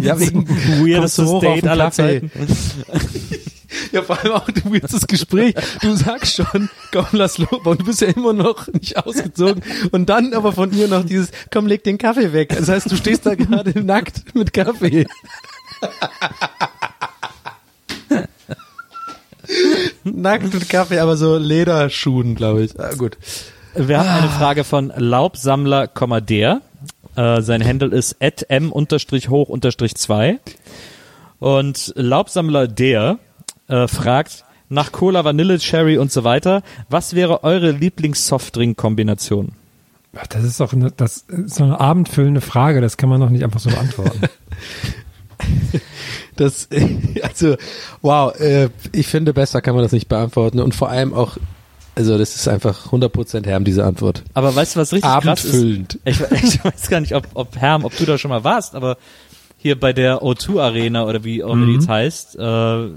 Ja, 0.00 0.18
wegen 0.18 0.48
Weirdestes 0.48 1.28
Date 1.40 1.66
aller 1.66 1.90
Zeiten. 1.90 2.30
Ja, 3.92 4.02
vor 4.02 4.18
allem 4.18 4.32
auch 4.32 4.48
ein 4.48 4.62
weirdes 4.64 5.06
Gespräch. 5.06 5.54
Du 5.80 5.94
sagst 5.94 6.36
schon, 6.36 6.68
komm, 6.92 7.06
lass 7.12 7.38
los. 7.38 7.60
Und 7.64 7.80
du 7.80 7.84
bist 7.84 8.00
ja 8.00 8.08
immer 8.08 8.32
noch 8.32 8.68
nicht 8.68 8.96
ausgezogen. 8.96 9.62
Und 9.92 10.08
dann 10.08 10.34
aber 10.34 10.52
von 10.52 10.72
ihr 10.72 10.88
noch 10.88 11.04
dieses, 11.04 11.30
komm, 11.52 11.66
leg 11.66 11.84
den 11.84 11.98
Kaffee 11.98 12.32
weg. 12.32 12.54
Das 12.56 12.68
heißt, 12.68 12.90
du 12.90 12.96
stehst 12.96 13.26
da 13.26 13.34
gerade 13.34 13.78
nackt 13.80 14.34
mit 14.34 14.52
Kaffee. 14.52 15.06
nackt 20.04 20.52
mit 20.52 20.68
Kaffee, 20.68 20.98
aber 20.98 21.16
so 21.16 21.36
Lederschuhen, 21.36 22.34
glaube 22.34 22.64
ich. 22.64 22.78
Ah, 22.78 22.94
gut. 22.94 23.16
Wir 23.74 23.98
haben 23.98 24.08
eine 24.08 24.28
Frage 24.28 24.64
von 24.64 24.92
Laubsammler, 24.96 25.88
der. 26.20 26.60
Äh, 27.16 27.42
sein 27.42 27.64
Handle 27.64 27.88
ist 27.88 28.16
m-hoch-2. 28.20 30.38
Und 31.40 31.92
Laubsammler 31.96 32.68
der 32.68 33.18
äh, 33.68 33.88
fragt 33.88 34.44
nach 34.68 34.92
Cola, 34.92 35.24
Vanille, 35.24 35.58
Cherry 35.58 35.98
und 35.98 36.10
so 36.10 36.24
weiter. 36.24 36.62
Was 36.88 37.14
wäre 37.14 37.44
eure 37.44 37.70
Lieblings-Softdrink-Kombination? 37.70 39.52
Das 40.30 40.44
ist 40.44 40.60
doch 40.60 40.72
eine, 40.72 40.90
das 40.90 41.24
ist 41.28 41.56
so 41.56 41.64
eine 41.64 41.80
abendfüllende 41.80 42.40
Frage, 42.40 42.80
das 42.80 42.96
kann 42.96 43.08
man 43.08 43.20
doch 43.20 43.30
nicht 43.30 43.42
einfach 43.42 43.60
so 43.60 43.70
beantworten. 43.70 44.20
Das, 46.36 46.68
also, 47.22 47.56
wow, 48.02 48.34
äh, 48.40 48.68
ich 48.92 49.06
finde, 49.06 49.32
besser 49.32 49.62
kann 49.62 49.74
man 49.74 49.84
das 49.84 49.92
nicht 49.92 50.08
beantworten. 50.08 50.58
Und 50.58 50.74
vor 50.74 50.88
allem 50.88 51.14
auch, 51.14 51.36
also 51.94 52.18
das 52.18 52.34
ist 52.34 52.48
einfach 52.48 52.86
100% 52.86 53.46
Herm, 53.46 53.64
diese 53.64 53.84
Antwort. 53.84 54.24
Aber 54.34 54.54
weißt 54.54 54.74
du, 54.74 54.80
was 54.80 54.92
richtig 54.92 55.08
krass 55.08 55.44
ist? 55.44 55.50
Abendfüllend. 55.50 56.00
Ich, 56.04 56.20
ich 56.32 56.64
weiß 56.64 56.88
gar 56.90 57.00
nicht, 57.00 57.14
ob, 57.14 57.28
ob 57.34 57.56
Herm, 57.56 57.84
ob 57.84 57.96
du 57.96 58.04
da 58.04 58.18
schon 58.18 58.30
mal 58.30 58.42
warst, 58.42 58.74
aber 58.74 58.96
hier 59.64 59.80
bei 59.80 59.94
der 59.94 60.18
O2 60.18 60.60
Arena 60.60 61.06
oder 61.06 61.24
wie 61.24 61.42
auch 61.42 61.54
immer 61.54 61.64
die 61.64 61.72
jetzt 61.72 61.88
heißt, 61.88 62.36
äh, 62.36 62.88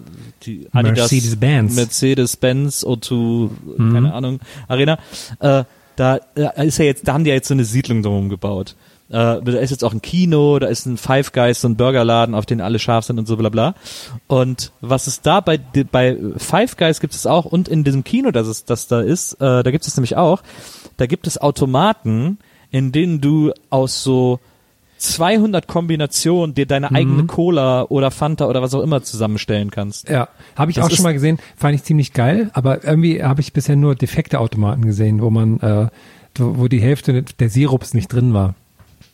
die 0.44 0.68
Adidas 0.74 1.12
Mercedes-Benz. 1.12 1.76
Mercedes-Benz 1.78 2.86
O2, 2.86 3.50
keine 3.94 4.14
Ahnung, 4.14 4.42
Arena, 4.68 5.00
äh, 5.40 5.64
da 5.96 6.20
äh, 6.36 6.68
ist 6.68 6.78
ja 6.78 6.84
jetzt, 6.84 7.08
da 7.08 7.14
haben 7.14 7.24
die 7.24 7.30
ja 7.30 7.38
jetzt 7.38 7.48
so 7.48 7.54
eine 7.54 7.64
Siedlung 7.64 8.04
drumherum 8.04 8.28
gebaut. 8.28 8.76
Äh, 9.08 9.14
da 9.14 9.60
ist 9.60 9.70
jetzt 9.70 9.86
auch 9.86 9.94
ein 9.94 10.02
Kino, 10.02 10.60
da 10.60 10.68
ist 10.68 10.86
ein 10.86 10.98
Five 10.98 11.32
Guys, 11.32 11.62
so 11.62 11.70
ein 11.70 11.78
Burgerladen, 11.78 12.36
auf 12.36 12.46
den 12.46 12.60
alle 12.60 12.80
scharf 12.80 13.06
sind 13.06 13.18
und 13.18 13.28
so 13.28 13.38
bla 13.38 13.48
bla. 13.48 13.74
Und 14.28 14.74
was 14.82 15.08
es 15.08 15.22
da 15.22 15.40
bei, 15.40 15.58
bei 15.58 16.18
Five 16.36 16.76
Guys 16.76 17.00
gibt 17.00 17.14
es 17.14 17.26
auch 17.26 17.46
und 17.46 17.70
in 17.70 17.86
diesem 17.86 18.04
Kino, 18.04 18.32
das 18.32 18.46
es 18.48 18.66
das 18.66 18.88
da 18.88 19.00
ist, 19.00 19.36
äh, 19.36 19.64
da 19.64 19.72
gibt 19.72 19.88
es 19.88 19.96
nämlich 19.96 20.18
auch, 20.18 20.44
da 20.98 21.06
gibt 21.06 21.28
es 21.28 21.38
Automaten, 21.38 22.40
in 22.72 22.92
denen 22.92 23.22
du 23.22 23.54
aus 23.70 24.04
so 24.04 24.42
200 24.98 25.68
Kombinationen 25.68 26.56
dir 26.56 26.66
deine 26.66 26.92
eigene 26.92 27.26
Cola 27.26 27.84
oder 27.84 28.12
Fanta 28.12 28.46
oder 28.48 28.62
was 28.62 28.74
auch 28.74 28.82
immer 28.82 29.04
zusammenstellen 29.04 29.72
kannst. 29.72 30.10
Ja, 30.10 30.28
habe 30.56 30.72
ich 30.72 30.78
Das 30.78 30.86
auch 30.86 30.92
schon 30.92 31.04
mal 31.04 31.14
gesehen, 31.14 31.40
fand 31.56 31.76
ich 31.76 31.84
ziemlich 31.84 32.14
geil, 32.14 32.50
aber 32.54 32.84
irgendwie 32.84 33.24
habe 33.24 33.42
ich 33.42 33.54
bisher 33.54 33.76
nur 33.76 33.96
defekte 33.96 34.40
Automaten 34.40 34.84
gesehen, 34.84 35.22
wo 35.22 35.30
man, 35.30 35.60
äh, 35.60 35.88
wo 36.38 36.68
die 36.68 36.82
Hälfte 36.82 37.24
der 37.24 37.50
Sirups 37.50 37.94
nicht 37.94 38.08
drin 38.12 38.34
war. 38.34 38.56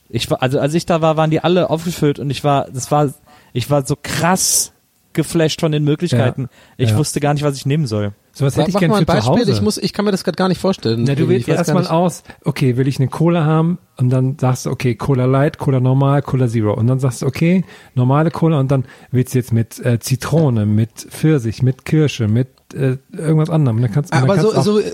Ich 0.09 0.29
war, 0.29 0.41
also 0.41 0.59
als 0.59 0.73
ich 0.73 0.85
da 0.85 1.01
war, 1.01 1.17
waren 1.17 1.31
die 1.31 1.39
alle 1.43 1.69
aufgefüllt 1.69 2.19
und 2.19 2.29
ich 2.29 2.43
war, 2.43 2.67
das 2.71 2.91
war, 2.91 3.13
ich 3.51 3.69
war 3.69 3.85
so 3.85 3.95
krass 4.01 4.71
geflasht 5.13 5.59
von 5.59 5.71
den 5.71 5.83
Möglichkeiten. 5.83 6.49
Ich 6.77 6.91
Ja. 6.91 6.97
wusste 6.97 7.19
gar 7.19 7.33
nicht, 7.33 7.43
was 7.43 7.55
ich 7.55 7.65
nehmen 7.65 7.87
soll. 7.87 8.13
Sowas 8.35 8.57
hätte 8.57 8.71
ich 8.71 8.77
gerne 8.77 8.95
für 8.95 9.01
ein 9.01 9.05
zu 9.21 9.27
Hause. 9.27 9.39
Beispiel, 9.41 9.53
ich, 9.53 9.61
muss, 9.61 9.77
ich 9.77 9.93
kann 9.93 10.05
mir 10.05 10.11
das 10.11 10.23
gerade 10.23 10.37
gar 10.37 10.47
nicht 10.47 10.59
vorstellen. 10.59 11.03
Na, 11.07 11.13
du 11.13 11.29
wählst 11.29 11.47
erstmal 11.47 11.85
aus, 11.85 12.23
okay, 12.43 12.77
will 12.77 12.87
ich 12.87 12.99
eine 12.99 13.07
Cola 13.07 13.45
haben? 13.45 13.77
Und 13.97 14.09
dann 14.09 14.37
sagst 14.39 14.65
du, 14.65 14.71
okay, 14.71 14.95
Cola 14.95 15.25
Light, 15.25 15.59
Cola 15.59 15.79
Normal, 15.79 16.23
Cola 16.23 16.47
Zero. 16.47 16.73
Und 16.73 16.87
dann 16.87 16.99
sagst 16.99 17.21
du, 17.21 17.27
okay, 17.27 17.63
normale 17.93 18.31
Cola. 18.31 18.59
Und 18.59 18.71
dann 18.71 18.85
willst 19.11 19.35
du 19.35 19.37
jetzt 19.37 19.53
mit 19.53 19.79
äh, 19.85 19.99
Zitrone, 19.99 20.65
mit 20.65 20.89
Pfirsich, 21.09 21.61
mit 21.61 21.85
Kirsche, 21.85 22.27
mit 22.27 22.47
äh, 22.73 22.97
irgendwas 23.15 23.51
anderem. 23.51 23.75
Und 23.77 23.83
dann 23.83 23.91
kannst, 23.91 24.11
dann 24.11 24.23
Aber 24.23 24.39
so, 24.39 24.49
kannst 24.51 24.67
du 24.67 24.71
auch- 24.71 24.81
so, 24.81 24.89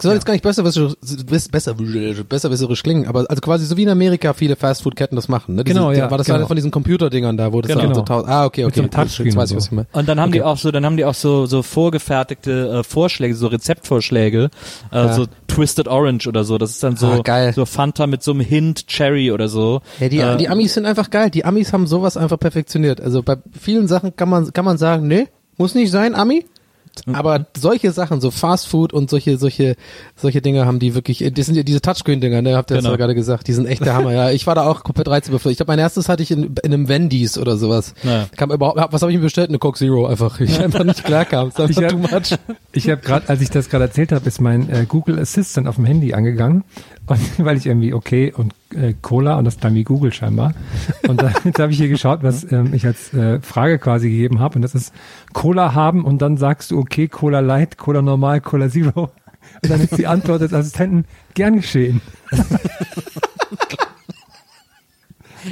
soll 0.00 0.14
jetzt 0.14 0.24
gar 0.26 0.32
nicht 0.32 0.42
besser, 0.42 0.62
besser, 0.62 0.92
besser, 1.26 2.48
besser 2.48 2.66
klingen, 2.82 3.06
aber 3.06 3.24
also 3.28 3.40
quasi 3.40 3.64
so 3.66 3.76
wie 3.76 3.82
in 3.84 3.88
Amerika 3.88 4.32
viele 4.32 4.56
Fastfood-Ketten 4.56 5.16
das 5.16 5.28
machen. 5.28 5.54
Ne? 5.56 5.64
Diese, 5.64 5.74
Genau, 5.74 5.92
ja, 5.92 6.10
War 6.10 6.18
das 6.18 6.26
genau. 6.26 6.38
eine 6.38 6.46
von 6.46 6.56
diesen 6.56 6.70
Computerdingern 6.70 7.36
da, 7.36 7.52
wo 7.52 7.60
das 7.60 7.68
Genau. 7.70 7.82
dann 7.82 7.94
so 7.94 8.02
tausend, 8.02 8.30
ah, 8.30 8.44
okay, 8.44 8.62
Mit 8.64 8.72
okay. 8.72 8.76
so 8.76 8.82
einem 8.82 8.90
Touchscreen 8.90 9.26
jetzt 9.26 9.36
weiß 9.36 9.50
ich, 9.50 9.54
und 9.54 9.56
was 9.58 9.64
so. 9.64 9.68
ich 9.68 9.72
meine. 9.72 9.86
Und 9.92 10.08
dann 10.08 10.20
haben 10.20 10.32
die 10.32 10.42
auch 10.42 10.56
so, 10.56 10.70
dann 10.70 10.84
haben 10.84 10.96
die 10.96 11.04
auch 11.04 11.14
so 11.14 11.46
so 11.46 11.62
vorgefertigte 11.62 12.80
äh, 12.80 12.82
Vorschläge, 12.84 13.34
so 13.34 13.46
Rezeptvorschläge, 13.48 14.50
äh, 14.92 14.96
Ja. 14.96 15.12
so 15.12 15.26
Twisted 15.48 15.88
Orange 15.88 16.26
oder 16.28 16.44
so. 16.44 16.58
Das 16.58 16.70
ist 16.70 16.82
dann 16.82 16.96
so 16.96 17.06
Ah, 17.06 17.20
geil. 17.22 17.52
so 17.54 17.64
Fanta 17.64 18.06
mit 18.06 18.22
so 18.22 18.32
einem 18.32 18.40
Hint 18.40 18.86
Cherry 18.88 19.30
oder 19.30 19.48
so. 19.48 19.80
Ja, 20.00 20.08
die, 20.08 20.18
äh, 20.18 20.36
die 20.36 20.48
Amis 20.48 20.74
sind 20.74 20.86
einfach 20.86 21.10
geil. 21.10 21.30
Die 21.30 21.44
Amis 21.44 21.72
haben 21.72 21.86
sowas 21.86 22.16
einfach 22.16 22.38
perfektioniert. 22.38 23.00
Also 23.00 23.22
bei 23.22 23.36
vielen 23.58 23.86
Sachen 23.88 24.16
kann 24.16 24.28
man, 24.28 24.52
kann 24.52 24.64
man 24.64 24.78
sagen, 24.78 25.06
nee, 25.06 25.28
muss 25.56 25.74
nicht 25.74 25.90
sein, 25.90 26.14
Ami. 26.14 26.44
Aber 27.12 27.46
solche 27.56 27.92
Sachen, 27.92 28.20
so 28.20 28.30
Fast 28.30 28.68
Food 28.68 28.92
und 28.92 29.10
solche, 29.10 29.36
solche, 29.36 29.76
solche 30.16 30.40
Dinge 30.40 30.64
haben 30.64 30.78
die 30.78 30.94
wirklich, 30.94 31.24
das 31.34 31.46
sind 31.46 31.54
ja 31.56 31.62
diese 31.62 31.80
Touchscreen-Dinger, 31.82 32.40
ne, 32.40 32.56
habt 32.56 32.70
ihr 32.70 32.76
Genau. 32.76 32.90
das 32.90 32.92
ja 32.94 32.96
gerade 32.98 33.14
gesagt, 33.14 33.46
die 33.48 33.52
sind 33.52 33.66
echt 33.66 33.84
der 33.84 33.94
Hammer, 33.94 34.12
ja. 34.12 34.30
Ich 34.30 34.46
war 34.46 34.54
da 34.54 34.66
auch 34.66 34.84
komplett 34.84 35.08
reizüberflutet. 35.08 35.52
Ich 35.52 35.56
glaube, 35.58 35.72
mein 35.72 35.78
erstes 35.78 36.08
hatte 36.08 36.22
ich 36.22 36.30
in, 36.30 36.54
in 36.62 36.72
einem 36.72 36.88
Wendy's 36.88 37.36
oder 37.36 37.56
sowas. 37.56 37.94
Ja. 38.04 38.26
Kam 38.36 38.50
überhaupt, 38.52 38.92
was 38.92 39.02
habe 39.02 39.10
ich 39.12 39.18
mir 39.18 39.24
bestellt? 39.24 39.48
Eine 39.48 39.58
Coke 39.58 39.78
Zero 39.78 40.06
einfach. 40.06 40.40
Ich 40.40 40.58
einfach 40.60 40.84
nicht 40.84 41.04
klar 41.04 41.24
kam. 41.24 41.48
Es 41.48 41.58
ist 41.58 41.70
Ich 41.70 41.78
einfach 41.84 42.12
hab- 42.12 42.22
too 42.24 42.34
much. 42.36 42.56
Ich 42.72 42.88
habe 42.90 43.00
gerade, 43.00 43.28
als 43.28 43.40
ich 43.40 43.50
das 43.50 43.68
gerade 43.68 43.84
erzählt 43.84 44.12
habe, 44.12 44.26
ist 44.26 44.40
mein 44.40 44.68
äh, 44.70 44.84
Google 44.88 45.18
Assistant 45.18 45.68
auf 45.68 45.76
dem 45.76 45.84
Handy 45.84 46.14
angegangen, 46.14 46.64
und, 47.06 47.20
weil 47.44 47.56
ich 47.58 47.66
irgendwie 47.66 47.92
okay 47.92 48.32
und 48.34 48.54
äh, 48.74 48.94
Cola 49.02 49.36
und 49.38 49.44
das 49.44 49.58
dann 49.58 49.74
wie 49.74 49.84
Google 49.84 50.12
scheinbar. 50.12 50.54
Und 51.06 51.20
dann 51.22 51.34
jetzt 51.44 51.58
habe 51.58 51.70
ich 51.70 51.78
hier 51.78 51.88
geschaut, 51.88 52.20
was 52.22 52.50
ähm, 52.50 52.72
ich 52.72 52.86
als 52.86 53.12
äh, 53.12 53.40
Frage 53.42 53.78
quasi 53.78 54.08
gegeben 54.10 54.40
habe 54.40 54.56
und 54.56 54.62
das 54.62 54.74
ist 54.74 54.92
Cola 55.34 55.74
haben 55.74 56.04
und 56.04 56.22
dann 56.22 56.38
sagst 56.38 56.70
du 56.70 56.78
okay, 56.78 57.08
Cola 57.08 57.40
Light, 57.40 57.76
Cola 57.76 58.00
Normal, 58.00 58.40
Cola 58.40 58.70
Zero. 58.70 59.10
Und 59.62 59.70
dann 59.70 59.82
ist 59.82 59.98
die 59.98 60.06
Antwort 60.06 60.40
des 60.40 60.54
Assistenten 60.54 61.04
gern 61.34 61.56
geschehen. 61.56 62.00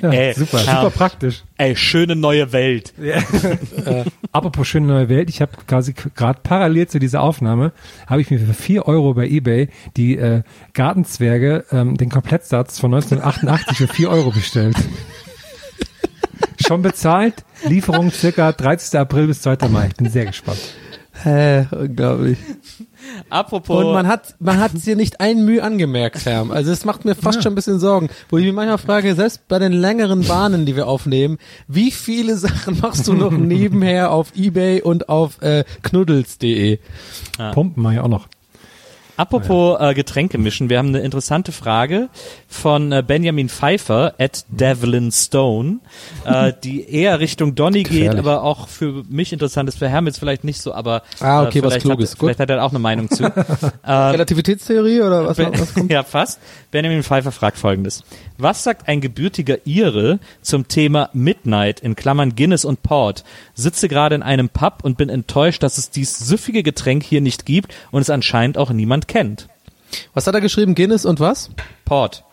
Ja, 0.01 0.11
Ey, 0.11 0.33
super, 0.33 0.59
ja. 0.65 0.77
super 0.81 0.91
praktisch. 0.91 1.45
Ey, 1.59 1.77
schöne 1.77 2.17
neue 2.17 2.53
Welt. 2.53 2.95
Äh, 2.99 3.21
apropos 4.33 4.67
schöne 4.67 4.87
neue 4.87 5.09
Welt, 5.09 5.29
ich 5.29 5.43
habe 5.43 5.53
quasi 5.67 5.93
gerade 6.15 6.41
parallel 6.43 6.89
zu 6.89 6.99
dieser 6.99 7.21
Aufnahme, 7.21 7.73
habe 8.07 8.21
ich 8.21 8.31
mir 8.31 8.39
für 8.39 8.55
4 8.55 8.87
Euro 8.87 9.15
bei 9.15 9.29
Ebay 9.29 9.69
die 9.97 10.17
äh, 10.17 10.43
Gartenzwerge, 10.73 11.65
ähm, 11.71 11.97
den 11.97 12.09
Komplettsatz 12.09 12.79
von 12.79 12.95
1988 12.95 13.77
für 13.77 13.89
4 13.89 14.11
Euro 14.11 14.31
bestellt. 14.31 14.77
Schon 16.67 16.83
bezahlt, 16.83 17.45
Lieferung 17.69 18.11
circa 18.11 18.53
30. 18.53 18.99
April 18.99 19.27
bis 19.27 19.43
2. 19.43 19.69
Mai. 19.69 19.89
Ich 19.89 19.97
bin 19.97 20.09
sehr 20.09 20.27
gespannt. 20.27 20.61
Hä, 21.23 21.67
unglaublich. 21.71 22.39
Apropos. 23.29 23.85
Und 23.85 23.93
man 23.93 24.07
hat, 24.07 24.35
man 24.39 24.59
hat 24.59 24.75
es 24.75 24.85
dir 24.85 24.97
nicht 24.97 25.21
ein 25.21 25.45
Mühe 25.45 25.63
angemerkt, 25.63 26.25
Herr. 26.25 26.51
Also 26.51 26.73
es 26.73 26.85
macht 26.85 27.05
mir 27.05 27.15
fast 27.15 27.43
schon 27.43 27.53
ein 27.53 27.55
bisschen 27.55 27.79
Sorgen. 27.79 28.09
Wo 28.31 28.39
ich 28.39 28.45
mich 28.45 28.55
manchmal 28.55 28.79
frage, 28.79 29.15
selbst 29.15 29.47
bei 29.49 29.59
den 29.59 29.73
längeren 29.73 30.25
Bahnen, 30.27 30.67
die 30.67 30.75
wir 30.75 30.87
aufnehmen, 30.87 31.39
wie 31.69 31.91
viele 31.91 32.37
Sachen 32.37 32.81
machst 32.81 33.07
du 33.07 33.13
noch 33.13 33.31
nebenher 33.33 34.11
auf 34.11 34.35
Ebay 34.35 34.83
und 34.83 35.09
auf 35.09 35.41
äh, 35.43 35.65
knuddels.de? 35.83 36.79
Pumpen 37.53 37.83
mache 37.83 37.95
ich 37.95 38.01
auch 38.01 38.09
noch. 38.09 38.29
Apropos 39.17 39.79
äh, 39.81 39.95
Getränke 39.95 40.39
mischen, 40.39 40.71
wir 40.71 40.79
haben 40.79 40.89
eine 40.89 41.01
interessante 41.01 41.53
Frage 41.53 42.09
von 42.53 42.93
äh, 42.93 43.03
Benjamin 43.07 43.49
Pfeiffer 43.49 44.15
at 44.19 44.45
Devlin 44.49 45.11
Stone, 45.11 45.79
äh, 46.25 46.53
die 46.63 46.89
eher 46.89 47.19
Richtung 47.19 47.55
Donny 47.55 47.83
geht, 47.83 48.15
aber 48.15 48.43
auch 48.43 48.69
für 48.69 49.03
mich 49.09 49.33
interessant 49.33 49.69
ist, 49.69 49.79
für 49.79 49.89
Hermits 49.89 50.19
vielleicht 50.19 50.45
nicht 50.45 50.61
so, 50.61 50.75
aber 50.75 51.03
Ah, 51.21 51.43
okay, 51.43 51.59
äh, 51.59 51.63
was 51.63 51.73
vielleicht, 51.73 51.87
Kluges, 51.87 52.13
hat, 52.13 52.19
gut. 52.19 52.27
vielleicht 52.29 52.41
hat 52.41 52.51
er 52.51 52.63
auch 52.65 52.71
eine 52.71 52.79
Meinung 52.79 53.09
zu. 53.11 53.25
Relativitätstheorie 53.85 55.01
oder 55.01 55.27
was, 55.27 55.39
was 55.39 55.75
kommt? 55.75 55.91
ja, 55.91 56.03
fast. 56.03 56.41
Benjamin 56.71 57.03
Pfeiffer 57.03 57.33
fragt 57.33 57.59
folgendes. 57.59 58.05
Was 58.39 58.65
sagt 58.65 58.89
ein 58.89 59.01
gebürtiger 59.01 59.67
Ire 59.67 60.19
zum 60.43 60.69
Thema 60.69 61.11
Midnight 61.13 61.81
in 61.81 61.97
Klammern 61.97 62.35
Guinness 62.37 62.65
und 62.65 62.83
Port? 62.83 63.25
Sitze 63.55 63.89
gerade 63.89 64.15
in 64.15 64.23
einem 64.23 64.49
Pub 64.49 64.81
und 64.83 64.97
bin 64.99 65.09
enttäuscht, 65.09 65.63
dass 65.63 65.79
es 65.79 65.91
dies 65.91 66.19
süffige 66.19 66.63
Getränk 66.63 67.03
hier 67.03 67.21
nicht 67.21 67.47
gibt 67.47 67.75
und 67.91 68.03
es 68.03 68.11
anscheinend 68.11 68.59
auch 68.59 68.71
niemand 68.71 69.09
kennt. 69.09 69.49
Was 70.15 70.27
hat 70.27 70.35
er 70.35 70.41
geschrieben? 70.41 70.75
Guinness 70.75 71.05
und 71.05 71.21
was? 71.21 71.51
Port. 71.85 72.25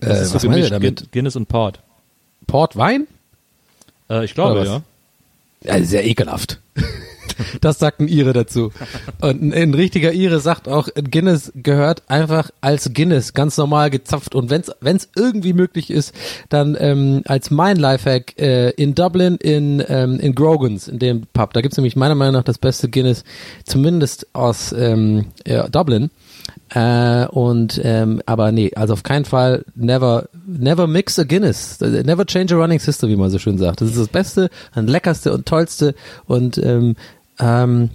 Das 0.00 0.18
Äh, 0.18 0.22
ist 0.22 0.28
so 0.30 0.34
was 0.36 0.42
gemischt, 0.42 0.72
damit? 0.72 1.12
Guinness 1.12 1.36
und 1.36 1.46
Port. 1.46 1.80
Portwein? 2.46 3.06
Äh, 4.08 4.24
ich 4.24 4.34
glaube, 4.34 4.64
ja. 4.64 4.82
Ja, 5.62 5.84
sehr 5.84 6.06
ekelhaft. 6.06 6.58
Das 7.60 7.78
sagt 7.78 8.00
ein 8.00 8.08
Ire 8.08 8.34
dazu. 8.34 8.70
Und 9.20 9.42
ein, 9.42 9.54
ein 9.54 9.72
richtiger 9.74 10.12
Ire 10.12 10.40
sagt 10.40 10.68
auch, 10.68 10.88
Guinness 10.94 11.52
gehört 11.54 12.02
einfach 12.08 12.50
als 12.60 12.92
Guinness 12.92 13.32
ganz 13.32 13.56
normal 13.56 13.88
gezapft. 13.88 14.34
Und 14.34 14.50
wenn 14.50 14.62
es 14.96 15.08
irgendwie 15.16 15.54
möglich 15.54 15.90
ist, 15.90 16.14
dann 16.50 16.76
ähm, 16.78 17.22
als 17.26 17.50
mein 17.50 17.76
Lifehack 17.78 18.38
äh, 18.38 18.70
in 18.70 18.94
Dublin 18.94 19.36
in, 19.36 19.82
ähm, 19.88 20.20
in 20.20 20.34
Grogans, 20.34 20.88
in 20.88 20.98
dem 20.98 21.22
Pub. 21.32 21.54
Da 21.54 21.60
gibt's 21.62 21.76
nämlich 21.78 21.96
meiner 21.96 22.14
Meinung 22.14 22.34
nach 22.34 22.44
das 22.44 22.58
beste 22.58 22.88
Guinness, 22.90 23.24
zumindest 23.64 24.26
aus 24.34 24.72
ähm, 24.72 25.26
ja, 25.46 25.66
Dublin. 25.68 26.10
Äh, 26.70 27.26
und 27.26 27.80
ähm, 27.82 28.22
aber 28.26 28.52
nee, 28.52 28.70
also 28.74 28.92
auf 28.92 29.02
keinen 29.02 29.24
Fall 29.24 29.64
never 29.74 30.28
never 30.46 30.86
mix 30.86 31.18
a 31.18 31.24
Guinness, 31.24 31.80
never 31.80 32.24
change 32.24 32.54
a 32.54 32.58
running 32.58 32.78
system, 32.78 33.08
wie 33.08 33.16
man 33.16 33.30
so 33.30 33.38
schön 33.38 33.58
sagt. 33.58 33.80
Das 33.80 33.88
ist 33.88 33.98
das 33.98 34.08
Beste, 34.08 34.50
und 34.74 34.88
leckerste 34.88 35.32
und 35.32 35.46
tollste 35.46 35.94
und 36.26 36.58
ähm, 36.58 36.96
ähm, 37.40 37.90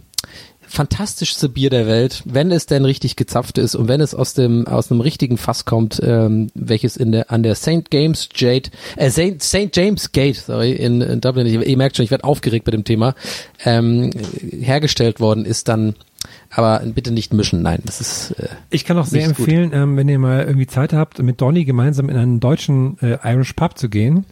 fantastischste 0.76 1.50
Bier 1.50 1.70
der 1.70 1.88
Welt, 1.88 2.22
wenn 2.26 2.52
es 2.52 2.66
denn 2.66 2.86
richtig 2.86 3.16
gezapft 3.16 3.58
ist 3.58 3.76
und 3.76 3.88
wenn 3.88 4.02
es 4.02 4.14
aus 4.14 4.34
dem 4.34 4.68
aus 4.68 4.92
einem 4.92 5.02
richtigen 5.02 5.38
Fass 5.38 5.66
kommt, 5.66 6.02
ähm, 6.04 6.52
welches 6.54 6.98
in 6.98 7.12
der 7.12 7.32
an 7.32 7.44
der 7.44 7.56
St. 7.56 7.86
James 7.92 8.30
Jade, 8.36 8.70
äh, 8.98 9.10
St. 9.10 9.42
St. 9.42 9.76
James 9.76 10.12
Gate, 10.12 10.36
sorry, 10.36 10.74
in, 10.74 11.02
in 11.02 11.22
Dublin, 11.22 11.48
ich, 11.48 11.54
ihr 11.54 11.78
merkt 11.78 11.96
schon, 11.96 12.04
ich 12.04 12.12
werde 12.12 12.26
aufgeregt 12.26 12.66
bei 12.66 12.72
dem 12.72 12.84
Thema, 12.84 13.16
ähm, 13.64 14.12
hergestellt 14.52 15.20
worden 15.20 15.46
ist, 15.46 15.68
dann 15.70 15.96
aber 16.50 16.80
bitte 16.86 17.12
nicht 17.12 17.34
mischen, 17.34 17.62
nein, 17.62 17.80
das 17.86 18.02
ist 18.02 18.32
äh, 18.32 18.48
Ich 18.70 18.86
kann 18.86 18.98
auch 18.98 19.06
sehr 19.06 19.26
empfehlen, 19.26 19.72
ähm, 19.74 19.98
wenn 19.98 20.10
ihr 20.10 20.20
mal 20.20 20.44
irgendwie 20.46 20.68
Zeit 20.68 20.94
habt, 20.94 21.20
mit 21.20 21.40
Donny 21.40 21.66
gemeinsam 21.66 22.10
in 22.10 22.18
einen 22.18 22.40
deutschen 22.40 22.98
äh, 23.00 23.18
Irish 23.24 23.54
Pub 23.54 23.78
zu 23.78 23.90
gehen 23.90 24.26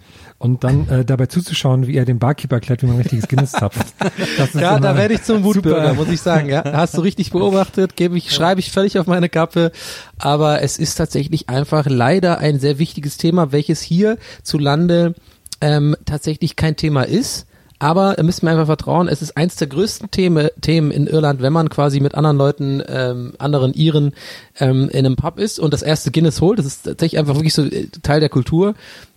und 0.43 0.65
dann 0.65 0.89
äh, 0.89 1.05
dabei 1.05 1.27
zuzuschauen, 1.27 1.87
wie 1.87 1.95
er 1.95 2.03
dem 2.03 2.19
Barkeeper 2.19 2.55
erklärt, 2.55 2.83
wie 2.83 2.87
man 2.87 2.97
richtiges 2.97 3.29
Guinness 3.29 3.53
zapft. 3.53 3.93
Das 4.37 4.49
ist 4.49 4.59
Ja, 4.59 4.77
da 4.77 4.97
werde 4.97 5.13
ich 5.13 5.23
zum 5.23 5.43
Wutbürger, 5.45 5.93
muss 5.93 6.09
ich 6.09 6.19
sagen. 6.19 6.49
Ja, 6.49 6.63
hast 6.65 6.97
du 6.97 7.01
richtig 7.01 7.31
beobachtet, 7.31 7.95
gebe 7.95 8.17
ich, 8.17 8.33
schreibe 8.33 8.59
ich 8.59 8.69
völlig 8.69 8.99
auf 8.99 9.07
meine 9.07 9.29
Kappe. 9.29 9.71
Aber 10.17 10.61
es 10.61 10.77
ist 10.77 10.95
tatsächlich 10.95 11.47
einfach 11.47 11.85
leider 11.87 12.39
ein 12.39 12.59
sehr 12.59 12.77
wichtiges 12.77 13.15
Thema, 13.15 13.53
welches 13.53 13.81
hier 13.81 14.17
zu 14.43 14.57
Lande 14.57 15.15
ähm, 15.61 15.95
tatsächlich 16.05 16.57
kein 16.57 16.75
Thema 16.75 17.03
ist. 17.03 17.47
Aber 17.79 18.17
ihr 18.17 18.23
müsst 18.23 18.43
mir 18.43 18.51
einfach 18.51 18.65
vertrauen, 18.65 19.07
es 19.07 19.21
ist 19.21 19.37
eins 19.37 19.55
der 19.55 19.67
größten 19.67 20.11
Themen, 20.11 20.49
Themen 20.59 20.91
in 20.91 21.07
Irland, 21.07 21.41
wenn 21.41 21.53
man 21.53 21.69
quasi 21.69 22.01
mit 22.01 22.15
anderen 22.15 22.37
Leuten, 22.37 22.83
ähm, 22.87 23.33
anderen 23.39 23.73
Iren 23.73 24.13
ähm, 24.59 24.89
in 24.89 25.05
einem 25.05 25.15
Pub 25.15 25.39
ist 25.39 25.59
und 25.59 25.73
das 25.73 25.81
erste 25.81 26.11
Guinness 26.11 26.41
holt. 26.41 26.59
Das 26.59 26.65
ist 26.65 26.83
tatsächlich 26.83 27.19
einfach 27.19 27.35
wirklich 27.35 27.53
so 27.53 27.63
äh, 27.63 27.87
Teil 28.01 28.19
der 28.19 28.29
Kultur. 28.29 28.75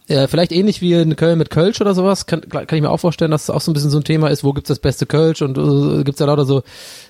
Äh, 0.09 0.29
vielleicht 0.29 0.53
ähnlich 0.53 0.81
wie 0.81 0.93
in 0.93 1.17
Köln 1.17 1.39
mit 1.39 1.51
Kölsch 1.51 1.81
oder 1.81 1.95
sowas, 1.95 2.27
kann, 2.27 2.43
kann 2.49 2.67
ich 2.71 2.83
mir 2.83 2.91
auch 2.91 2.99
vorstellen, 2.99 3.31
dass 3.31 3.45
es 3.45 3.51
auch 3.51 3.61
so 3.61 3.71
ein 3.71 3.75
bisschen 3.75 3.91
so 3.91 3.99
ein 3.99 4.05
Thema 4.05 4.29
ist, 4.29 4.45
wo 4.45 4.53
gibt's 4.53 4.69
das 4.69 4.79
beste 4.79 5.07
Kölsch 5.07 5.43
und 5.43 5.59
äh, 5.59 6.05
gibt's 6.05 6.21
ja 6.21 6.27
lauter 6.27 6.45
so 6.45 6.63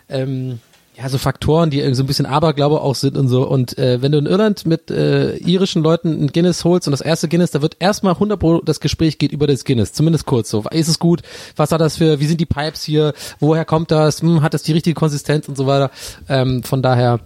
ähm, 0.08 0.60
ja, 0.96 1.10
so 1.10 1.18
Faktoren, 1.18 1.68
die 1.68 1.80
irgendwie 1.80 1.96
so 1.96 2.02
ein 2.02 2.06
bisschen 2.06 2.24
Aberglaube 2.24 2.80
auch 2.80 2.94
sind 2.94 3.18
und 3.18 3.28
so. 3.28 3.46
Und 3.46 3.76
äh, 3.76 4.00
wenn 4.00 4.12
du 4.12 4.18
in 4.18 4.24
Irland 4.24 4.64
mit 4.64 4.90
äh, 4.90 5.36
irischen 5.36 5.82
Leuten 5.82 6.24
ein 6.24 6.28
Guinness 6.28 6.64
holst 6.64 6.88
und 6.88 6.92
das 6.92 7.02
erste 7.02 7.28
Guinness, 7.28 7.50
da 7.50 7.60
wird 7.60 7.76
erstmal 7.80 8.14
100 8.14 8.40
Pro 8.40 8.60
das 8.60 8.80
Gespräch 8.80 9.18
geht 9.18 9.32
über 9.32 9.46
das 9.46 9.64
Guinness, 9.64 9.92
zumindest 9.92 10.24
kurz 10.24 10.48
so. 10.48 10.64
Ist 10.70 10.88
es 10.88 10.98
gut? 10.98 11.20
Was 11.54 11.70
hat 11.70 11.82
das 11.82 11.98
für, 11.98 12.18
wie 12.18 12.26
sind 12.26 12.40
die 12.40 12.46
Pipes 12.46 12.82
hier? 12.82 13.12
Woher 13.40 13.66
kommt 13.66 13.90
das? 13.90 14.22
Hm, 14.22 14.40
hat 14.40 14.54
das 14.54 14.62
die 14.62 14.72
richtige 14.72 14.94
Konsistenz 14.94 15.48
und 15.48 15.58
so 15.58 15.66
weiter? 15.66 15.90
Ähm, 16.30 16.62
von 16.62 16.80
daher 16.80 17.20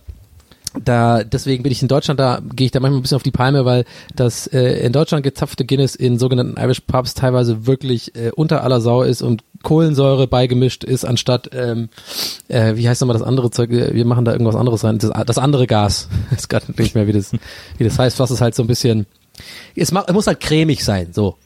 da 0.84 1.24
deswegen 1.24 1.62
bin 1.62 1.72
ich 1.72 1.82
in 1.82 1.88
Deutschland, 1.88 2.20
da 2.20 2.40
gehe 2.54 2.66
ich 2.66 2.70
da 2.70 2.80
manchmal 2.80 3.00
ein 3.00 3.02
bisschen 3.02 3.16
auf 3.16 3.22
die 3.22 3.30
Palme, 3.30 3.64
weil 3.64 3.84
das 4.14 4.46
äh, 4.46 4.84
in 4.86 4.92
Deutschland 4.92 5.24
gezapfte 5.24 5.64
Guinness 5.64 5.94
in 5.94 6.18
sogenannten 6.18 6.60
Irish 6.60 6.80
Pubs 6.80 7.14
teilweise 7.14 7.66
wirklich 7.66 8.14
äh, 8.14 8.30
unter 8.34 8.62
aller 8.62 8.80
Sau 8.80 9.02
ist 9.02 9.22
und 9.22 9.42
Kohlensäure 9.62 10.26
beigemischt 10.26 10.84
ist, 10.84 11.04
anstatt 11.04 11.50
ähm, 11.52 11.88
äh, 12.48 12.76
wie 12.76 12.88
heißt 12.88 13.00
nochmal 13.00 13.18
das 13.18 13.26
andere 13.26 13.50
Zeug? 13.50 13.70
Wir 13.70 14.04
machen 14.06 14.24
da 14.24 14.32
irgendwas 14.32 14.54
anderes 14.56 14.84
rein. 14.84 14.98
Das, 14.98 15.10
das 15.26 15.38
andere 15.38 15.66
Gas. 15.66 16.08
ist 16.36 16.48
gerade 16.48 16.72
nicht 16.78 16.94
mehr, 16.94 17.06
wie 17.06 17.12
das, 17.12 17.32
wie 17.78 17.84
das 17.84 17.98
heißt, 17.98 18.18
was 18.20 18.30
ist 18.30 18.40
halt 18.40 18.54
so 18.54 18.62
ein 18.62 18.66
bisschen. 18.68 19.06
Es, 19.74 19.92
ma- 19.92 20.04
es 20.06 20.14
muss 20.14 20.26
halt 20.26 20.40
cremig 20.40 20.84
sein, 20.84 21.08
so. 21.12 21.36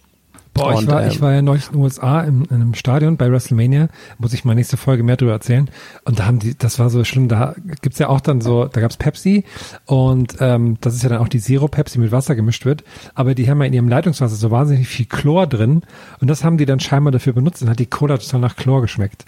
Boah, 0.54 0.72
ich 0.72 0.78
Und, 0.78 0.86
war, 0.86 1.02
ähm, 1.02 1.08
ich 1.10 1.20
war 1.20 1.32
ja 1.32 1.42
neulich 1.42 1.66
in 1.66 1.72
den 1.72 1.82
USA 1.82 2.20
im, 2.22 2.44
in 2.44 2.50
einem 2.50 2.74
Stadion 2.74 3.16
bei 3.16 3.30
WrestleMania, 3.30 3.88
muss 4.18 4.32
ich 4.32 4.44
mal 4.44 4.54
nächste 4.54 4.76
Folge 4.76 5.02
mehr 5.02 5.16
drüber 5.16 5.32
erzählen. 5.32 5.68
Und 6.04 6.20
da 6.20 6.26
haben 6.26 6.38
die, 6.38 6.56
das 6.56 6.78
war 6.78 6.90
so 6.90 7.02
schlimm, 7.02 7.28
da 7.28 7.56
gibt's 7.82 7.98
ja 7.98 8.08
auch 8.08 8.20
dann 8.20 8.40
so, 8.40 8.66
da 8.66 8.80
gab's 8.80 8.96
Pepsi. 8.96 9.44
Und 9.84 10.36
ähm, 10.38 10.78
das 10.80 10.94
ist 10.94 11.02
ja 11.02 11.08
dann 11.08 11.18
auch 11.18 11.28
die 11.28 11.40
Zero 11.40 11.66
Pepsi 11.66 11.98
mit 11.98 12.12
Wasser 12.12 12.36
gemischt 12.36 12.64
wird, 12.64 12.84
aber 13.14 13.34
die 13.34 13.50
haben 13.50 13.60
ja 13.60 13.66
in 13.66 13.72
ihrem 13.72 13.88
Leitungswasser 13.88 14.36
so 14.36 14.52
wahnsinnig 14.52 14.86
viel 14.86 15.06
Chlor 15.06 15.48
drin. 15.48 15.82
Und 16.20 16.28
das 16.28 16.44
haben 16.44 16.56
die 16.56 16.66
dann 16.66 16.78
scheinbar 16.78 17.10
dafür 17.10 17.32
benutzt. 17.32 17.62
Und 17.62 17.68
hat 17.68 17.80
die 17.80 17.86
Cola 17.86 18.16
total 18.18 18.40
nach 18.40 18.54
Chlor 18.54 18.80
geschmeckt. 18.80 19.24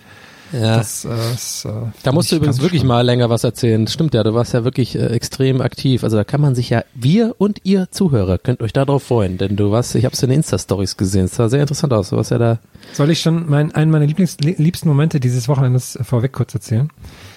Ja. 0.53 0.77
Das, 0.77 1.05
äh, 1.05 1.09
das, 1.09 1.65
äh, 1.65 1.71
Da 2.03 2.13
musst 2.13 2.31
du 2.31 2.37
übrigens 2.37 2.61
wirklich 2.61 2.81
schlimm. 2.81 2.89
mal 2.89 3.01
länger 3.03 3.31
was 3.31 3.43
erzählen. 3.45 3.87
Stimmt 3.87 4.15
ja, 4.15 4.23
du 4.23 4.35
warst 4.35 4.55
ja 4.55 4.65
wirklich 4.65 4.95
äh, 4.95 5.07
extrem 5.07 5.61
aktiv. 5.61 6.05
Also 6.05 6.17
da 6.17 6.25
kann 6.25 6.41
man 6.41 6.55
sich 6.55 6.71
ja, 6.71 6.85
wir 6.95 7.35
und 7.39 7.61
ihr 7.65 7.91
Zuhörer, 7.91 8.39
könnt 8.39 8.61
euch 8.63 8.73
darauf 8.73 9.03
freuen, 9.03 9.39
denn 9.39 9.57
du 9.57 9.71
warst, 9.71 9.95
ich 9.95 10.05
habe 10.05 10.15
es 10.15 10.23
in 10.23 10.31
den 10.31 10.37
Insta-Stories 10.39 10.97
gesehen, 10.97 11.25
es 11.25 11.35
sah 11.37 11.49
sehr 11.49 11.61
interessant 11.61 11.93
aus. 11.93 12.11
Du 12.11 12.17
warst 12.17 12.31
ja 12.31 12.39
da 12.39 12.59
Soll 12.93 13.11
ich 13.11 13.21
schon 13.21 13.49
mein, 13.51 13.75
einen 13.75 13.91
meiner 13.91 14.07
Lieblings, 14.07 14.39
liebsten 14.39 14.89
Momente 14.89 15.19
dieses 15.21 15.49
Wochenendes 15.49 15.99
vorweg 16.03 16.33
kurz 16.33 16.55
erzählen? 16.55 16.91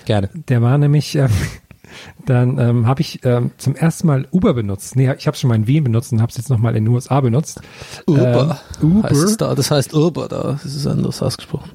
gerne. 0.06 0.30
Der 0.48 0.62
war 0.62 0.78
nämlich, 0.78 1.15
ähm, 1.15 1.30
dann 2.26 2.58
ähm, 2.60 2.88
habe 2.88 3.02
ich 3.02 3.24
ähm, 3.26 3.52
zum 3.58 3.76
ersten 3.76 4.08
Mal 4.08 4.28
Uber 4.32 4.54
benutzt. 4.54 4.95
Nee, 4.95 5.12
ich 5.17 5.28
habe 5.28 5.38
schon 5.38 5.48
mal 5.50 5.56
in 5.56 5.67
Wien 5.67 5.84
benutzt 5.84 6.12
und 6.12 6.22
habe 6.22 6.30
es 6.30 6.38
jetzt 6.38 6.50
nochmal 6.50 6.76
in 6.76 6.86
den 6.86 6.93
USA 6.93 7.22
benutzt. 7.22 7.62
Uber. 8.08 8.60
Ähm, 8.82 8.98
Uber. 8.98 9.10
Heißt 9.10 9.24
es 9.24 9.38
da, 9.38 9.54
das 9.56 9.72
heißt 9.72 9.93
Uber 9.93 10.28
da. 10.28 10.60
Das 10.63 10.65
ist 10.76 10.88
anders 10.88 11.22
ausgesprochen. 11.22 11.72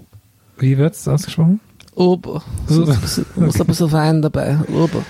Wie 0.59 0.79
wird's 0.79 1.07
ausgesprochen? 1.09 1.61
Uber. 1.97 2.43
So, 2.67 2.85
du 2.85 3.41
musst 3.41 3.61
ein 3.61 3.67
bisschen 3.67 3.93
Wein 3.93 4.23
dabei. 4.23 4.59
Uber. 4.69 5.03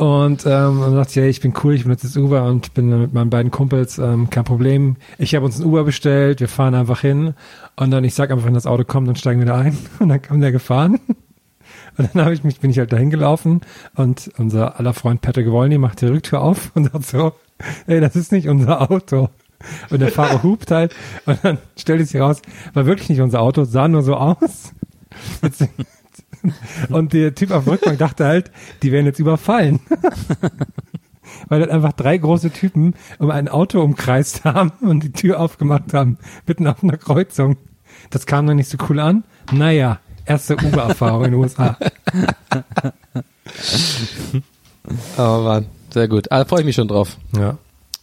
Und 0.00 0.46
ähm, 0.46 0.80
dann 0.80 0.94
dachte 0.94 1.10
ich, 1.10 1.16
ja, 1.16 1.24
ich 1.24 1.40
bin 1.40 1.52
cool, 1.62 1.74
ich 1.74 1.82
benutze 1.82 2.06
jetzt 2.06 2.16
Uber 2.16 2.44
und 2.44 2.72
bin 2.72 3.02
mit 3.02 3.12
meinen 3.12 3.28
beiden 3.28 3.50
Kumpels, 3.50 3.98
ähm, 3.98 4.30
kein 4.30 4.44
Problem. 4.44 4.96
Ich 5.18 5.34
habe 5.34 5.44
uns 5.44 5.60
ein 5.60 5.66
Uber 5.66 5.84
bestellt, 5.84 6.40
wir 6.40 6.48
fahren 6.48 6.74
einfach 6.74 7.02
hin 7.02 7.34
und 7.76 7.90
dann 7.90 8.02
ich 8.04 8.14
sag 8.14 8.30
einfach, 8.30 8.46
wenn 8.46 8.54
das 8.54 8.64
Auto 8.64 8.84
kommt, 8.84 9.08
dann 9.08 9.16
steigen 9.16 9.40
wir 9.40 9.46
da 9.46 9.58
ein 9.58 9.76
und 9.98 10.08
dann 10.08 10.22
kam 10.22 10.40
der 10.40 10.52
gefahren. 10.52 11.00
Und 11.96 12.08
dann 12.14 12.24
habe 12.24 12.32
ich 12.32 12.44
mich, 12.44 12.60
bin 12.60 12.70
ich 12.70 12.78
halt 12.78 12.92
dahin 12.92 13.10
gelaufen 13.10 13.60
und 13.94 14.30
unser 14.38 14.78
aller 14.78 14.94
Freund 14.94 15.20
Patrick 15.20 15.50
Wolny 15.50 15.76
macht 15.76 16.00
die 16.00 16.06
Rücktür 16.06 16.40
auf 16.40 16.70
und 16.74 16.90
sagt 16.90 17.04
so, 17.04 17.32
ey, 17.86 18.00
das 18.00 18.16
ist 18.16 18.32
nicht 18.32 18.48
unser 18.48 18.90
Auto. 18.90 19.28
Und 19.90 20.00
der 20.00 20.08
Fahrer 20.08 20.42
hupt 20.42 20.70
halt 20.70 20.94
und 21.26 21.38
dann 21.42 21.58
stellt 21.76 22.00
es 22.00 22.10
sich 22.10 22.20
raus, 22.20 22.40
war 22.74 22.86
wirklich 22.86 23.08
nicht 23.08 23.20
unser 23.20 23.42
Auto, 23.42 23.64
sah 23.64 23.88
nur 23.88 24.02
so 24.02 24.14
aus. 24.14 24.72
Und 26.88 27.12
der 27.12 27.34
Typ 27.34 27.50
auf 27.50 27.64
der 27.64 27.74
Rückbank 27.74 27.98
dachte 27.98 28.24
halt, 28.24 28.50
die 28.82 28.92
werden 28.92 29.06
jetzt 29.06 29.18
überfallen. 29.18 29.80
weil 31.48 31.60
dann 31.60 31.70
einfach 31.70 31.92
drei 31.92 32.16
große 32.16 32.50
Typen 32.50 32.94
um 33.18 33.30
ein 33.30 33.48
Auto 33.48 33.80
umkreist 33.82 34.44
haben 34.44 34.72
und 34.80 35.02
die 35.04 35.12
Tür 35.12 35.40
aufgemacht 35.40 35.92
haben, 35.94 36.18
mitten 36.46 36.66
auf 36.66 36.82
einer 36.82 36.96
Kreuzung. 36.96 37.56
Das 38.10 38.26
kam 38.26 38.46
dann 38.46 38.56
nicht 38.56 38.70
so 38.70 38.78
cool 38.88 39.00
an. 39.00 39.24
Naja, 39.52 40.00
erste 40.24 40.56
Uber-Erfahrung 40.56 41.24
in 41.24 41.30
den 41.32 41.40
USA. 41.40 41.76
Oh 45.18 45.42
Mann, 45.44 45.66
sehr 45.90 46.08
gut. 46.08 46.32
Ah, 46.32 46.38
da 46.38 46.44
freue 46.46 46.60
ich 46.60 46.66
mich 46.66 46.74
schon 46.74 46.88
drauf. 46.88 47.16
Ja, 47.36 47.58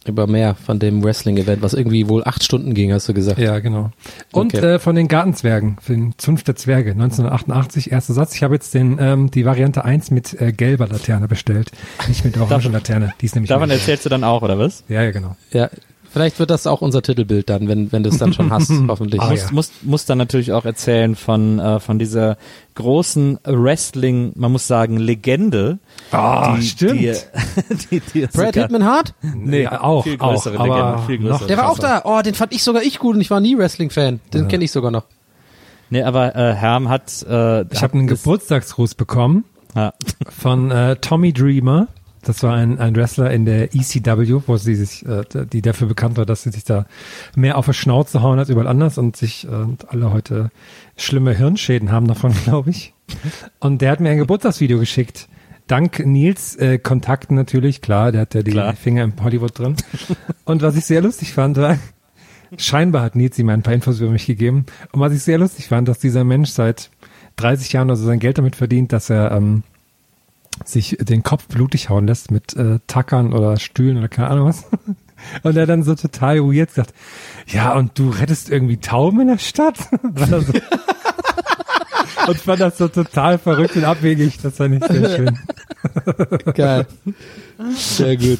Über 0.08 0.26
mehr 0.26 0.54
von 0.54 0.78
dem 0.78 1.04
Wrestling-Event, 1.04 1.62
was 1.62 1.74
irgendwie 1.74 2.08
wohl 2.08 2.24
acht 2.24 2.42
Stunden 2.42 2.74
ging, 2.74 2.92
hast 2.92 3.08
du 3.08 3.14
gesagt. 3.14 3.38
ja 3.38 3.58
genau. 3.58 3.90
Und 4.32 4.54
Okay. 4.54 4.74
äh, 4.74 4.78
von 4.78 4.94
den 4.96 5.08
Gartenzwergen, 5.08 5.76
für 5.80 5.92
den 5.92 6.14
Zunft 6.18 6.48
der 6.48 6.56
Zwerge, 6.56 6.92
1988, 6.92 7.92
erster 7.92 8.14
Satz. 8.14 8.34
Ich 8.34 8.42
habe 8.42 8.54
jetzt 8.54 8.72
den 8.74 8.96
ähm, 9.00 9.30
die 9.30 9.44
Variante 9.44 9.84
1 9.84 10.10
mit 10.10 10.40
äh, 10.40 10.52
gelber 10.52 10.88
Laterne 10.88 11.28
bestellt, 11.28 11.70
nicht 12.08 12.24
mit 12.24 12.38
orange 12.40 12.68
Laterne. 12.68 13.12
Die 13.20 13.26
ist 13.26 13.34
nämlich 13.34 13.48
Davon 13.48 13.70
erzählst 13.70 14.04
du 14.04 14.08
dann 14.08 14.24
auch, 14.24 14.42
oder 14.42 14.58
was? 14.58 14.84
Ja, 14.88 15.02
ja, 15.02 15.10
genau. 15.10 15.36
Ja, 15.52 15.68
vielleicht 16.10 16.38
wird 16.38 16.50
das 16.50 16.66
auch 16.66 16.80
unser 16.80 17.02
Titelbild 17.02 17.48
dann, 17.50 17.68
wenn, 17.68 17.92
wenn 17.92 18.02
du 18.02 18.10
es 18.10 18.18
dann 18.18 18.32
schon 18.32 18.50
hast, 18.50 18.70
hoffentlich. 18.88 19.20
Ah, 19.20 19.30
muss, 19.30 19.40
ja. 19.42 19.48
muss, 19.52 19.70
muss 19.82 20.04
dann 20.06 20.18
natürlich 20.18 20.52
auch 20.52 20.64
erzählen 20.64 21.14
von, 21.16 21.58
äh, 21.58 21.80
von 21.80 21.98
dieser 21.98 22.36
großen 22.74 23.38
Wrestling, 23.44 24.32
man 24.36 24.52
muss 24.52 24.66
sagen, 24.66 24.96
Legende. 24.98 25.78
Ah, 26.12 26.56
die, 26.56 26.62
stimmt. 26.62 27.00
Die, 27.90 28.00
die, 28.00 28.00
die 28.14 28.26
Brad 28.26 28.54
Hitman 28.54 28.84
Hart? 28.84 29.14
Nee, 29.22 29.62
Ja, 29.64 29.80
auch, 29.82 30.04
viel 30.04 30.16
auch, 30.20 30.32
größere 30.34 30.58
aber 30.58 30.74
Legende, 30.76 31.02
viel 31.06 31.18
größere. 31.18 31.40
noch 31.40 31.46
Der 31.46 31.56
war 31.58 31.70
auch 31.70 31.78
da. 31.78 32.02
Oh, 32.04 32.20
den 32.22 32.34
fand 32.34 32.52
ich 32.52 32.62
sogar 32.62 32.82
ich 32.82 32.98
gut 32.98 33.14
und 33.16 33.20
ich 33.20 33.30
war 33.30 33.40
nie 33.40 33.56
Wrestling-Fan. 33.58 34.20
Den 34.32 34.48
kenne 34.48 34.64
ich 34.64 34.70
sogar 34.72 34.90
noch. 34.90 35.04
Nee, 35.90 36.02
aber 36.02 36.36
äh, 36.36 36.54
Herm 36.54 36.88
hat. 36.88 37.22
Äh, 37.28 37.62
Ich 37.72 37.82
habe 37.82 37.94
einen 37.94 38.06
Geburtstagsgruß 38.06 38.94
bekommen 38.94 39.44
Ja. 39.74 39.94
von 40.28 40.70
äh, 40.70 40.96
Tommy 40.96 41.32
Dreamer. 41.32 41.88
Das 42.22 42.42
war 42.42 42.54
ein, 42.54 42.78
ein 42.78 42.96
Wrestler 42.96 43.30
in 43.30 43.44
der 43.44 43.74
ECW, 43.74 44.42
wo 44.46 44.56
sie 44.56 44.74
sich, 44.74 45.06
äh, 45.06 45.24
die 45.52 45.62
dafür 45.62 45.88
bekannt 45.88 46.16
war, 46.16 46.26
dass 46.26 46.42
sie 46.42 46.50
sich 46.50 46.64
da 46.64 46.86
mehr 47.36 47.56
auf 47.58 47.66
die 47.66 47.74
Schnauze 47.74 48.22
hauen 48.22 48.38
als 48.38 48.48
überall 48.48 48.66
anders 48.66 48.98
und 48.98 49.16
sich 49.16 49.44
äh, 49.44 49.48
und 49.48 49.90
alle 49.90 50.12
heute 50.12 50.50
schlimme 50.96 51.34
Hirnschäden 51.34 51.92
haben 51.92 52.06
davon, 52.06 52.32
glaube 52.44 52.70
ich. 52.70 52.94
Und 53.60 53.82
der 53.82 53.92
hat 53.92 54.00
mir 54.00 54.10
ein 54.10 54.18
Geburtstagsvideo 54.18 54.78
geschickt. 54.78 55.28
Dank 55.66 56.04
Nils 56.04 56.56
äh, 56.56 56.78
Kontakten 56.78 57.36
natürlich, 57.36 57.82
klar, 57.82 58.10
der 58.10 58.22
hat 58.22 58.34
ja 58.34 58.42
die 58.42 58.52
Klar. 58.52 58.74
Finger 58.74 59.04
im 59.04 59.12
Hollywood 59.22 59.58
drin. 59.58 59.76
Und 60.44 60.62
was 60.62 60.76
ich 60.76 60.86
sehr 60.86 61.02
lustig 61.02 61.34
fand, 61.34 61.58
war, 61.58 61.78
scheinbar 62.56 63.02
hat 63.02 63.16
Nils 63.16 63.38
ihm 63.38 63.50
ein 63.50 63.62
paar 63.62 63.74
Infos 63.74 64.00
über 64.00 64.10
mich 64.10 64.26
gegeben. 64.26 64.64
Und 64.92 65.00
was 65.00 65.12
ich 65.12 65.22
sehr 65.22 65.38
lustig 65.38 65.68
fand, 65.68 65.86
dass 65.86 65.98
dieser 65.98 66.24
Mensch 66.24 66.50
seit 66.50 66.90
30 67.36 67.72
Jahren 67.72 67.88
oder 67.88 67.96
so 67.96 68.06
sein 68.06 68.18
Geld 68.18 68.38
damit 68.38 68.56
verdient, 68.56 68.92
dass 68.92 69.10
er 69.10 69.32
ähm, 69.32 69.62
sich 70.64 70.96
den 71.00 71.22
Kopf 71.22 71.46
blutig 71.46 71.88
hauen 71.88 72.06
lässt 72.06 72.30
mit 72.30 72.54
äh, 72.56 72.78
Tackern 72.86 73.32
oder 73.32 73.58
Stühlen 73.58 73.98
oder 73.98 74.08
keine 74.08 74.28
Ahnung 74.28 74.48
was. 74.48 74.64
Und 75.42 75.56
er 75.56 75.66
dann 75.66 75.82
so 75.82 75.94
total 75.94 76.38
weird 76.42 76.70
sagt, 76.70 76.94
ja, 77.48 77.74
und 77.74 77.98
du 77.98 78.10
rettest 78.10 78.50
irgendwie 78.50 78.76
Tauben 78.76 79.20
in 79.22 79.26
der 79.26 79.38
Stadt? 79.38 79.78
War 80.02 80.26
das 80.28 80.46
so 80.46 80.52
und 82.26 82.38
fand 82.40 82.60
das 82.60 82.78
so 82.78 82.88
total 82.88 83.38
verrückt 83.38 83.76
und 83.76 83.84
abwegig. 83.84 84.38
Das 84.42 84.56
fand 84.56 84.74
ich 84.82 84.84
sehr 84.84 85.16
schön. 85.16 85.38
Geil. 86.54 86.86
Sehr 87.74 88.16
gut. 88.16 88.38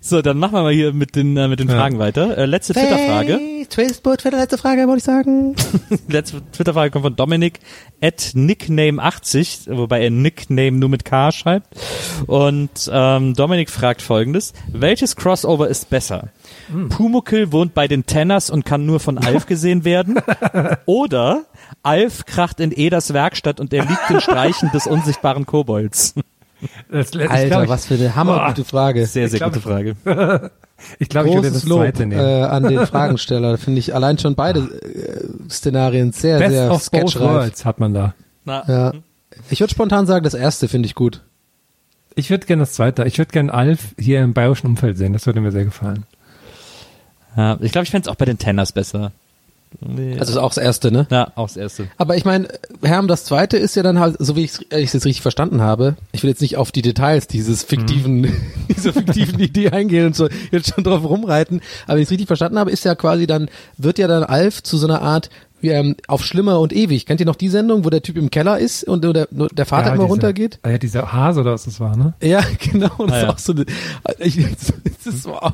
So, 0.00 0.20
dann 0.22 0.38
machen 0.38 0.54
wir 0.54 0.62
mal 0.62 0.72
hier 0.72 0.92
mit 0.92 1.14
den, 1.14 1.36
äh, 1.36 1.46
mit 1.48 1.60
den 1.60 1.68
Ja. 1.68 1.76
Fragen 1.76 1.98
weiter. 1.98 2.36
Äh, 2.36 2.46
letzte 2.46 2.72
Twitter-Frage. 2.72 3.34
Hey, 3.38 3.66
Twistboot 3.68 4.22
für 4.22 4.30
die 4.30 4.36
letzte 4.36 4.58
Frage, 4.58 4.86
wollte 4.88 4.98
ich 4.98 5.04
sagen. 5.04 5.54
Letzte 6.08 6.42
Twitter-Frage 6.52 6.90
kommt 6.90 7.04
von 7.04 7.14
Dominik 7.16 7.60
at 8.00 8.32
Nickname80, 8.34 9.76
wobei 9.76 10.02
er 10.02 10.10
Nickname 10.10 10.72
nur 10.72 10.88
mit 10.88 11.04
K 11.04 11.30
schreibt. 11.30 11.68
Und 12.26 12.90
ähm, 12.92 13.34
Dominik 13.34 13.70
fragt 13.70 14.02
folgendes. 14.02 14.52
Welches 14.72 15.14
Crossover 15.16 15.68
ist 15.68 15.88
besser? 15.90 16.30
Pumuckl 16.88 17.52
wohnt 17.52 17.74
bei 17.74 17.88
den 17.88 18.06
Tenners 18.06 18.50
und 18.50 18.64
kann 18.64 18.86
nur 18.86 19.00
von 19.00 19.18
Alf 19.18 19.46
gesehen 19.46 19.84
werden? 19.84 20.18
Oder 20.86 21.44
Alf 21.82 22.24
kracht 22.26 22.60
in 22.60 22.72
Eders 22.72 23.12
Werkstatt 23.12 23.60
und 23.60 23.72
er 23.72 23.84
liegt 23.84 24.08
den 24.10 24.20
Streichen 24.20 24.70
des 24.72 24.86
unsichtbaren 24.86 25.46
Kobolds? 25.46 26.14
Das, 26.90 27.10
ich 27.12 27.30
Alter, 27.30 27.46
glaub, 27.48 27.62
ich, 27.64 27.68
was 27.68 27.86
für 27.86 27.94
eine 27.94 28.14
hammergute 28.14 28.64
Frage. 28.64 29.06
Sehr, 29.06 29.28
sehr 29.28 29.38
glaub, 29.38 29.52
gute 29.52 29.62
Frage. 29.62 29.96
Ich 30.98 31.08
glaube, 31.08 31.28
ich 31.28 31.34
würde 31.36 31.52
das 31.52 31.64
Lob 31.64 31.80
zweite 31.80 32.02
äh, 32.02 32.06
nehmen. 32.06 32.20
an 32.20 32.64
den 32.64 32.86
Fragensteller. 32.86 33.56
Finde 33.56 33.78
ich 33.78 33.94
allein 33.94 34.18
schon 34.18 34.34
beide 34.34 34.60
äh, 34.60 35.48
Szenarien 35.48 36.10
sehr, 36.10 36.40
Best 36.40 36.50
sehr 36.50 36.64
of 36.64 36.70
both 36.70 36.82
sketchreif. 36.82 37.34
worlds 37.34 37.64
hat 37.64 37.78
man 37.78 37.94
da. 37.94 38.14
Na, 38.44 38.64
Ja. 38.66 38.92
Ich 39.48 39.60
würde 39.60 39.70
spontan 39.70 40.06
sagen, 40.06 40.24
das 40.24 40.34
erste 40.34 40.66
finde 40.66 40.86
ich 40.86 40.96
gut. 40.96 41.22
Ich 42.14 42.30
würde 42.30 42.46
gerne 42.46 42.62
das 42.62 42.72
zweite. 42.72 43.04
Ich 43.04 43.18
würde 43.18 43.30
gerne 43.30 43.54
Alf 43.54 43.94
hier 43.98 44.22
im 44.22 44.34
bayerischen 44.34 44.66
Umfeld 44.66 44.98
sehen. 44.98 45.12
Das 45.12 45.26
würde 45.26 45.40
mir 45.40 45.52
sehr 45.52 45.64
gefallen. 45.64 46.04
Ja, 47.36 47.58
ich 47.60 47.72
glaube, 47.72 47.84
ich 47.84 47.90
fände 47.90 48.08
es 48.08 48.12
auch 48.12 48.16
bei 48.16 48.24
den 48.24 48.38
Tenners 48.38 48.72
besser. 48.72 49.12
Also 50.18 50.32
ist 50.32 50.38
auch 50.38 50.50
das 50.50 50.62
erste, 50.62 50.92
ne? 50.92 51.06
ja, 51.10 51.32
auch 51.34 51.48
das 51.48 51.56
erste. 51.56 51.88
Aber 51.96 52.16
ich 52.16 52.24
meine, 52.24 52.48
Herm, 52.82 53.08
das 53.08 53.24
zweite 53.24 53.56
ist 53.56 53.74
ja 53.74 53.82
dann 53.82 53.98
halt, 53.98 54.16
so 54.18 54.36
wie 54.36 54.44
ich 54.44 54.52
es 54.68 54.92
jetzt 54.92 55.06
richtig 55.06 55.22
verstanden 55.22 55.62
habe, 55.62 55.96
ich 56.12 56.22
will 56.22 56.30
jetzt 56.30 56.42
nicht 56.42 56.56
auf 56.56 56.72
die 56.72 56.82
Details 56.82 57.26
dieses 57.26 57.62
fiktiven, 57.62 58.32
dieser 58.68 58.92
fiktiven 58.92 59.38
Idee 59.40 59.70
eingehen 59.70 60.06
und 60.06 60.16
so 60.16 60.28
jetzt 60.50 60.74
schon 60.74 60.84
drauf 60.84 61.04
rumreiten, 61.04 61.62
aber 61.86 61.94
wenn 61.94 62.02
ich 62.02 62.08
es 62.08 62.10
richtig 62.10 62.26
verstanden 62.26 62.58
habe, 62.58 62.70
ist 62.70 62.84
ja 62.84 62.94
quasi 62.94 63.26
dann, 63.26 63.48
wird 63.78 63.98
ja 63.98 64.08
dann 64.08 64.24
Alf 64.24 64.62
zu 64.62 64.76
so 64.76 64.86
einer 64.86 65.00
Art 65.00 65.30
ähm, 65.70 65.96
auf 66.08 66.24
Schlimmer 66.24 66.60
und 66.60 66.72
ewig. 66.72 67.06
Kennt 67.06 67.20
ihr 67.20 67.26
noch 67.26 67.36
die 67.36 67.48
Sendung, 67.48 67.84
wo 67.84 67.90
der 67.90 68.02
Typ 68.02 68.16
im 68.16 68.30
Keller 68.30 68.58
ist 68.58 68.84
und 68.84 69.02
nur 69.04 69.12
der, 69.12 69.28
nur 69.30 69.48
der 69.48 69.66
Vater 69.66 69.88
ja, 69.88 69.94
immer 69.94 70.04
dieser- 70.04 70.10
runtergeht? 70.12 70.58
Ah, 70.62 70.70
ja, 70.70 70.78
dieser 70.78 71.12
Hase 71.12 71.40
oder 71.40 71.52
was 71.52 71.64
das 71.64 71.78
war, 71.80 71.96
ne? 71.96 72.14
Ja, 72.22 72.42
genau. 72.58 72.90
Und 72.98 73.10
das 73.10 73.16
Ah, 73.16 73.18
ist 73.18 73.22
ja. 73.24 73.30
auch 73.30 73.38
so 73.38 73.52
eine, 73.52 73.64
ich, 74.18 74.36
das 75.04 75.14
ist 75.14 75.22
so, 75.24 75.34
auch- 75.34 75.52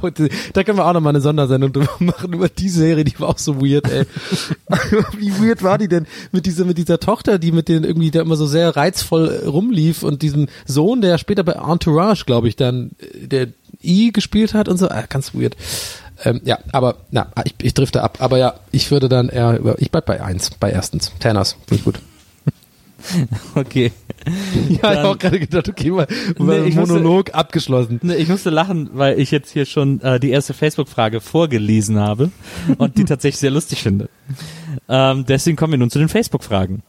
da 0.53 0.63
können 0.65 0.79
wir 0.79 0.87
auch 0.87 0.93
noch 0.93 1.01
mal 1.01 1.11
eine 1.11 1.21
Sondersendung 1.21 1.73
drüber 1.73 1.91
machen, 2.01 2.33
über 2.33 2.49
die 2.49 2.69
Serie, 2.69 3.05
die 3.05 3.19
war 3.21 3.29
auch 3.29 3.39
so 3.39 3.61
weird, 3.61 3.91
ey. 3.91 4.05
Wie 5.19 5.33
weird 5.43 5.63
war 5.63 5.79
die 5.79 5.89
denn 5.89 6.07
mit 6.33 6.47
dieser, 6.47 6.65
mit 6.65 6.79
dieser 6.79 6.99
Tochter, 7.01 7.39
die 7.39 7.53
mit 7.53 7.69
den 7.69 7.85
irgendwie 7.85 8.11
da 8.11 8.21
immer 8.21 8.37
so 8.37 8.47
sehr 8.47 8.77
reizvoll 8.77 9.41
äh, 9.43 9.47
rumlief 9.47 10.03
und 10.03 10.23
diesem 10.23 10.49
Sohn, 10.67 11.01
der 11.01 11.19
später 11.19 11.45
bei 11.45 11.53
Entourage, 11.53 12.25
glaube 12.25 12.49
ich, 12.49 12.57
dann, 12.57 12.91
äh, 12.99 13.27
der 13.27 13.49
I 13.83 14.11
gespielt 14.13 14.55
hat 14.55 14.69
und 14.69 14.77
so, 14.77 14.89
ah, 14.89 15.05
ganz 15.09 15.35
weird. 15.35 15.57
Ähm, 16.25 16.41
ja, 16.45 16.59
aber, 16.73 16.97
na, 17.11 17.29
ich, 17.45 17.55
ich 17.63 17.75
drifte 17.75 18.03
ab. 18.03 18.19
Aber 18.21 18.39
ja, 18.39 18.55
ich 18.73 18.91
würde 18.91 19.09
dann 19.09 19.29
eher 19.29 19.59
über, 19.59 19.81
ich 19.81 19.91
bleib 19.91 20.07
bei 20.07 20.21
eins, 20.23 20.51
bei 20.51 20.71
erstens. 20.71 21.13
Tanners, 21.21 21.53
finde 21.67 21.75
ich 21.77 21.85
gut. 21.85 22.01
Okay. 23.55 23.93
Ja, 24.27 24.33
ich 24.69 24.79
Dann- 24.81 24.97
habe 24.99 25.09
auch 25.11 25.19
gerade 25.19 25.39
gedacht, 25.39 25.69
okay, 25.69 25.93
mal, 25.93 26.09
Nee, 26.37 26.67
ich 26.69 26.75
musste- 26.75 26.95
Monolog 26.95 27.33
abgeschlossen. 27.33 28.01
Ne, 28.03 28.17
Ich 28.17 28.29
musste 28.29 28.51
lachen, 28.51 28.91
weil 28.93 29.21
ich 29.21 29.31
jetzt 29.31 29.53
hier 29.53 29.67
schon 29.67 30.01
äh, 30.01 30.19
die 30.19 30.31
erste 30.31 30.53
Facebook-Frage 30.53 31.21
vorgelesen 31.21 32.01
habe 32.01 32.33
und 32.77 32.99
die 32.99 33.05
tatsächlich 33.05 33.39
sehr 33.39 33.53
lustig 33.53 33.85
finde. 33.85 34.09
Ähm, 34.89 35.25
deswegen 35.27 35.57
kommen 35.57 35.75
wir 35.75 35.79
nun 35.79 35.91
zu 35.91 36.01
den 36.01 36.09
Facebook-Fragen. 36.09 36.83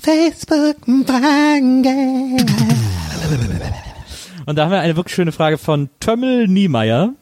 Facebook-Frage. 0.00 2.46
Und 4.46 4.56
da 4.56 4.64
haben 4.64 4.70
wir 4.72 4.80
eine 4.80 4.96
wirklich 4.96 5.14
schöne 5.14 5.32
Frage 5.32 5.58
von 5.58 5.90
Tömmel 6.00 6.48
Niemeyer. 6.48 7.12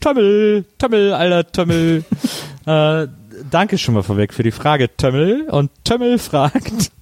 Tömmel, 0.00 0.64
Tömmel, 0.78 1.12
alter 1.12 1.50
Tömmel. 1.50 2.04
äh, 2.66 3.08
danke 3.50 3.78
schon 3.78 3.94
mal 3.94 4.02
vorweg 4.02 4.32
für 4.32 4.42
die 4.42 4.52
Frage, 4.52 4.96
Tömmel. 4.96 5.48
Und 5.50 5.70
Tömmel 5.84 6.18
fragt, 6.18 6.92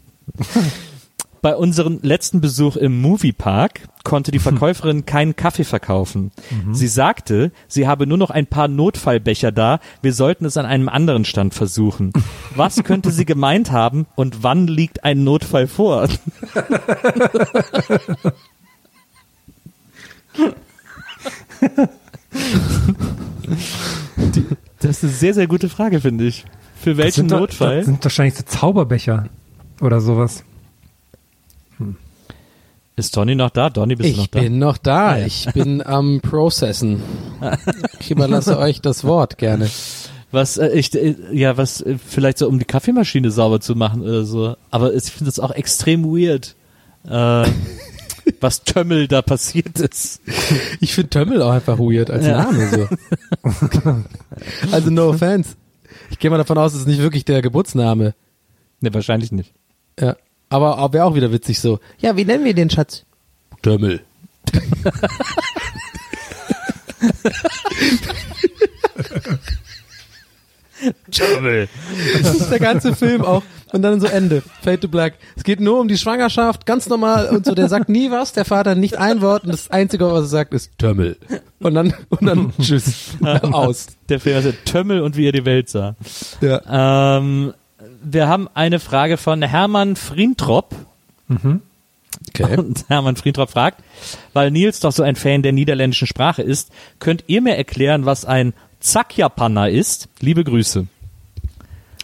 bei 1.43 1.55
unserem 1.55 2.01
letzten 2.03 2.41
Besuch 2.41 2.77
im 2.77 3.01
Moviepark 3.01 3.83
konnte 4.03 4.31
die 4.31 4.39
Verkäuferin 4.41 5.05
keinen 5.05 5.37
Kaffee 5.37 5.65
verkaufen. 5.65 6.33
Sie 6.73 6.89
sagte, 6.89 7.53
sie 7.69 7.87
habe 7.87 8.07
nur 8.07 8.19
noch 8.19 8.31
ein 8.31 8.47
paar 8.47 8.69
Notfallbecher 8.69 9.53
da, 9.53 9.81
wir 10.01 10.13
sollten 10.13 10.45
es 10.45 10.57
an 10.57 10.65
einem 10.67 10.89
anderen 10.89 11.25
Stand 11.25 11.55
versuchen. 11.55 12.13
Was 12.55 12.83
könnte 12.83 13.11
sie 13.11 13.27
gemeint 13.27 13.73
haben 13.73 14.07
und 14.15 14.43
wann 14.43 14.67
liegt 14.67 15.05
ein 15.05 15.25
Notfall 15.25 15.67
vor? 15.67 16.09
Das 24.81 24.91
ist 24.99 25.05
eine 25.05 25.13
sehr, 25.13 25.35
sehr 25.35 25.47
gute 25.47 25.69
Frage, 25.69 26.01
finde 26.01 26.25
ich. 26.27 26.45
Für 26.81 26.91
Das 26.91 26.99
welchen 26.99 27.15
sind 27.23 27.33
doch- 27.33 27.41
Notfall? 27.41 27.79
Das 27.79 27.87
sind 27.87 28.05
wahrscheinlich 28.05 28.35
so 28.35 28.43
Zauberbecher 28.45 29.27
oder 29.81 30.01
sowas. 30.01 30.45
Ist 32.99 33.15
Donny 33.17 33.35
noch 33.35 33.51
da? 33.51 33.69
Donny, 33.69 33.95
bist 33.95 34.09
du 34.09 34.13
Ich 34.13 34.19
noch 34.19 34.27
da? 34.29 34.41
bin 34.41 34.59
noch 34.59 34.79
da. 34.79 35.09
Ah, 35.11 35.17
ja. 35.19 35.27
Ich 35.27 35.47
bin 35.53 35.85
am 35.85 36.21
Processen. 36.23 37.03
Ich 38.01 38.11
überlasse 38.11 38.59
euch 38.59 38.81
das 38.81 39.05
Wort 39.05 39.37
gerne. 39.37 39.69
Was, 40.33 40.57
äh, 40.57 40.69
ich, 40.69 40.95
äh, 40.95 41.15
ja, 41.33 41.57
was, 41.59 41.83
äh, 41.83 41.97
vielleicht 42.05 42.39
so, 42.39 42.49
um 42.49 42.59
die 42.59 42.65
Kaffeemaschine 42.65 43.31
sauber 43.31 43.61
zu 43.61 43.75
machen 43.75 44.01
oder 44.03 44.25
so. 44.25 44.57
Aber 44.71 44.95
ich 44.95 45.05
finde 45.05 45.29
es 45.29 45.39
auch 45.39 45.51
extrem 45.51 46.05
weird, 46.05 46.57
äh, 47.07 47.47
was 48.41 48.65
Tömmel 48.65 49.09
da 49.09 49.23
passiert 49.23 49.79
ist. 49.81 50.21
Ich 50.81 50.95
finde 50.95 51.11
Tömmel 51.11 51.43
auch 51.43 51.53
einfach 51.53 51.79
weird 51.79 52.11
als 52.11 52.27
Ja. 52.27 52.45
Name 52.45 52.69
so. 52.69 52.89
Also 54.73 54.91
no 54.91 55.11
offense. 55.11 55.55
Ich 56.11 56.19
gehe 56.19 56.31
mal 56.31 56.39
davon 56.39 56.59
aus, 56.59 56.75
es 56.75 56.81
ist 56.81 56.87
nicht 56.87 57.01
wirklich 57.01 57.25
der 57.25 57.43
Geburtsname. 57.43 58.15
Ne, 58.81 58.95
wahrscheinlich 58.95 59.33
nicht. 59.33 59.53
Ja. 59.99 60.17
Aber, 60.49 60.79
aber 60.79 60.93
wäre 60.95 61.05
auch 61.05 61.15
wieder 61.15 61.33
witzig 61.33 61.61
so. 61.61 61.81
Ja, 61.99 62.17
wie 62.17 62.25
nennen 62.25 62.45
wir 62.45 62.55
den 62.55 62.71
Schatz? 62.71 63.05
Tömmel. 63.63 64.01
Tömmel. 71.11 71.69
Das 72.23 72.35
ist 72.35 72.51
der 72.51 72.59
ganze 72.59 72.95
Film 72.95 73.23
auch. 73.23 73.43
Und 73.73 73.83
dann 73.83 74.01
so 74.01 74.07
Ende. 74.07 74.43
Fade 74.63 74.81
to 74.81 74.89
Black. 74.89 75.15
Es 75.37 75.43
geht 75.43 75.61
nur 75.61 75.81
um 75.81 75.89
die 75.89 75.99
Schwangerschaft, 75.99 76.67
ganz 76.67 76.89
normal. 76.89 77.29
Und 77.29 77.45
so, 77.45 77.55
der 77.55 77.69
sagt 77.69 77.89
nie 77.89 78.11
was, 78.11 78.33
der 78.33 78.45
Vater 78.45 78.75
nicht 78.75 78.97
ein 78.97 79.21
Wort. 79.21 79.45
Und 79.45 79.53
das 79.53 79.71
Einzige, 79.71 80.07
was 80.07 80.23
er 80.23 80.27
sagt, 80.27 80.55
ist 80.55 80.79
Tömmel. 80.79 81.17
Und 81.59 81.75
dann, 81.75 81.93
und 82.09 82.27
dann 82.27 82.53
tschüss. 82.61 83.17
Aus. 83.23 83.89
Der 84.09 84.21
Film 84.21 84.37
heißt 84.37 84.65
Tömmel 84.65 85.03
und 85.03 85.17
wie 85.17 85.27
er 85.27 85.33
die 85.33 85.45
Welt 85.45 85.69
sah. 85.69 85.97
Ja. 86.41 87.19
Ähm, 87.19 87.55
wir 88.03 88.29
haben 88.29 88.49
eine 88.55 88.79
Frage 88.79 89.17
von 89.17 89.43
Hermann 89.43 89.97
Frientrop. 89.97 90.75
Okay. 91.29 92.57
Und 92.59 92.89
Hermann 92.89 93.17
Frientrop 93.17 93.51
fragt, 93.51 93.83
weil 94.33 94.51
Nils 94.51 94.81
doch 94.81 94.93
so 94.93 95.03
ein 95.03 95.17
Fan 95.17 95.43
der 95.43 95.53
niederländischen 95.53 96.07
Sprache 96.07 96.43
ist, 96.43 96.71
könnt 96.99 97.25
ihr 97.27 97.43
mir 97.43 97.57
erklären, 97.57 98.07
was 98.07 98.25
ein 98.25 98.55
Zakjapanner 98.81 99.69
ist? 99.71 100.09
Liebe 100.21 100.43
Grüße. 100.45 100.87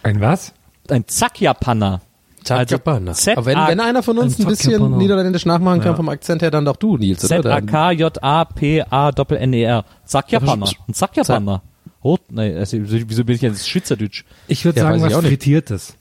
Ein 0.03 0.19
was? 0.21 0.53
Ein 0.89 1.05
Zakjapanner. 1.07 2.01
Zakjapana. 2.43 3.13
Z- 3.13 3.37
Aber 3.37 3.45
wenn, 3.45 3.57
wenn 3.57 3.79
einer 3.79 4.03
von 4.03 4.17
uns 4.17 4.37
ein 4.37 4.41
ein 4.43 4.49
bisschen 4.49 4.97
niederländisch 4.97 5.45
nachmachen 5.45 5.79
kann 5.79 5.91
Ja. 5.91 5.95
vom 5.95 6.09
Akzent 6.09 6.41
her, 6.41 6.51
dann 6.51 6.65
doch 6.65 6.75
du, 6.75 6.97
Nils, 6.97 7.21
Z-A-K-J-A-P-A-N-E-R. 7.21 9.85
Zakjapanner. 10.05 10.67
Ein 10.87 10.93
Zakjapanner. 10.93 11.61
Oh, 12.01 12.17
nee, 12.29 12.53
also, 12.57 12.77
wieso 12.81 13.23
bin 13.23 13.35
ich 13.37 13.41
jetzt 13.41 13.69
Schweizerdeutsch? 13.69 14.25
Ich 14.49 14.65
würde 14.65 14.79
Ja, 14.79 14.87
sagen, 14.91 15.01
was. 15.01 15.13
Frittiertes. 15.15 15.93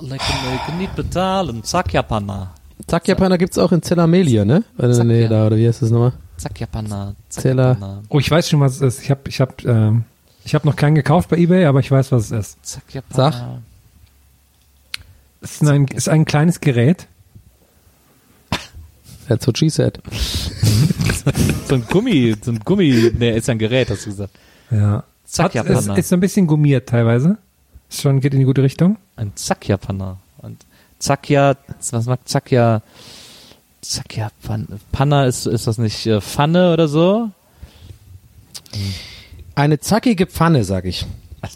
Lecker, 0.00 0.24
lecker, 0.50 0.72
nicht 0.78 0.96
bezahlen. 0.96 1.62
Zakjapanner. 1.64 2.54
Zakjapana 2.86 3.36
gibt's 3.36 3.58
auch 3.58 3.72
in 3.72 3.82
Zellamelia, 3.82 4.46
ne? 4.46 4.64
Oder, 4.78 5.04
nee, 5.04 5.20
ja. 5.22 5.28
da, 5.28 5.46
oder 5.46 5.56
wie 5.58 5.68
heißt 5.68 5.82
das 5.82 5.90
nochmal? 5.90 6.12
Zakjapanner. 6.38 7.14
Zeller. 7.28 7.74
Zakjapanner. 7.74 8.02
Oh, 8.08 8.18
ich 8.18 8.30
weiß 8.30 8.48
schon, 8.48 8.60
was 8.60 8.76
es 8.76 8.82
ist. 8.82 9.02
Ich 9.02 9.10
habe 9.10 9.20
ich 9.28 9.40
hab, 9.40 9.64
ähm, 9.64 10.04
ich 10.44 10.54
hab 10.54 10.64
noch 10.64 10.76
keinen 10.76 10.94
gekauft 10.94 11.28
bei 11.28 11.36
Ebay, 11.36 11.66
aber 11.66 11.80
ich 11.80 11.90
weiß, 11.90 12.12
was 12.12 12.30
es 12.30 12.32
ist. 12.32 12.66
Zakjapanner. 12.66 13.62
Es 15.40 15.60
ist 15.60 15.68
ein, 15.68 15.86
ist 15.86 16.08
ein 16.08 16.24
kleines 16.24 16.60
Gerät. 16.60 17.06
That's 19.28 19.46
what 19.46 19.58
she 19.58 19.68
said. 19.68 20.00
So 21.66 21.74
ein 21.74 21.84
Gummi, 21.86 22.34
so 22.40 22.50
ein 22.52 22.60
Gummi, 22.60 23.12
nee, 23.18 23.36
ist 23.36 23.50
ein 23.50 23.58
Gerät, 23.58 23.90
hast 23.90 24.06
du 24.06 24.10
gesagt. 24.10 24.38
Ja. 24.70 24.78
Hat, 24.78 25.04
Zakjapanner. 25.26 25.78
ist, 25.78 25.98
ist 25.98 26.08
so 26.08 26.16
ein 26.16 26.20
bisschen 26.20 26.46
gummiert 26.46 26.88
teilweise. 26.88 27.36
Ist 27.90 28.00
schon, 28.00 28.20
geht 28.20 28.32
in 28.32 28.38
die 28.38 28.46
gute 28.46 28.62
Richtung. 28.62 28.96
Ein 29.16 29.32
Zakja-Panner. 29.34 30.18
Und 30.38 30.64
Zakja, 30.98 31.56
was 31.90 32.06
macht 32.06 32.26
Zakja? 32.28 32.82
Zakja 33.80 34.30
Pan 34.42 34.66
Panna 34.92 35.26
ist, 35.26 35.46
ist 35.46 35.66
das 35.66 35.78
nicht 35.78 36.06
äh, 36.06 36.20
Pfanne 36.20 36.72
oder 36.72 36.88
so? 36.88 37.30
Eine 39.54 39.80
zackige 39.80 40.26
Pfanne, 40.26 40.64
sag 40.64 40.84
ich. 40.84 41.06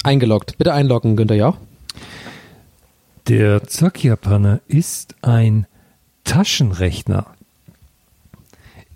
Eingeloggt. 0.05 0.59
Bitte 0.59 0.73
einloggen, 0.73 1.17
Günther 1.17 1.37
Jauch. 1.37 1.57
Der 3.29 3.67
Zack-Japaner 3.67 4.61
ist 4.67 5.15
ein 5.23 5.67
Taschenrechner. 6.25 7.27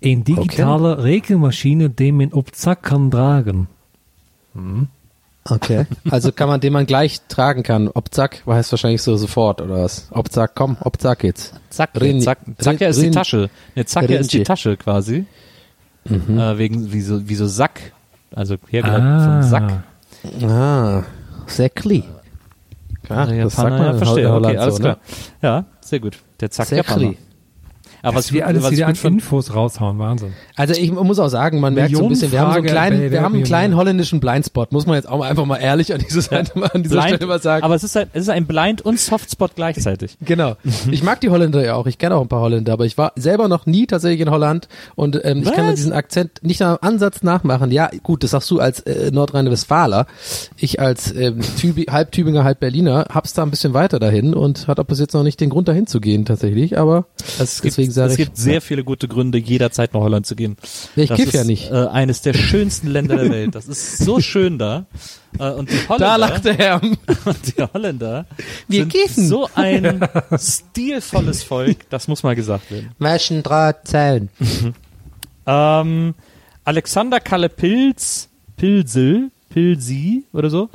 Eine 0.02 0.22
digitale 0.22 1.02
Rechenmaschine, 1.02 1.90
die 1.90 2.12
man 2.12 2.32
auf 2.32 2.52
Zack 2.52 2.82
kann 2.82 3.10
tragen. 3.10 3.68
Okay. 5.48 5.86
Also 6.10 6.32
kann 6.32 6.48
man, 6.48 6.60
den 6.60 6.72
man 6.72 6.86
gleich 6.86 7.20
tragen 7.28 7.62
kann. 7.62 7.88
Ob 7.88 8.12
zack, 8.12 8.42
heißt 8.46 8.72
wahrscheinlich 8.72 9.02
so 9.02 9.16
sofort, 9.16 9.60
oder 9.60 9.82
was? 9.84 10.08
Ob 10.10 10.30
zack, 10.32 10.52
komm, 10.54 10.76
ob 10.80 11.00
zack 11.00 11.22
jetzt. 11.24 11.54
Zack, 11.70 11.90
Rin- 12.00 12.20
Zack, 12.20 12.38
Zakja 12.58 12.88
ist 12.88 13.00
die 13.00 13.06
Rin- 13.06 13.12
Tasche. 13.12 13.50
Ne, 13.74 13.84
Zakja 13.84 14.18
ist 14.18 14.32
die 14.32 14.38
Rinche. 14.38 14.46
Tasche 14.48 14.76
quasi. 14.76 15.24
Äh, 16.08 16.58
wegen, 16.58 16.92
wie 16.92 17.00
so, 17.00 17.28
wie 17.28 17.34
so 17.34 17.46
Sack. 17.46 17.92
Also 18.34 18.56
hergeleitet 18.68 19.04
Ah. 19.06 19.40
vom 19.40 19.48
Sack. 19.50 19.72
Ah, 20.42 21.02
Säckli. 21.46 22.04
Klar, 23.04 23.32
Ja, 23.32 23.44
das 23.44 23.54
Panna, 23.54 23.70
sagt 23.70 23.78
man 23.78 23.92
ja, 23.92 23.98
verstehe. 23.98 24.32
Okay, 24.34 24.56
alles 24.56 24.74
so, 24.76 24.80
klar. 24.82 24.94
ne? 24.96 25.48
Ja, 25.48 25.64
sehr 25.80 26.00
gut. 26.00 26.18
Der 26.40 26.50
Zakja-Panner. 26.50 26.98
Säckli. 27.00 27.18
Aber 28.06 28.18
Was 28.18 28.32
wir 28.32 28.46
alles 28.46 28.62
was 28.62 28.70
wieder 28.70 28.86
an 28.86 28.94
Infos 28.94 29.52
raushauen, 29.52 29.98
Wahnsinn. 29.98 30.32
Also 30.54 30.74
ich 30.74 30.92
muss 30.92 31.18
auch 31.18 31.26
sagen, 31.26 31.58
man 31.58 31.74
merkt 31.74 31.96
so 31.96 32.04
ein 32.04 32.08
bisschen, 32.08 32.30
wir 32.30 32.38
haben 32.38 32.52
so 32.52 32.58
einen 32.58 32.66
kleinen, 32.66 33.10
wir 33.10 33.20
haben 33.20 33.34
einen 33.34 33.42
kleinen 33.42 33.74
holländischen 33.74 34.20
Blindspot, 34.20 34.70
muss 34.70 34.86
man 34.86 34.94
jetzt 34.94 35.08
auch 35.08 35.18
mal 35.18 35.28
einfach 35.28 35.44
mal 35.44 35.56
ehrlich 35.56 35.92
an 35.92 35.98
dieser 35.98 36.22
Seite 36.22 36.56
mal 36.56 36.70
an 36.72 36.84
dieser 36.84 37.00
Blind, 37.00 37.16
Stelle 37.16 37.26
mal 37.26 37.42
sagen. 37.42 37.64
aber 37.64 37.74
es 37.74 37.82
ist, 37.82 37.96
ein, 37.96 38.06
es 38.12 38.22
ist 38.22 38.28
ein 38.28 38.46
Blind- 38.46 38.80
und 38.82 39.00
Softspot 39.00 39.56
gleichzeitig. 39.56 40.18
Genau. 40.24 40.56
Ich 40.90 41.02
mag 41.02 41.20
die 41.20 41.30
Holländer 41.30 41.64
ja 41.64 41.74
auch. 41.74 41.86
Ich 41.88 41.98
kenne 41.98 42.14
auch 42.14 42.22
ein 42.22 42.28
paar 42.28 42.42
Holländer, 42.42 42.72
aber 42.72 42.84
ich 42.84 42.96
war 42.96 43.12
selber 43.16 43.48
noch 43.48 43.66
nie 43.66 43.86
tatsächlich 43.88 44.20
in 44.20 44.30
Holland 44.30 44.68
und 44.94 45.20
ähm, 45.24 45.42
ich 45.42 45.52
kann 45.52 45.66
Was? 45.66 45.74
diesen 45.74 45.92
Akzent 45.92 46.42
nicht 46.42 46.62
am 46.62 46.78
Ansatz 46.80 47.24
nachmachen. 47.24 47.72
Ja, 47.72 47.90
gut, 48.04 48.22
das 48.22 48.30
sagst 48.30 48.48
du 48.52 48.60
als 48.60 48.80
äh, 48.80 49.10
Nordrhein-Westfaler. 49.10 50.06
Ich 50.56 50.78
als 50.80 51.12
ähm, 51.12 51.40
Tübi, 51.58 51.84
halb 51.84 52.12
Tübinger, 52.12 52.44
halb 52.44 52.60
Berliner 52.60 53.06
hab's 53.10 53.34
da 53.34 53.42
ein 53.42 53.50
bisschen 53.50 53.74
weiter 53.74 53.98
dahin 53.98 54.32
und 54.32 54.68
hat 54.68 54.78
auch 54.78 54.84
bis 54.84 55.00
jetzt 55.00 55.12
noch 55.14 55.24
nicht 55.24 55.40
den 55.40 55.50
Grund 55.50 55.66
dahin 55.66 55.88
zu 55.88 56.00
gehen 56.00 56.24
tatsächlich, 56.24 56.78
aber 56.78 57.06
das, 57.38 57.60
deswegen 57.62 57.95
sage 57.96 58.12
es 58.12 58.18
ich. 58.18 58.24
gibt 58.24 58.36
sehr 58.36 58.60
viele 58.62 58.84
gute 58.84 59.08
Gründe, 59.08 59.38
jederzeit 59.38 59.92
nach 59.92 60.00
Holland 60.00 60.24
zu 60.26 60.36
gehen. 60.36 60.56
Ja, 60.94 61.02
ich 61.02 61.08
das 61.08 61.16
kiff 61.18 61.28
ist, 61.28 61.34
ja 61.34 61.44
nicht. 61.44 61.70
Äh, 61.70 61.86
eines 61.88 62.22
der 62.22 62.34
schönsten 62.34 62.86
Länder 62.88 63.16
der 63.16 63.30
Welt. 63.30 63.54
Das 63.54 63.66
ist 63.66 63.98
so 63.98 64.20
schön 64.20 64.58
da. 64.58 64.86
Äh, 65.38 65.50
und 65.50 65.70
die 65.70 65.76
Holländer, 65.88 66.06
da 66.06 66.16
lacht 66.16 66.44
der 66.44 66.54
Herr. 66.54 66.82
und 67.24 67.56
die 67.58 67.62
Holländer 67.62 68.26
Wir 68.68 68.82
sind 68.82 68.92
kiffen. 68.92 69.26
so 69.26 69.48
ein 69.54 70.00
stilvolles 70.38 71.42
Volk. 71.42 71.90
Das 71.90 72.06
muss 72.08 72.22
mal 72.22 72.36
gesagt 72.36 72.70
werden. 72.70 72.90
Maschendrahtzaun. 72.98 74.28
Ähm, 75.48 76.14
Alexander 76.64 77.20
Kalle 77.20 77.48
Pilz, 77.48 78.28
Pilsel, 78.56 79.30
Pilsi 79.50 80.24
oder 80.32 80.50
so, 80.50 80.68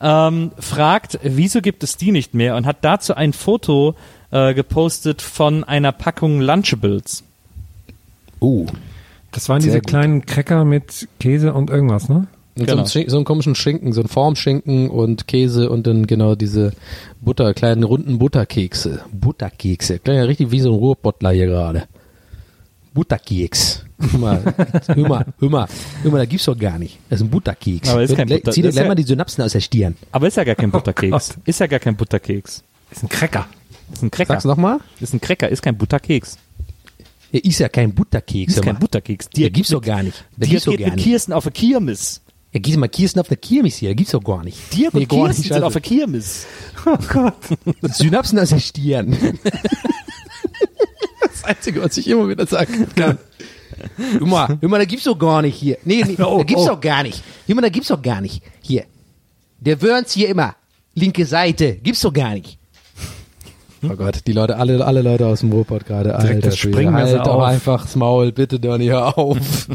ähm, 0.00 0.52
fragt, 0.58 1.18
wieso 1.22 1.62
gibt 1.62 1.82
es 1.82 1.96
die 1.96 2.12
nicht 2.12 2.34
mehr 2.34 2.54
und 2.56 2.66
hat 2.66 2.78
dazu 2.82 3.14
ein 3.14 3.32
Foto 3.32 3.94
äh, 4.30 4.54
gepostet 4.54 5.22
von 5.22 5.64
einer 5.64 5.92
Packung 5.92 6.40
Lunchables. 6.40 7.24
Uh. 8.40 8.66
Das 9.32 9.48
waren 9.48 9.60
diese 9.62 9.78
gut. 9.80 9.86
kleinen 9.88 10.26
Cracker 10.26 10.64
mit 10.64 11.08
Käse 11.20 11.52
und 11.52 11.70
irgendwas, 11.70 12.08
ne? 12.08 12.26
Und 12.58 12.66
Genau. 12.66 12.84
so, 12.84 12.98
einen 12.98 13.08
so 13.08 13.16
einen 13.16 13.24
komischen 13.24 13.54
Schinken, 13.54 13.92
so 13.92 14.00
einen 14.00 14.08
Formschinken 14.08 14.90
und 14.90 15.26
Käse 15.28 15.70
und 15.70 15.86
dann 15.86 16.06
genau 16.06 16.34
diese 16.34 16.72
Butter, 17.20 17.54
kleinen 17.54 17.84
runden 17.84 18.18
Butterkekse. 18.18 19.02
Butterkekse. 19.12 19.98
Klingt 20.00 20.18
ja 20.18 20.24
richtig 20.24 20.50
wie 20.50 20.60
so 20.60 20.70
ein 20.72 20.78
Ruhrbottler 20.78 21.30
hier 21.30 21.46
gerade. 21.46 21.84
Butterkeks. 22.92 23.84
Hör 24.12 24.18
mal, 24.18 24.42
hör 24.88 25.08
mal, 25.08 25.26
hör 25.38 25.48
mal, 25.50 25.68
hör 26.02 26.10
mal, 26.10 26.18
da 26.18 26.24
gibt's 26.24 26.46
doch 26.46 26.58
gar 26.58 26.78
nicht. 26.78 26.98
Das 27.08 27.20
ist 27.20 27.26
ein 27.26 27.30
Butterkeks. 27.30 27.88
Aber 27.88 28.02
ist 28.02 28.16
kein 28.16 28.28
Butter- 28.28 28.50
Zieh 28.50 28.62
dir 28.62 28.70
gleich 28.70 28.82
ja- 28.82 28.88
mal 28.88 28.94
die 28.94 29.02
Synapsen 29.04 29.44
aus 29.44 29.52
der 29.52 29.60
Stirn. 29.60 29.96
Aber 30.10 30.26
ist 30.26 30.36
ja 30.36 30.44
gar 30.44 30.56
kein 30.56 30.70
Butterkeks. 30.70 31.10
Gott. 31.10 31.36
Ist 31.46 31.60
ja 31.60 31.66
gar 31.68 31.78
kein 31.78 31.94
Butterkeks. 31.96 32.64
Ist 32.90 33.02
ein 33.04 33.08
Cracker. 33.08 33.46
Ist 33.92 34.02
ein 34.02 34.10
Cracker. 34.10 34.34
Sag's 34.34 34.44
nochmal. 34.44 34.78
Ist 35.00 35.14
ein 35.14 35.20
Cracker, 35.20 35.48
ist 35.48 35.62
kein 35.62 35.76
Butterkeks. 35.76 36.38
Ja, 37.32 37.40
ist 37.40 37.58
ja 37.58 37.68
kein 37.68 37.94
Butterkeks. 37.94 38.54
Ist 38.54 38.62
kein. 38.62 38.78
Butterkeks. 38.78 39.28
Der 39.30 39.50
gibt's 39.50 39.70
doch 39.70 39.82
gar 39.82 40.02
nicht. 40.02 40.24
Der 40.36 40.48
gibt's 40.48 40.64
doch 40.64 40.76
gar 40.76 40.94
nicht. 40.94 41.04
Kirsten 41.04 41.32
auf 41.32 41.44
der 41.44 41.52
Kirmes. 41.52 42.22
Ja, 42.52 42.58
gehst 42.58 42.78
mal 42.78 42.88
Kirsten 42.88 43.20
auf 43.20 43.28
der 43.28 43.36
Kirmes 43.36 43.76
hier, 43.76 43.90
der 43.90 43.94
gibt's 43.94 44.10
doch 44.12 44.24
gar 44.24 44.42
nicht. 44.42 44.58
Dirk 44.76 44.92
Nee, 44.94 45.02
und 45.02 45.08
Kirsten 45.08 45.42
nicht, 45.42 45.52
sind 45.52 45.62
auf 45.62 45.72
der 45.72 45.82
Kirmes. 45.82 46.46
Synapsen 47.82 48.40
aus 48.40 48.48
der 48.48 48.58
Stirn. 48.58 49.16
das 51.22 51.44
Einzige, 51.44 51.82
was 51.82 51.96
ich 51.96 52.08
immer 52.08 52.28
wieder 52.28 52.46
sagen 52.46 52.88
kann. 52.96 53.18
Hör 54.18 54.26
mal, 54.26 54.58
da 54.60 54.84
gibt's 54.84 55.04
doch 55.04 55.18
gar 55.18 55.42
nicht 55.42 55.56
hier. 55.56 55.78
Nee, 55.84 56.02
nee 56.04 56.16
Oh, 56.22 56.38
da 56.38 56.44
gibt's 56.44 56.64
oh. 56.64 56.70
doch 56.70 56.80
gar 56.80 57.04
nicht. 57.04 57.22
Mal, 57.46 57.62
da 57.62 57.68
gibt's 57.68 57.88
doch 57.88 58.02
gar 58.02 58.20
nicht. 58.20 58.42
Hier. 58.60 58.84
Der 59.60 59.80
Wörns 59.80 60.12
hier 60.12 60.28
immer. 60.28 60.56
Linke 60.94 61.24
Seite. 61.26 61.76
Gibt's 61.76 62.00
doch 62.00 62.12
gar 62.12 62.34
nicht. 62.34 62.58
Oh 63.82 63.96
Gott, 63.96 64.26
die 64.26 64.32
Leute, 64.32 64.56
alle, 64.56 64.84
alle 64.84 65.02
Leute 65.02 65.26
aus 65.26 65.40
dem 65.40 65.52
Ruhrpott 65.52 65.86
gerade. 65.86 66.14
Alter, 66.14 66.50
Springmesser 66.50 67.18
halt 67.18 67.26
doch 67.26 67.36
auf. 67.36 67.42
einfach 67.44 67.82
das 67.82 67.96
Maul, 67.96 68.32
bitte 68.32 68.60
Donny, 68.60 68.86
hör 68.86 69.16
auf. 69.16 69.38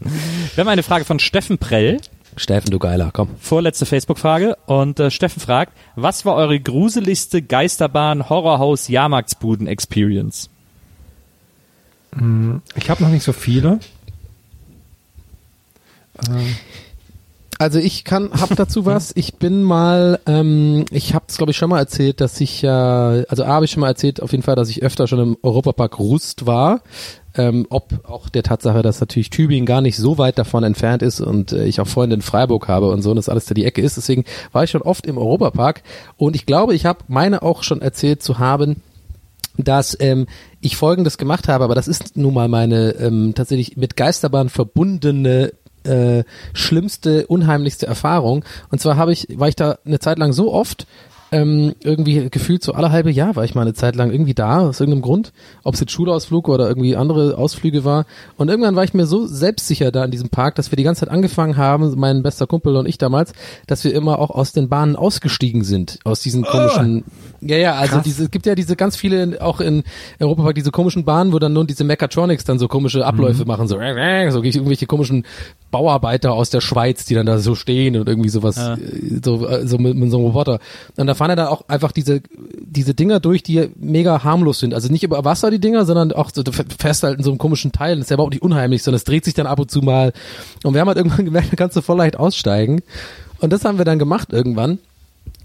Wir 0.00 0.60
haben 0.62 0.68
eine 0.68 0.82
Frage 0.82 1.04
von 1.04 1.18
Steffen 1.18 1.58
Prell. 1.58 2.00
Steffen, 2.36 2.70
du 2.70 2.78
Geiler, 2.78 3.10
komm. 3.12 3.30
Vorletzte 3.40 3.84
Facebook-Frage. 3.86 4.56
Und 4.66 5.00
äh, 5.00 5.10
Steffen 5.10 5.40
fragt, 5.40 5.72
was 5.96 6.24
war 6.24 6.34
eure 6.36 6.60
gruseligste 6.60 7.42
Geisterbahn, 7.42 8.28
Horrorhaus, 8.28 8.88
Jahrmarktsbuden-Experience? 8.88 10.50
Ich 12.74 12.90
habe 12.90 13.02
noch 13.02 13.10
nicht 13.10 13.24
so 13.24 13.32
viele. 13.32 13.80
Also 17.58 17.80
ich 17.80 18.04
kann, 18.04 18.30
hab 18.32 18.54
dazu 18.54 18.86
was. 18.86 19.12
Ich 19.18 19.34
bin 19.34 19.62
mal, 19.64 20.20
ähm, 20.26 20.84
ich 20.92 21.12
habe 21.12 21.24
es 21.28 21.36
glaube 21.38 21.50
ich 21.50 21.56
schon 21.56 21.70
mal 21.70 21.80
erzählt, 21.80 22.20
dass 22.20 22.40
ich 22.40 22.62
ja, 22.62 23.24
also 23.28 23.42
A 23.42 23.48
habe 23.48 23.64
ich 23.64 23.72
schon 23.72 23.80
mal 23.80 23.88
erzählt, 23.88 24.22
auf 24.22 24.30
jeden 24.30 24.44
Fall, 24.44 24.54
dass 24.54 24.70
ich 24.70 24.82
öfter 24.82 25.08
schon 25.08 25.18
im 25.18 25.36
Europapark 25.42 25.98
Rust 25.98 26.46
war. 26.46 26.82
Ähm, 27.34 27.66
ob 27.68 28.08
auch 28.08 28.28
der 28.28 28.42
Tatsache, 28.42 28.82
dass 28.82 29.00
natürlich 29.00 29.30
Tübingen 29.30 29.66
gar 29.66 29.80
nicht 29.80 29.96
so 29.96 30.18
weit 30.18 30.38
davon 30.38 30.64
entfernt 30.64 31.02
ist 31.02 31.20
und 31.20 31.52
äh, 31.52 31.66
ich 31.66 31.80
auch 31.80 31.86
Freunde 31.86 32.14
in 32.14 32.22
Freiburg 32.22 32.68
habe 32.68 32.90
und 32.90 33.02
so 33.02 33.10
und 33.10 33.16
das 33.16 33.28
alles 33.28 33.46
da 33.46 33.54
die 33.54 33.64
Ecke 33.64 33.82
ist. 33.82 33.96
Deswegen 33.96 34.24
war 34.52 34.64
ich 34.64 34.70
schon 34.70 34.82
oft 34.82 35.06
im 35.06 35.18
Europapark 35.18 35.82
und 36.16 36.36
ich 36.36 36.46
glaube, 36.46 36.74
ich 36.74 36.86
habe 36.86 37.00
meine 37.08 37.42
auch 37.42 37.62
schon 37.62 37.82
erzählt 37.82 38.22
zu 38.22 38.38
haben, 38.38 38.82
dass 39.58 39.96
ähm, 40.00 40.26
ich 40.60 40.76
Folgendes 40.76 41.18
gemacht 41.18 41.48
habe, 41.48 41.64
aber 41.64 41.74
das 41.74 41.88
ist 41.88 42.16
nun 42.16 42.34
mal 42.34 42.48
meine 42.48 42.92
ähm, 42.92 43.34
tatsächlich 43.34 43.76
mit 43.76 43.96
Geisterbahn 43.96 44.48
verbundene 44.48 45.52
äh, 45.88 46.24
schlimmste, 46.52 47.26
unheimlichste 47.26 47.86
Erfahrung. 47.86 48.44
Und 48.70 48.80
zwar 48.80 48.96
habe 48.96 49.12
ich, 49.12 49.26
war 49.34 49.48
ich 49.48 49.56
da 49.56 49.78
eine 49.84 49.98
Zeit 49.98 50.18
lang 50.18 50.32
so 50.32 50.52
oft, 50.52 50.86
ähm, 51.30 51.74
irgendwie 51.82 52.30
gefühlt 52.30 52.62
so 52.62 52.72
alle 52.72 52.90
halbe 52.90 53.10
Jahr 53.10 53.36
war 53.36 53.44
ich 53.44 53.54
mal 53.54 53.62
eine 53.62 53.74
Zeit 53.74 53.96
lang 53.96 54.10
irgendwie 54.10 54.34
da, 54.34 54.60
aus 54.60 54.80
irgendeinem 54.80 55.02
Grund, 55.02 55.32
ob 55.62 55.74
es 55.74 55.80
jetzt 55.80 55.92
Schulausflug 55.92 56.48
oder 56.48 56.68
irgendwie 56.68 56.96
andere 56.96 57.36
Ausflüge 57.36 57.84
war. 57.84 58.06
Und 58.36 58.48
irgendwann 58.48 58.76
war 58.76 58.84
ich 58.84 58.94
mir 58.94 59.06
so 59.06 59.26
selbstsicher 59.26 59.90
da 59.90 60.04
in 60.04 60.10
diesem 60.10 60.30
Park, 60.30 60.54
dass 60.54 60.72
wir 60.72 60.76
die 60.76 60.84
ganze 60.84 61.00
Zeit 61.00 61.10
angefangen 61.10 61.56
haben, 61.56 61.94
mein 61.98 62.22
bester 62.22 62.46
Kumpel 62.46 62.76
und 62.76 62.86
ich 62.86 62.98
damals, 62.98 63.32
dass 63.66 63.84
wir 63.84 63.94
immer 63.94 64.18
auch 64.18 64.30
aus 64.30 64.52
den 64.52 64.68
Bahnen 64.68 64.96
ausgestiegen 64.96 65.64
sind, 65.64 65.98
aus 66.04 66.20
diesen 66.20 66.44
komischen, 66.44 67.04
ja, 67.40 67.56
ja, 67.56 67.74
also 67.74 68.00
diese, 68.00 68.24
es 68.24 68.30
gibt 68.30 68.46
ja 68.46 68.54
diese 68.54 68.76
ganz 68.76 68.96
viele, 68.96 69.38
auch 69.40 69.60
in 69.60 69.82
Europapark, 70.20 70.54
diese 70.54 70.70
komischen 70.70 71.04
Bahnen, 71.04 71.32
wo 71.32 71.38
dann 71.38 71.52
nun 71.52 71.66
diese 71.66 71.84
Mechatronics 71.84 72.44
dann 72.44 72.58
so 72.58 72.68
komische 72.68 73.04
Abläufe 73.04 73.44
machen, 73.44 73.68
so, 73.68 73.76
so 73.76 74.42
irgendwelche 74.42 74.86
komischen 74.86 75.24
Bauarbeiter 75.70 76.32
aus 76.32 76.50
der 76.50 76.60
Schweiz, 76.60 77.04
die 77.04 77.14
dann 77.14 77.26
da 77.26 77.38
so 77.38 77.54
stehen 77.54 77.96
und 77.96 78.08
irgendwie 78.08 78.28
sowas, 78.28 78.56
äh, 78.56 78.76
so, 79.22 79.46
äh, 79.46 79.66
so 79.66 79.78
mit, 79.78 79.96
mit 79.96 80.10
so 80.10 80.18
einem 80.18 80.26
Roboter. 80.26 80.60
Und 80.96 81.06
da 81.06 81.14
fahren 81.14 81.30
ja 81.30 81.36
dann 81.36 81.48
auch 81.48 81.68
einfach 81.68 81.92
diese, 81.92 82.22
diese 82.60 82.94
Dinger 82.94 83.20
durch, 83.20 83.42
die 83.42 83.70
mega 83.76 84.24
harmlos 84.24 84.60
sind. 84.60 84.74
Also 84.74 84.90
nicht 84.90 85.02
über 85.02 85.24
Wasser 85.24 85.50
die 85.50 85.60
Dinger, 85.60 85.84
sondern 85.84 86.12
auch 86.12 86.30
so, 86.32 86.42
fährst 86.78 87.02
halt 87.02 87.18
in 87.18 87.24
so 87.24 87.30
einem 87.30 87.38
komischen 87.38 87.72
Teil. 87.72 87.96
Das 87.96 88.06
ist 88.06 88.10
ja 88.10 88.14
überhaupt 88.14 88.34
nicht 88.34 88.42
unheimlich, 88.42 88.82
sondern 88.82 88.96
es 88.96 89.04
dreht 89.04 89.24
sich 89.24 89.34
dann 89.34 89.46
ab 89.46 89.60
und 89.60 89.70
zu 89.70 89.80
mal. 89.80 90.12
Und 90.64 90.74
wir 90.74 90.80
haben 90.80 90.88
halt 90.88 90.98
irgendwann 90.98 91.24
gemerkt, 91.24 91.52
da 91.52 91.56
kannst 91.56 91.76
du 91.76 91.82
voll 91.82 91.98
leicht 91.98 92.18
aussteigen. 92.18 92.80
Und 93.40 93.52
das 93.52 93.64
haben 93.64 93.78
wir 93.78 93.84
dann 93.84 93.98
gemacht 93.98 94.32
irgendwann 94.32 94.78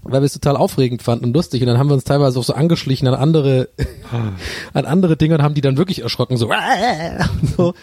weil 0.04 0.20
wir 0.20 0.26
es 0.26 0.32
total 0.32 0.56
aufregend 0.56 1.02
fanden 1.02 1.24
und 1.24 1.34
lustig 1.34 1.62
und 1.62 1.68
dann 1.68 1.78
haben 1.78 1.88
wir 1.88 1.94
uns 1.94 2.04
teilweise 2.04 2.38
auch 2.38 2.44
so 2.44 2.54
angeschlichen 2.54 3.08
an 3.08 3.14
andere 3.14 3.68
an 4.72 4.84
andere 4.84 5.16
Dinge 5.16 5.34
und 5.34 5.42
haben 5.42 5.54
die 5.54 5.60
dann 5.60 5.76
wirklich 5.76 6.02
erschrocken 6.02 6.36
so, 6.36 6.50
so. 7.56 7.74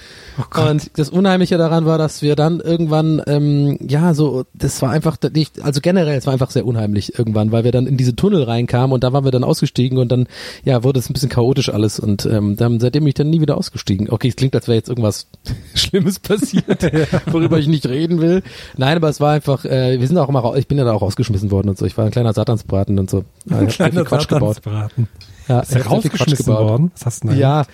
und 0.56 0.92
das 0.98 1.10
Unheimliche 1.10 1.58
daran 1.58 1.86
war, 1.86 1.98
dass 1.98 2.22
wir 2.22 2.36
dann 2.36 2.60
irgendwann 2.60 3.22
ähm, 3.28 3.78
ja 3.88 4.14
so 4.14 4.46
das 4.54 4.82
war 4.82 4.92
einfach 4.92 5.18
nicht 5.34 5.62
also 5.62 5.82
generell 5.82 6.18
es 6.18 6.26
war 6.26 6.34
einfach 6.34 6.52
sehr 6.52 6.66
unheimlich 6.66 7.18
irgendwann, 7.18 7.52
weil 7.52 7.64
wir 7.64 7.72
dann 7.72 7.88
in 7.88 7.98
diese 7.98 8.16
Tunnel 8.16 8.44
reinkamen 8.44 8.94
und 8.94 9.04
da 9.04 9.14
waren 9.14 9.24
wir 9.24 9.32
dann 9.32 9.44
ausgestiegen 9.44 9.98
und 9.98 10.12
dann 10.12 10.28
ja 10.64 10.84
wurde 10.84 11.00
es 11.00 11.10
ein 11.10 11.14
bisschen 11.14 11.30
chaotisch 11.30 11.70
alles 11.70 12.00
und 12.00 12.26
ähm, 12.26 12.56
dann 12.56 12.80
seitdem 12.80 13.04
bin 13.04 13.10
ich 13.10 13.16
dann 13.16 13.30
nie 13.30 13.42
wieder 13.42 13.58
ausgestiegen. 13.58 14.10
Okay, 14.10 14.28
es 14.28 14.36
klingt 14.36 14.56
als 14.56 14.68
wäre 14.68 14.78
jetzt 14.78 14.90
irgendwas 14.90 15.28
Schlimmes 15.74 16.20
passiert, 16.20 16.92
worüber 17.32 17.58
ich 17.58 17.68
nicht 17.68 17.88
reden 17.88 18.22
will. 18.22 18.44
Nein, 18.78 18.98
aber 18.98 19.10
es 19.10 19.20
war 19.20 19.34
einfach 19.34 19.66
äh, 19.66 20.00
wir 20.00 20.08
sind 20.08 20.18
auch 20.18 20.30
immer 20.30 20.56
ich 20.56 20.68
bin 20.68 20.78
ja 20.78 20.84
da 20.84 20.94
auch 20.94 21.02
rausgeschmissen 21.02 21.52
worden 21.52 21.70
und 21.70 21.78
so. 21.78 21.86
Ich 21.86 21.98
war 21.98 22.11
ein 22.12 22.14
kleiner 22.14 22.34
Satansbraten 22.34 23.00
und 23.00 23.10
so. 23.10 23.24
Sehr 23.46 23.70
viel 23.70 24.04
Quatsch 24.04 24.28
gebaut. 24.28 24.56
Satansbraten. 24.56 25.08
Ja, 25.48 25.62
Ist 25.62 25.76
er 25.76 25.86
rausgeschmissen 25.86 26.46
gebaut. 26.46 26.70
worden? 26.70 26.92
Was 26.94 27.06
hast 27.06 27.24
du 27.24 27.30
denn 27.30 27.38
da? 27.38 27.42
Ja, 27.42 27.66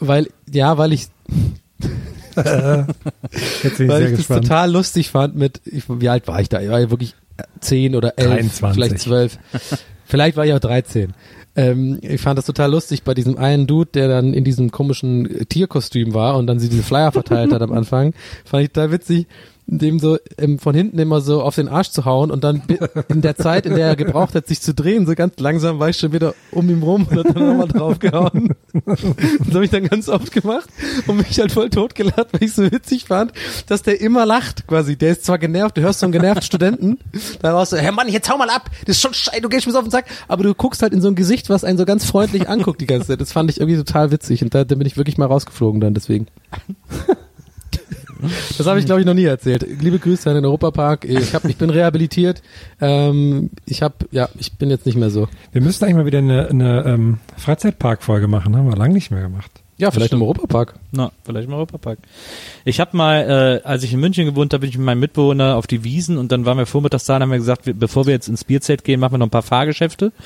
weil 0.00 0.28
ja, 0.50 0.76
weil 0.78 0.92
ich 0.92 1.06
weil 2.34 2.86
ich 3.68 4.10
das 4.10 4.16
gespannt. 4.16 4.42
total 4.42 4.70
lustig 4.72 5.10
fand 5.10 5.36
mit 5.36 5.60
ich, 5.64 5.84
wie 5.88 6.08
alt 6.08 6.26
war 6.26 6.40
ich 6.40 6.48
da? 6.48 6.60
Ich 6.60 6.68
war 6.68 6.80
ja 6.80 6.90
wirklich 6.90 7.14
zehn 7.60 7.94
oder 7.94 8.18
elf, 8.18 8.28
23. 8.60 8.74
vielleicht 8.74 8.98
zwölf. 9.00 9.38
vielleicht 10.04 10.36
war 10.36 10.44
ich 10.44 10.52
auch 10.52 10.60
13. 10.60 11.14
Ähm, 11.56 11.98
ich 12.02 12.20
fand 12.20 12.36
das 12.38 12.46
total 12.46 12.72
lustig 12.72 13.04
bei 13.04 13.14
diesem 13.14 13.38
einen 13.38 13.66
Dude, 13.66 13.90
der 13.94 14.08
dann 14.08 14.34
in 14.34 14.42
diesem 14.44 14.72
komischen 14.72 15.46
Tierkostüm 15.48 16.12
war 16.12 16.36
und 16.36 16.46
dann 16.48 16.58
sie 16.58 16.68
diese 16.68 16.82
Flyer 16.82 17.12
verteilt 17.12 17.52
hat 17.52 17.62
am 17.62 17.72
Anfang. 17.72 18.12
Fand 18.44 18.64
ich 18.64 18.72
total 18.72 18.90
witzig, 18.90 19.28
dem 19.66 19.98
so 19.98 20.18
ähm, 20.38 20.58
von 20.58 20.74
hinten 20.74 20.98
immer 20.98 21.20
so 21.20 21.42
auf 21.42 21.54
den 21.54 21.68
Arsch 21.68 21.90
zu 21.90 22.04
hauen 22.04 22.30
und 22.30 22.44
dann 22.44 22.62
in 23.08 23.22
der 23.22 23.36
Zeit, 23.36 23.64
in 23.66 23.74
der 23.74 23.86
er 23.88 23.96
gebraucht 23.96 24.34
hat, 24.34 24.46
sich 24.46 24.60
zu 24.60 24.74
drehen, 24.74 25.06
so 25.06 25.14
ganz 25.14 25.38
langsam 25.38 25.78
war 25.78 25.88
ich 25.88 25.96
schon 25.96 26.12
wieder 26.12 26.34
um 26.50 26.68
ihn 26.68 26.82
rum 26.82 27.06
und 27.10 27.18
hat 27.18 27.34
dann 27.34 27.46
nochmal 27.46 27.68
draufgehauen. 27.68 28.54
Das 28.86 29.54
habe 29.54 29.64
ich 29.64 29.70
dann 29.70 29.88
ganz 29.88 30.08
oft 30.08 30.32
gemacht 30.32 30.68
und 31.06 31.16
mich 31.16 31.38
halt 31.38 31.52
voll 31.52 31.70
totgelacht, 31.70 32.32
weil 32.32 32.44
ich 32.44 32.52
so 32.52 32.70
witzig 32.70 33.06
fand, 33.06 33.32
dass 33.66 33.82
der 33.82 34.00
immer 34.00 34.26
lacht 34.26 34.66
quasi. 34.66 34.96
Der 34.96 35.12
ist 35.12 35.24
zwar 35.24 35.38
genervt, 35.38 35.76
du 35.76 35.82
hörst 35.82 36.00
so 36.00 36.06
einen 36.06 36.12
genervten 36.12 36.42
Studenten, 36.44 36.98
da 37.40 37.54
warst 37.54 37.72
du, 37.72 37.76
Herr 37.76 37.92
Mann, 37.92 38.08
jetzt 38.08 38.28
hau 38.30 38.36
mal 38.36 38.50
ab, 38.50 38.70
das 38.86 38.96
ist 38.96 39.02
schon 39.02 39.14
scheiße, 39.14 39.40
du 39.40 39.48
gehst 39.48 39.66
mir 39.66 39.72
so 39.72 39.78
auf 39.78 39.84
den 39.84 39.90
Sack, 39.90 40.06
aber 40.28 40.42
du 40.42 40.54
guckst 40.54 40.82
halt 40.82 40.92
in 40.92 41.00
so 41.00 41.08
ein 41.08 41.14
Gesicht, 41.14 41.48
was 41.48 41.64
einen 41.64 41.78
so 41.78 41.84
ganz 41.84 42.04
freundlich 42.04 42.48
anguckt 42.48 42.80
die 42.80 42.86
ganze 42.86 43.08
Zeit. 43.08 43.20
Das 43.20 43.32
fand 43.32 43.50
ich 43.50 43.60
irgendwie 43.60 43.78
total 43.78 44.10
witzig 44.10 44.42
und 44.42 44.54
da, 44.54 44.64
da 44.64 44.74
bin 44.74 44.86
ich 44.86 44.96
wirklich 44.96 45.18
mal 45.18 45.26
rausgeflogen 45.26 45.80
dann 45.80 45.94
deswegen. 45.94 46.26
Das 48.56 48.66
habe 48.66 48.78
ich, 48.78 48.86
glaube 48.86 49.00
ich, 49.00 49.06
noch 49.06 49.14
nie 49.14 49.24
erzählt. 49.24 49.66
Liebe 49.80 49.98
Grüße 49.98 50.28
an 50.28 50.36
den 50.36 50.44
Europapark. 50.44 51.04
Ich, 51.04 51.34
hab, 51.34 51.44
ich 51.44 51.56
bin 51.56 51.70
rehabilitiert. 51.70 52.42
Ähm, 52.80 53.50
ich 53.66 53.82
habe, 53.82 53.94
ja, 54.10 54.28
ich 54.38 54.52
bin 54.54 54.70
jetzt 54.70 54.86
nicht 54.86 54.96
mehr 54.96 55.10
so. 55.10 55.28
Wir 55.52 55.62
müssten 55.62 55.84
eigentlich 55.84 55.96
mal 55.96 56.06
wieder 56.06 56.18
eine, 56.18 56.48
eine 56.48 56.84
ähm, 56.86 57.18
Freizeitpark-Folge 57.36 58.28
machen. 58.28 58.56
Haben 58.56 58.68
wir 58.68 58.76
lange 58.76 58.94
nicht 58.94 59.10
mehr 59.10 59.22
gemacht. 59.22 59.63
Ja, 59.76 59.90
vielleicht 59.90 60.12
im 60.12 60.22
Europapark. 60.22 60.74
Na, 60.92 61.10
vielleicht 61.24 61.48
mal 61.48 61.56
Europapark. 61.56 61.98
Ich 62.64 62.78
habe 62.78 62.96
mal, 62.96 63.60
äh, 63.64 63.66
als 63.66 63.82
ich 63.82 63.92
in 63.92 63.98
München 63.98 64.24
gewohnt 64.24 64.52
habe, 64.52 64.60
bin 64.60 64.70
ich 64.70 64.78
mit 64.78 64.86
meinem 64.86 65.00
Mitbewohner 65.00 65.56
auf 65.56 65.66
die 65.66 65.82
Wiesen 65.82 66.16
und 66.16 66.30
dann 66.30 66.44
waren 66.44 66.58
wir 66.58 66.66
vormittags 66.66 67.04
da 67.06 67.16
und 67.16 67.22
haben 67.22 67.32
wir 67.32 67.38
gesagt, 67.38 67.66
wir, 67.66 67.74
bevor 67.74 68.06
wir 68.06 68.12
jetzt 68.12 68.28
ins 68.28 68.44
Bierzelt 68.44 68.84
gehen, 68.84 69.00
machen 69.00 69.14
wir 69.14 69.18
noch 69.18 69.26
ein 69.26 69.30
paar 69.30 69.42
Fahrgeschäfte. 69.42 70.12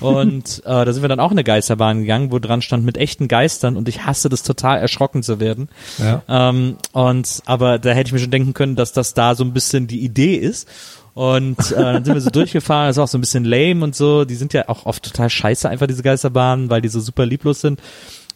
Und 0.00 0.62
äh, 0.64 0.84
da 0.84 0.92
sind 0.92 1.02
wir 1.02 1.08
dann 1.08 1.18
auch 1.18 1.32
in 1.32 1.38
eine 1.38 1.42
Geisterbahn 1.42 2.02
gegangen, 2.02 2.30
wo 2.30 2.38
dran 2.38 2.62
stand 2.62 2.84
mit 2.84 2.96
echten 2.96 3.26
Geistern 3.26 3.76
und 3.76 3.88
ich 3.88 4.06
hasse 4.06 4.28
das 4.28 4.44
total 4.44 4.78
erschrocken 4.78 5.24
zu 5.24 5.40
werden. 5.40 5.68
Ja. 5.98 6.22
Ähm, 6.28 6.76
und 6.92 7.42
aber 7.46 7.80
da 7.80 7.90
hätte 7.90 8.06
ich 8.06 8.12
mir 8.12 8.20
schon 8.20 8.30
denken 8.30 8.54
können, 8.54 8.76
dass 8.76 8.92
das 8.92 9.14
da 9.14 9.34
so 9.34 9.42
ein 9.42 9.52
bisschen 9.52 9.88
die 9.88 9.98
Idee 10.04 10.36
ist. 10.36 10.68
Und 11.14 11.72
äh, 11.72 11.82
dann 11.82 12.04
sind 12.04 12.14
wir 12.14 12.20
so 12.20 12.30
durchgefahren, 12.32 12.86
das 12.86 12.96
ist 12.96 13.02
auch 13.02 13.08
so 13.08 13.18
ein 13.18 13.22
bisschen 13.22 13.44
lame 13.44 13.82
und 13.82 13.96
so. 13.96 14.24
Die 14.24 14.36
sind 14.36 14.52
ja 14.52 14.68
auch 14.68 14.86
oft 14.86 15.02
total 15.02 15.28
scheiße, 15.28 15.68
einfach 15.68 15.88
diese 15.88 16.04
Geisterbahnen, 16.04 16.70
weil 16.70 16.80
die 16.80 16.88
so 16.88 17.00
super 17.00 17.26
lieblos 17.26 17.60
sind. 17.60 17.80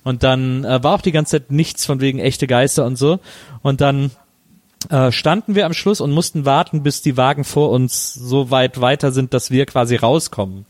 Und 0.04 0.22
dann 0.22 0.64
äh, 0.64 0.82
war 0.82 0.94
auch 0.94 1.00
die 1.00 1.12
ganze 1.12 1.38
Zeit 1.38 1.50
nichts 1.50 1.86
von 1.86 2.00
wegen 2.00 2.18
echte 2.18 2.46
Geister 2.46 2.84
und 2.84 2.96
so. 2.96 3.20
Und 3.62 3.80
dann 3.80 4.10
äh, 4.90 5.12
standen 5.12 5.54
wir 5.54 5.66
am 5.66 5.74
Schluss 5.74 6.00
und 6.00 6.10
mussten 6.10 6.44
warten, 6.44 6.82
bis 6.82 7.02
die 7.02 7.16
Wagen 7.16 7.44
vor 7.44 7.70
uns 7.70 8.14
so 8.14 8.50
weit 8.50 8.80
weiter 8.80 9.12
sind, 9.12 9.34
dass 9.34 9.50
wir 9.50 9.66
quasi 9.66 9.96
rauskommen. 9.96 10.66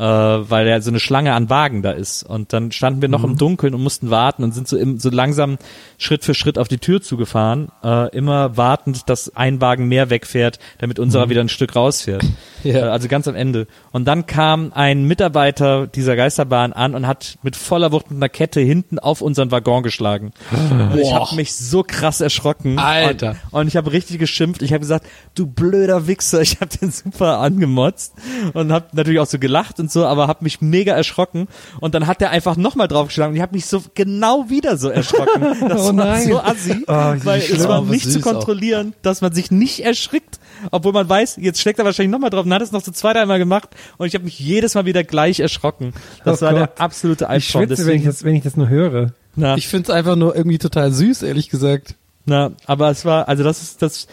Äh, 0.00 0.50
weil 0.50 0.66
ja 0.66 0.80
so 0.80 0.90
eine 0.90 0.98
Schlange 0.98 1.34
an 1.34 1.50
Wagen 1.50 1.82
da 1.82 1.90
ist. 1.90 2.22
Und 2.22 2.54
dann 2.54 2.72
standen 2.72 3.02
wir 3.02 3.10
noch 3.10 3.22
im 3.22 3.36
Dunkeln 3.36 3.74
und 3.74 3.82
mussten 3.82 4.08
warten 4.08 4.42
und 4.42 4.54
sind 4.54 4.66
so, 4.66 4.78
im, 4.78 4.98
so 4.98 5.10
langsam 5.10 5.58
Schritt 5.98 6.24
für 6.24 6.32
Schritt 6.32 6.56
auf 6.56 6.68
die 6.68 6.78
Tür 6.78 7.02
zugefahren, 7.02 7.68
äh, 7.84 8.08
immer 8.16 8.56
wartend, 8.56 9.10
dass 9.10 9.36
ein 9.36 9.60
Wagen 9.60 9.88
mehr 9.88 10.08
wegfährt, 10.08 10.58
damit 10.78 10.98
unserer 10.98 11.28
wieder 11.28 11.42
ein 11.42 11.50
Stück 11.50 11.76
rausfährt. 11.76 12.24
Ja. 12.62 12.74
Äh, 12.74 12.90
also 12.90 13.08
ganz 13.08 13.26
am 13.26 13.34
Ende. 13.34 13.66
Und 13.90 14.04
dann 14.04 14.26
kam 14.26 14.72
ein 14.74 15.04
Mitarbeiter 15.04 15.86
dieser 15.86 16.14
Geisterbahn 16.14 16.74
an 16.74 16.94
und 16.94 17.06
hat 17.06 17.38
mit 17.42 17.56
voller 17.56 17.90
Wucht 17.90 18.10
mit 18.10 18.18
einer 18.18 18.28
Kette 18.28 18.60
hinten 18.60 18.98
auf 18.98 19.22
unseren 19.22 19.50
Waggon 19.50 19.82
geschlagen. 19.82 20.32
Und 20.52 20.98
ich 21.00 21.10
habe 21.14 21.36
mich 21.36 21.54
so 21.54 21.82
krass 21.82 22.20
erschrocken. 22.20 22.78
Alter. 22.78 23.36
Und, 23.50 23.60
und 23.60 23.68
ich 23.68 23.76
habe 23.76 23.92
richtig 23.92 24.18
geschimpft. 24.18 24.60
Ich 24.60 24.72
habe 24.74 24.80
gesagt, 24.80 25.06
du 25.34 25.46
blöder 25.46 26.06
Wichser. 26.06 26.42
Ich 26.50 26.60
habe 26.60 26.76
den 26.76 26.90
super 26.90 27.38
angemotzt 27.38 28.12
und 28.52 28.72
habe 28.72 28.88
natürlich 28.92 29.20
auch 29.20 29.26
so 29.26 29.38
gelacht 29.38 29.80
und 29.80 29.89
so, 29.90 30.06
aber 30.06 30.28
habe 30.28 30.44
mich 30.44 30.60
mega 30.60 30.92
erschrocken. 30.94 31.48
Und 31.80 31.94
dann 31.94 32.06
hat 32.06 32.20
der 32.20 32.30
einfach 32.30 32.56
nochmal 32.56 32.88
draufgeschlagen 32.88 33.32
und 33.32 33.36
ich 33.36 33.42
habe 33.42 33.54
mich 33.54 33.66
so 33.66 33.82
genau 33.94 34.48
wieder 34.48 34.76
so 34.76 34.88
erschrocken. 34.88 35.46
Das 35.68 35.80
Oh 35.82 35.84
war 35.86 35.92
nein. 35.92 36.28
so 36.28 36.40
assi, 36.40 36.84
Oh, 36.86 36.92
weil 37.24 37.40
es 37.40 37.66
war 37.68 37.82
nicht 37.82 38.04
zu 38.04 38.12
süß 38.12 38.26
auch. 38.26 38.32
kontrollieren, 38.32 38.94
dass 39.02 39.20
man 39.20 39.32
sich 39.32 39.50
nicht 39.50 39.84
erschrickt, 39.84 40.38
obwohl 40.70 40.92
man 40.92 41.08
weiß, 41.08 41.36
jetzt 41.40 41.60
schlägt 41.60 41.78
er 41.78 41.84
wahrscheinlich 41.84 42.10
nochmal 42.12 42.30
drauf 42.30 42.44
und 42.44 42.52
hat 42.54 42.62
es 42.62 42.72
noch 42.72 42.82
so 42.84 42.92
zwei, 42.92 43.12
dreimal 43.12 43.38
gemacht 43.38 43.68
und 43.98 44.06
ich 44.06 44.14
habe 44.14 44.24
mich 44.24 44.38
jedes 44.38 44.74
Mal 44.74 44.84
wieder 44.86 45.04
gleich 45.04 45.40
erschrocken. 45.40 45.92
Das 46.24 46.42
Oh 46.42 46.46
war 46.46 46.52
Gott. 46.52 46.60
der 46.60 46.80
absolute 46.80 47.24
Ich 47.24 47.30
Albtraum. 47.30 47.66
schwitze, 47.66 47.86
wenn 47.86 47.96
ich, 47.98 48.04
das, 48.04 48.24
wenn 48.24 48.34
ich 48.34 48.42
das 48.42 48.56
nur 48.56 48.68
höre. 48.68 49.12
na, 49.36 49.56
Ich 49.56 49.68
find's 49.68 49.90
einfach 49.90 50.16
nur 50.16 50.34
irgendwie 50.36 50.58
total 50.58 50.92
süß, 50.92 51.22
ehrlich 51.22 51.48
gesagt. 51.50 51.94
na, 52.26 52.52
aber 52.66 52.90
es 52.90 53.04
war, 53.04 53.28
also 53.28 53.42
das 53.44 53.62
ist 53.62 53.82
das 53.82 54.06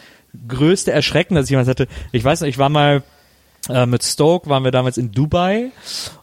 größte 0.47 0.91
Erschrecken, 0.91 1.35
das 1.35 1.45
ich 1.45 1.51
jemals 1.51 1.67
hatte. 1.67 1.87
Ich 2.11 2.23
weiß 2.23 2.41
noch, 2.41 2.47
ich 2.47 2.57
war 2.57 2.69
mal 2.69 3.03
äh, 3.69 3.85
mit 3.85 4.03
Stoke, 4.03 4.49
waren 4.49 4.63
wir 4.63 4.71
damals 4.71 4.97
in 4.97 5.11
Dubai 5.11 5.71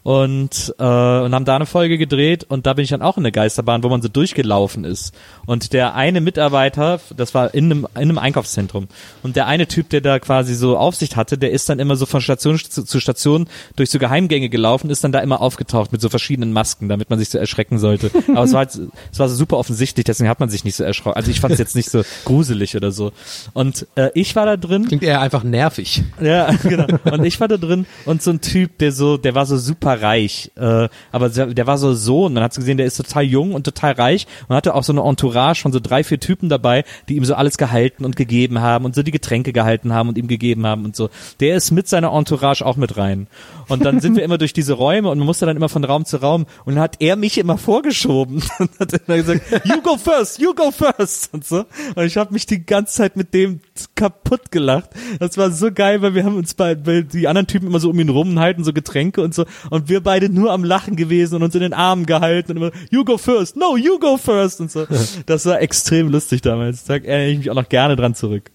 und, 0.03 0.75
äh, 0.79 0.83
und 0.83 1.35
haben 1.35 1.45
da 1.45 1.57
eine 1.57 1.67
Folge 1.67 1.99
gedreht 1.99 2.45
und 2.45 2.67
da 2.67 2.75
bin 2.75 2.85
ich 2.85 2.91
dann 2.91 3.03
auch 3.03 3.17
in 3.17 3.23
der 3.23 3.33
Geisterbahn, 3.33 3.83
wo 3.83 3.89
man 3.89 4.03
so 4.03 4.09
durchgelaufen 4.09 4.85
ist. 4.85 5.15
Und 5.47 5.73
der 5.73 5.95
eine 5.95 6.21
Mitarbeiter, 6.21 7.01
das 7.17 7.35
war 7.35 7.55
in 7.55 7.67
einem, 7.67 7.87
in 7.95 8.03
einem 8.03 8.19
Einkaufszentrum, 8.19 8.89
und 9.23 9.37
der 9.37 9.47
eine 9.47 9.67
Typ, 9.67 9.91
der 9.91 10.01
da 10.01 10.19
quasi 10.19 10.55
so 10.55 10.77
Aufsicht 10.77 11.17
hatte, 11.17 11.39
der 11.39 11.51
ist 11.51 11.69
dann 11.69 11.79
immer 11.79 11.97
so 11.97 12.07
von 12.07 12.21
Station 12.21 12.59
zu, 12.59 12.85
zu 12.85 13.01
Station 13.01 13.47
durch 13.77 13.91
so 13.91 13.99
Geheimgänge 13.99 14.49
gelaufen, 14.49 14.91
ist 14.91 15.05
dann 15.05 15.13
da 15.13 15.21
immer 15.21 15.41
aufgetaucht 15.41 15.93
mit 15.93 16.01
so 16.01 16.09
verschiedenen 16.09 16.53
Masken, 16.53 16.89
damit 16.89 17.11
man 17.11 17.19
sich 17.19 17.31
so 17.31 17.39
erschrecken 17.39 17.79
sollte. 17.79 18.11
Aber 18.29 18.45
es 18.45 18.53
war 18.53 18.61
halt, 18.61 18.79
es 19.13 19.19
war 19.19 19.29
so 19.29 19.35
super 19.35 19.59
offensichtlich, 19.59 20.05
deswegen 20.05 20.29
hat 20.29 20.41
man 20.41 20.49
sich 20.49 20.65
nicht 20.65 20.77
so 20.77 20.85
erschrocken. 20.85 21.17
Also 21.17 21.31
ich 21.31 21.41
fand 21.41 21.53
es 21.53 21.59
jetzt 21.59 21.77
nicht 21.77 21.91
so 21.91 22.03
gruselig 22.25 22.77
oder 22.77 22.93
so. 22.93 23.13
Und 23.53 23.87
äh, 23.97 24.11
ich 24.15 24.37
war 24.37 24.47
da 24.47 24.57
drin 24.57 24.87
Klingt 24.87 25.03
eher 25.03 25.21
einfach 25.21 25.43
nervig. 25.45 26.03
ja, 26.21 26.51
genau. 26.63 26.87
Und 27.11 27.24
ich 27.29 27.41
war 27.41 27.49
da 27.49 27.57
drin 27.57 27.87
und 28.05 28.23
so 28.23 28.31
ein 28.31 28.41
Typ, 28.41 28.79
der 28.79 28.93
so, 28.93 29.17
der 29.17 29.35
war 29.35 29.47
so 29.47 29.57
super 29.57 30.03
reich, 30.03 30.53
äh, 30.57 30.89
aber 31.13 31.29
der, 31.29 31.67
war 31.67 31.79
so 31.79 31.95
Sohn. 31.95 32.35
Man 32.35 32.43
hat 32.43 32.55
gesehen, 32.55 32.77
der 32.77 32.87
ist 32.87 32.97
total 32.97 33.25
jung 33.25 33.55
und 33.55 33.65
total 33.65 33.93
reich 33.93 34.27
und 34.49 34.57
hatte 34.57 34.75
auch 34.75 34.83
so 34.83 34.93
eine 34.93 35.03
Entourage 35.03 35.63
von 35.63 35.73
so 35.73 35.81
drei, 35.81 36.05
vier 36.05 36.21
Typen 36.21 36.49
dabei, 36.49 36.85
die 37.09 37.17
ihm 37.17 37.25
so 37.25 37.35
alles 37.35 37.59
gehalten 37.59 38.05
und 38.05 38.17
gegeben 38.17 38.61
haben 38.61 38.85
und 38.85 38.95
so 38.95 39.03
die 39.03 39.11
Getränke 39.11 39.53
gehalten 39.53 39.93
haben 39.93 40.09
und 40.09 40.19
ihm 40.19 40.29
gegeben 40.29 40.67
haben 40.67 40.85
und 40.85 40.97
so. 40.97 41.11
Der 41.41 41.57
ist 41.57 41.71
mit 41.71 41.89
seiner 41.89 42.13
Entourage 42.13 42.65
auch 42.65 42.77
mit 42.77 42.97
rein. 42.97 43.27
Und 43.69 43.85
dann 43.85 44.01
sind 44.01 44.17
wir 44.17 44.25
immer 44.25 44.39
durch 44.39 44.53
diese 44.53 44.75
Räume 44.75 45.09
und 45.09 45.19
man 45.19 45.27
musste 45.27 45.47
dann 45.47 45.57
immer 45.57 45.69
von 45.69 45.85
Raum 45.85 46.05
zu 46.05 46.19
Raum 46.19 46.47
und 46.65 46.75
dann 46.75 46.83
hat 46.83 46.97
er 47.01 47.17
mich 47.17 47.39
immer 47.39 47.59
vorgeschoben 47.59 48.43
und 48.59 48.79
hat 48.79 48.93
immer 48.93 49.17
gesagt, 49.17 49.43
you 49.65 49.81
go 49.83 49.97
first, 49.97 50.39
you 50.39 50.55
go 50.55 50.71
first 50.71 51.33
und 51.33 51.45
so. 51.45 51.65
Und 51.95 52.05
ich 52.05 52.17
habe 52.17 52.33
mich 52.33 52.47
die 52.47 52.65
ganze 52.65 52.95
Zeit 52.95 53.17
mit 53.17 53.33
dem 53.33 53.61
kaputt 53.95 54.51
gelacht. 54.51 54.91
Das 55.19 55.37
war 55.39 55.51
so 55.51 55.73
geil, 55.73 56.03
weil 56.03 56.15
wir 56.15 56.25
haben 56.25 56.37
uns 56.37 56.55
bei, 56.55 56.75
die 57.21 57.29
anderen 57.29 57.47
Typen 57.47 57.67
immer 57.67 57.81
so 57.81 57.91
um 57.91 57.99
ihn 57.99 58.09
rum 58.09 58.31
und 58.31 58.41
halten 58.41 58.65
so 58.65 58.73
Getränke 58.73 59.23
und 59.23 59.35
so 59.35 59.45
und 59.71 59.89
wir 59.89 60.03
beide 60.03 60.29
nur 60.29 60.53
am 60.53 60.65
Lachen 60.65 60.97
gewesen 60.97 61.37
und 61.37 61.43
uns 61.43 61.55
in 61.55 61.61
den 61.61 61.73
Armen 61.73 62.07
gehalten 62.07 62.53
und 62.53 62.57
immer, 62.59 62.71
you 62.91 63.05
go 63.05 63.19
first, 63.19 63.57
no, 63.57 63.77
you 63.77 63.99
go 63.99 64.17
first 64.17 64.61
und 64.61 64.71
so. 64.71 64.87
Das 65.27 65.47
war 65.47 65.61
extrem 65.61 66.09
lustig 66.09 66.43
damals. 66.43 66.85
Da 66.85 66.95
erinnere 66.95 67.29
ich 67.29 67.39
mich 67.39 67.51
auch 67.51 67.55
noch 67.55 67.69
gerne 67.69 67.97
dran 67.97 68.15
zurück. 68.15 68.51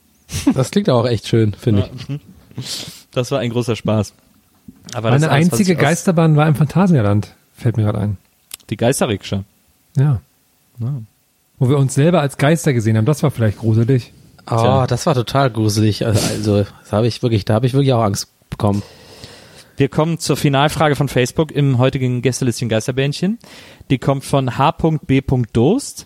Das 0.53 0.71
klingt 0.71 0.89
auch 0.89 1.05
echt 1.07 1.27
schön, 1.27 1.53
finde 1.53 1.89
ich. 2.57 2.85
Das 3.11 3.31
war 3.31 3.39
ein 3.39 3.49
großer 3.49 3.75
Spaß. 3.75 4.13
Aber 4.93 5.11
Meine 5.11 5.29
einzige 5.29 5.75
Geisterbahn 5.75 6.35
war 6.35 6.47
im 6.47 6.55
Phantasialand. 6.55 7.33
Fällt 7.55 7.77
mir 7.77 7.83
gerade 7.83 7.99
ein. 7.99 8.17
Die 8.69 8.77
Geisterrikscha. 8.77 9.43
Ja. 9.97 10.21
Wo 11.57 11.69
wir 11.69 11.77
uns 11.77 11.93
selber 11.93 12.21
als 12.21 12.37
Geister 12.37 12.73
gesehen 12.73 12.97
haben. 12.97 13.05
Das 13.05 13.23
war 13.23 13.31
vielleicht 13.31 13.59
gruselig. 13.59 14.13
Oh, 14.49 14.55
Tja. 14.55 14.87
das 14.87 15.05
war 15.05 15.13
total 15.13 15.49
gruselig. 15.49 16.05
Also, 16.05 16.19
also 16.27 16.57
das 16.63 16.91
habe 16.91 17.07
ich 17.07 17.21
wirklich, 17.21 17.45
da 17.45 17.55
habe 17.55 17.67
ich 17.67 17.73
wirklich 17.73 17.93
auch 17.93 18.03
Angst 18.03 18.29
bekommen. 18.59 18.83
Wir 19.77 19.87
kommen 19.87 20.19
zur 20.19 20.35
Finalfrage 20.35 20.97
von 20.97 21.07
Facebook 21.07 21.51
im 21.51 21.77
heutigen 21.77 22.21
Gästelistchen 22.21 22.67
Geisterbähnchen. 22.67 23.39
Die 23.89 23.97
kommt 23.97 24.25
von 24.25 24.57
H.B. 24.57 25.21
Durst. 25.53 26.05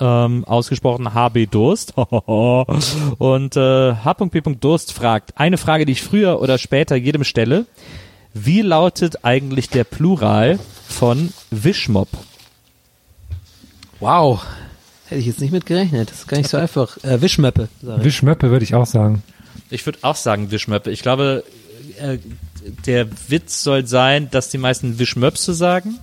Ähm, 0.00 0.44
ausgesprochen 0.44 1.14
HB 1.14 1.46
Durst. 1.46 1.96
Und 1.96 3.56
äh, 3.56 3.94
H.B. 3.94 4.40
Durst 4.60 4.92
fragt, 4.92 5.38
eine 5.38 5.56
Frage, 5.56 5.86
die 5.86 5.92
ich 5.92 6.02
früher 6.02 6.42
oder 6.42 6.58
später 6.58 6.96
jedem 6.96 7.24
stelle. 7.24 7.64
Wie 8.34 8.60
lautet 8.60 9.24
eigentlich 9.24 9.70
der 9.70 9.84
Plural 9.84 10.58
von 10.86 11.32
Wischmopp? 11.50 12.08
Wow. 14.00 14.44
Hätte 15.06 15.20
ich 15.20 15.26
jetzt 15.26 15.40
nicht 15.40 15.52
mit 15.52 15.64
gerechnet. 15.64 16.10
Das 16.10 16.18
ist 16.18 16.28
gar 16.28 16.36
nicht 16.36 16.50
so 16.50 16.58
einfach. 16.58 17.02
Äh, 17.04 17.22
Wischmöppe. 17.22 17.68
Wischmöppe 17.80 18.50
würde 18.50 18.64
ich 18.64 18.74
auch 18.74 18.86
sagen. 18.86 19.22
Ich 19.70 19.86
würde 19.86 20.00
auch 20.02 20.16
sagen 20.16 20.50
Wischmöppe. 20.50 20.90
Ich 20.90 21.00
glaube, 21.00 21.44
äh, 21.98 22.18
der 22.86 23.08
Witz 23.28 23.62
soll 23.62 23.86
sein, 23.86 24.30
dass 24.30 24.48
die 24.48 24.58
meisten 24.58 24.98
Wischmöpse 24.98 25.54
sagen. 25.54 25.98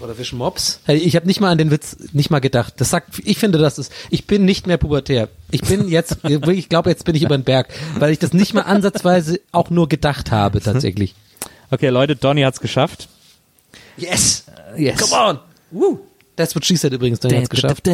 Oder 0.00 0.18
Wischmops. 0.18 0.80
Ich 0.88 1.14
habe 1.14 1.26
nicht 1.28 1.40
mal 1.40 1.50
an 1.50 1.58
den 1.58 1.70
Witz 1.70 1.96
nicht 2.12 2.28
mal 2.28 2.40
gedacht. 2.40 2.74
Das 2.78 2.90
sagt, 2.90 3.20
ich 3.24 3.38
finde, 3.38 3.58
das 3.58 3.78
ist, 3.78 3.92
ich 4.10 4.26
bin 4.26 4.44
nicht 4.44 4.66
mehr 4.66 4.76
pubertär. 4.76 5.28
Ich 5.52 5.62
bin 5.62 5.86
jetzt, 5.88 6.18
ich 6.48 6.68
glaube, 6.68 6.90
jetzt 6.90 7.04
bin 7.04 7.14
ich 7.14 7.22
über 7.22 7.38
den 7.38 7.44
Berg, 7.44 7.68
weil 7.98 8.10
ich 8.10 8.18
das 8.18 8.32
nicht 8.32 8.52
mal 8.52 8.62
ansatzweise 8.62 9.40
auch 9.52 9.70
nur 9.70 9.88
gedacht 9.88 10.32
habe, 10.32 10.60
tatsächlich. 10.60 11.14
Okay, 11.70 11.88
Leute, 11.88 12.16
Donny 12.16 12.42
hat's 12.42 12.60
geschafft. 12.60 13.08
Yes! 13.96 14.44
Yes. 14.76 14.98
Come 14.98 15.22
on! 15.22 15.38
Woo! 15.70 16.00
That's 16.42 16.56
what 16.56 16.64
she 16.64 16.74
said 16.74 16.92
übrigens, 16.92 17.20
dann 17.20 17.36
hat's 17.36 17.48
geschafft. 17.48 17.86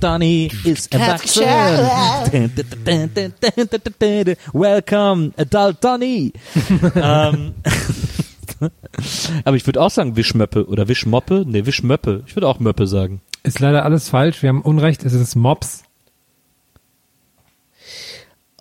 Donny 0.00 0.50
ist 0.64 0.92
erwachsen. 0.92 1.42
Welcome, 4.52 5.32
Adult 5.38 5.82
Donny. 5.82 6.34
ähm, 6.94 7.54
aber 9.46 9.56
ich 9.56 9.64
würde 9.64 9.80
auch 9.80 9.88
sagen 9.88 10.14
Wischmöppe 10.16 10.66
oder 10.66 10.88
Wischmoppe. 10.88 11.44
Nee, 11.46 11.64
Wischmöppe. 11.64 12.22
Ich 12.26 12.36
würde 12.36 12.48
auch 12.48 12.60
Möppe 12.60 12.86
sagen. 12.86 13.22
Ist 13.44 13.60
leider 13.60 13.86
alles 13.86 14.10
falsch. 14.10 14.42
Wir 14.42 14.50
haben 14.50 14.60
Unrecht. 14.60 15.04
Es 15.04 15.14
ist 15.14 15.36
Mops. 15.36 15.84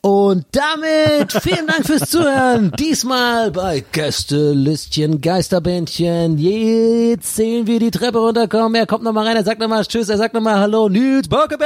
Und 0.06 0.46
damit 0.52 1.32
vielen 1.32 1.66
Dank 1.66 1.86
fürs 1.86 2.10
Zuhören. 2.10 2.74
Diesmal 2.78 3.52
bei 3.52 3.86
Gästelistchen 3.94 5.22
Geisterbändchen. 5.22 6.38
Jetzt 6.38 7.38
sehen 7.38 7.68
wir 7.68 7.80
die 7.80 7.90
Treppe 7.90 8.18
runterkommen. 8.18 8.76
Er 8.76 8.86
kommt 8.86 9.06
nochmal 9.06 9.28
rein, 9.28 9.38
er 9.38 9.46
sagt 9.46 9.62
nochmal 9.62 9.86
Tschüss, 9.86 10.10
er 10.10 10.18
sagt 10.18 10.34
nochmal 10.34 10.60
Hallo, 10.60 10.90
Nils 10.90 11.30
Bockebe. 11.30 11.64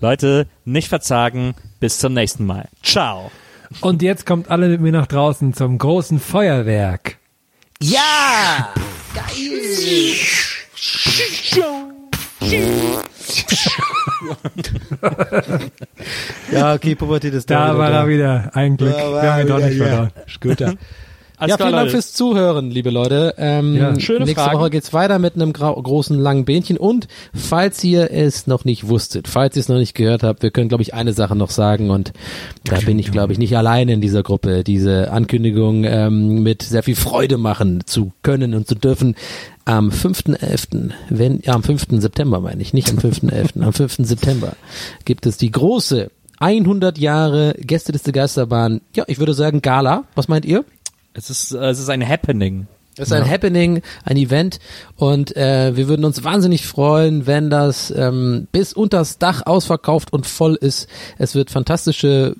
Leute, 0.00 0.46
nicht 0.64 0.88
verzagen. 0.88 1.56
Bis 1.80 1.98
zum 1.98 2.12
nächsten 2.12 2.46
Mal. 2.46 2.68
Ciao. 2.80 3.32
Und 3.80 4.00
jetzt 4.00 4.24
kommt 4.24 4.48
alle 4.48 4.68
mit 4.68 4.80
mir 4.80 4.92
nach 4.92 5.08
draußen 5.08 5.52
zum 5.52 5.78
großen 5.78 6.20
Feuerwerk. 6.20 7.16
Ja! 7.82 8.72
Ja, 16.52 16.74
okay, 16.74 16.94
Pubertät 16.94 17.34
ist 17.34 17.50
Da 17.50 17.76
war 17.76 17.90
er 17.90 18.08
wieder. 18.08 18.50
Ein 18.54 18.76
Glück. 18.76 18.94
Da 18.96 19.12
war 19.12 19.22
Wir 19.22 19.32
haben 19.32 19.40
ihn 19.42 19.48
doch 19.48 19.58
nicht 19.58 19.78
verloren. 19.78 20.10
Guter. 20.40 20.74
Alles 21.36 21.50
ja, 21.50 21.56
klar, 21.56 21.68
vielen 21.68 21.76
Dank 21.76 21.86
Leute. 21.86 21.90
fürs 21.90 22.12
Zuhören, 22.12 22.70
liebe 22.70 22.90
Leute. 22.90 23.34
Ähm, 23.38 23.76
Ja. 23.76 23.98
Schöne 23.98 24.24
nächste 24.24 24.40
Fragen. 24.40 24.58
Woche 24.58 24.70
geht's 24.70 24.92
weiter 24.92 25.18
mit 25.18 25.34
einem 25.34 25.52
großen 25.52 26.18
langen 26.18 26.44
Bähnchen. 26.44 26.76
Und 26.76 27.08
falls 27.34 27.82
ihr 27.82 28.12
es 28.12 28.46
noch 28.46 28.64
nicht 28.64 28.88
wusstet, 28.88 29.26
falls 29.26 29.56
ihr 29.56 29.60
es 29.60 29.68
noch 29.68 29.78
nicht 29.78 29.94
gehört 29.94 30.22
habt, 30.22 30.42
wir 30.42 30.50
können, 30.50 30.68
glaube 30.68 30.82
ich, 30.82 30.94
eine 30.94 31.12
Sache 31.12 31.34
noch 31.34 31.50
sagen. 31.50 31.90
Und 31.90 32.12
da 32.64 32.76
bin 32.80 32.98
ich, 32.98 33.10
glaube 33.10 33.32
ich, 33.32 33.38
nicht 33.38 33.56
alleine 33.56 33.92
in 33.92 34.00
dieser 34.00 34.22
Gruppe, 34.22 34.62
diese 34.62 35.10
Ankündigung 35.10 35.84
ähm, 35.84 36.42
mit 36.42 36.62
sehr 36.62 36.82
viel 36.82 36.96
Freude 36.96 37.36
machen 37.36 37.82
zu 37.84 38.12
können 38.22 38.54
und 38.54 38.68
zu 38.68 38.74
dürfen. 38.76 39.16
Am 39.64 39.88
5.11., 39.88 40.90
wenn, 41.08 41.40
ja, 41.40 41.54
am 41.54 41.62
5. 41.62 41.86
September 42.00 42.40
meine 42.40 42.60
ich, 42.60 42.74
nicht 42.74 42.90
am 42.90 42.98
5.11., 42.98 43.62
am 43.62 43.72
5. 43.72 43.96
September 44.00 44.52
gibt 45.04 45.26
es 45.26 45.38
die 45.38 45.50
große 45.50 46.10
100 46.38 46.98
Jahre 46.98 47.54
Gästeliste 47.58 48.12
Geisterbahn, 48.12 48.82
ja, 48.94 49.04
ich 49.06 49.18
würde 49.18 49.34
sagen 49.34 49.62
Gala. 49.62 50.04
Was 50.14 50.28
meint 50.28 50.44
ihr? 50.44 50.64
Es 51.14 51.30
ist, 51.30 51.52
äh, 51.52 51.70
es 51.70 51.78
ist 51.78 51.88
ein 51.88 52.06
Happening. 52.06 52.66
Es 52.96 53.08
ist 53.08 53.12
ein 53.12 53.28
Happening, 53.28 53.82
ein 54.04 54.16
Event 54.16 54.60
und 54.96 55.36
äh, 55.36 55.76
wir 55.76 55.88
würden 55.88 56.04
uns 56.04 56.22
wahnsinnig 56.22 56.64
freuen, 56.64 57.26
wenn 57.26 57.50
das 57.50 57.90
ähm, 57.90 58.46
bis 58.52 58.72
unters 58.72 59.18
Dach 59.18 59.42
ausverkauft 59.46 60.12
und 60.12 60.26
voll 60.26 60.54
ist. 60.54 60.88
Es 61.18 61.34
wird 61.34 61.50
fantastische 61.50 62.36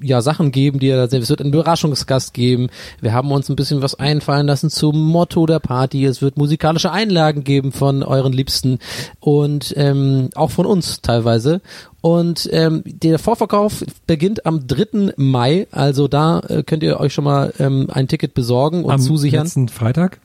ja, 0.00 0.20
Sachen 0.20 0.52
geben, 0.52 0.78
die 0.78 0.86
ihr 0.88 0.96
da 0.96 1.08
seht. 1.08 1.22
Es 1.22 1.30
wird 1.30 1.40
einen 1.40 1.52
Überraschungsgast 1.52 2.34
geben. 2.34 2.68
Wir 3.00 3.12
haben 3.12 3.30
uns 3.32 3.48
ein 3.48 3.56
bisschen 3.56 3.82
was 3.82 3.94
einfallen 3.94 4.46
lassen 4.46 4.70
zum 4.70 4.98
Motto 4.98 5.46
der 5.46 5.58
Party. 5.58 6.04
Es 6.04 6.22
wird 6.22 6.36
musikalische 6.36 6.92
Einlagen 6.92 7.44
geben 7.44 7.72
von 7.72 8.02
euren 8.02 8.32
Liebsten 8.32 8.78
und 9.20 9.74
ähm, 9.76 10.30
auch 10.34 10.50
von 10.50 10.66
uns 10.66 11.00
teilweise. 11.02 11.60
Und 12.00 12.48
ähm, 12.52 12.82
der 12.86 13.18
Vorverkauf 13.18 13.84
beginnt 14.06 14.46
am 14.46 14.66
3. 14.66 15.14
Mai. 15.16 15.66
Also 15.72 16.06
da 16.08 16.40
äh, 16.40 16.62
könnt 16.62 16.82
ihr 16.82 17.00
euch 17.00 17.12
schon 17.12 17.24
mal 17.24 17.52
ähm, 17.58 17.88
ein 17.92 18.06
Ticket 18.08 18.34
besorgen 18.34 18.84
und 18.84 18.92
Am 18.92 19.00
zusichern. 19.00 19.44
letzten 19.44 19.68
Freitag. 19.68 20.20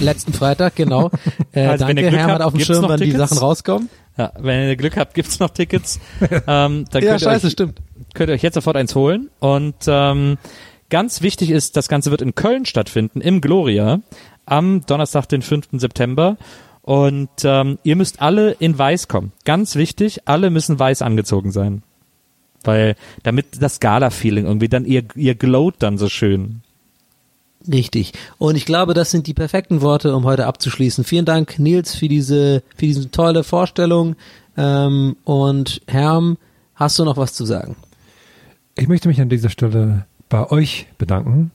Letzten 0.00 0.32
Freitag, 0.32 0.76
genau. 0.76 1.10
Äh, 1.54 1.66
Also 1.66 1.86
wenn 1.86 1.96
danke, 1.96 2.22
habt, 2.24 2.40
auf 2.40 2.54
dem 2.54 2.60
Schirm, 2.60 2.84
wann 2.88 2.98
die? 2.98 3.10
Sachen 3.10 3.36
rauskommen. 3.36 3.90
Ja, 4.16 4.32
wenn 4.38 4.68
ihr 4.68 4.76
Glück 4.76 4.96
habt, 4.96 5.12
gibt's 5.12 5.38
noch 5.38 5.50
Tickets. 5.50 6.00
ähm, 6.46 6.84
dann 6.90 7.02
Ja, 7.02 7.18
scheiße, 7.18 7.50
stimmt. 7.50 7.80
Könnt 8.14 8.30
ihr 8.30 8.34
euch 8.34 8.42
jetzt 8.42 8.54
sofort 8.54 8.76
eins 8.76 8.94
holen. 8.94 9.30
Und 9.40 9.74
ähm, 9.86 10.38
ganz 10.90 11.22
wichtig 11.22 11.50
ist, 11.50 11.76
das 11.76 11.88
Ganze 11.88 12.10
wird 12.10 12.22
in 12.22 12.34
Köln 12.34 12.66
stattfinden, 12.66 13.20
im 13.20 13.40
Gloria, 13.40 14.00
am 14.46 14.84
Donnerstag, 14.86 15.28
den 15.28 15.42
5. 15.42 15.68
September. 15.72 16.36
Und 16.82 17.30
ähm, 17.44 17.78
ihr 17.84 17.96
müsst 17.96 18.20
alle 18.20 18.52
in 18.52 18.76
weiß 18.76 19.08
kommen. 19.08 19.32
Ganz 19.44 19.76
wichtig, 19.76 20.22
alle 20.24 20.50
müssen 20.50 20.78
weiß 20.78 21.02
angezogen 21.02 21.52
sein. 21.52 21.82
Weil, 22.64 22.96
damit 23.22 23.60
das 23.60 23.80
Gala-Feeling 23.80 24.46
irgendwie 24.46 24.68
dann, 24.68 24.84
ihr, 24.84 25.04
ihr 25.14 25.34
glowt 25.34 25.76
dann 25.78 25.98
so 25.98 26.08
schön. 26.08 26.62
Richtig. 27.70 28.12
Und 28.38 28.56
ich 28.56 28.66
glaube, 28.66 28.94
das 28.94 29.10
sind 29.10 29.26
die 29.26 29.34
perfekten 29.34 29.80
Worte, 29.80 30.14
um 30.16 30.24
heute 30.24 30.46
abzuschließen. 30.46 31.04
Vielen 31.04 31.24
Dank, 31.24 31.58
Nils, 31.58 31.94
für 31.94 32.08
diese, 32.08 32.62
für 32.76 32.86
diese 32.86 33.10
tolle 33.10 33.44
Vorstellung. 33.44 34.16
Ähm, 34.56 35.16
und 35.24 35.80
Herm, 35.86 36.38
hast 36.74 36.98
du 36.98 37.04
noch 37.04 37.16
was 37.16 37.34
zu 37.34 37.44
sagen? 37.44 37.76
Ich 38.76 38.88
möchte 38.88 39.08
mich 39.08 39.20
an 39.20 39.28
dieser 39.28 39.50
Stelle 39.50 40.06
bei 40.28 40.50
euch 40.50 40.86
bedanken, 40.98 41.50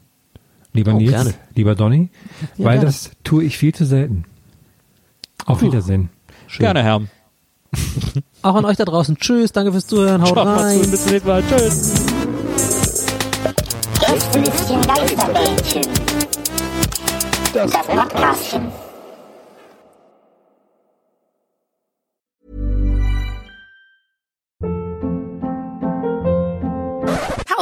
lieber 0.73 0.93
Oh, 0.93 0.97
Nils, 0.97 1.11
gerne. 1.11 1.33
lieber 1.55 1.75
Donny, 1.75 2.09
Ja, 2.57 2.65
weil 2.65 2.73
gerne. 2.75 2.85
das 2.85 3.11
tue 3.23 3.43
ich 3.43 3.57
viel 3.57 3.73
zu 3.73 3.85
selten. 3.85 4.25
Auf 5.45 5.61
Wiedersehen. 5.61 6.09
Gerne, 6.59 6.83
Herr. 6.83 7.01
Auch 8.43 8.55
an 8.55 8.65
euch 8.65 8.77
da 8.77 8.85
draußen. 8.85 9.17
Tschüss, 9.17 9.51
danke 9.51 9.71
fürs 9.71 9.87
Zuhören, 9.87 10.21
haut 10.21 10.33
Ciao, 10.33 10.43
rein. 10.43 10.79
bis 10.91 11.03
zum 11.03 11.11
nächsten 11.11 11.27
Mal. 11.27 11.43
Tschüss. 11.49 11.93
Gästelistchen 13.99 14.81
Geisterbällchen. 14.81 15.81
Das 17.53 17.71
Podcastchen. 17.71 18.86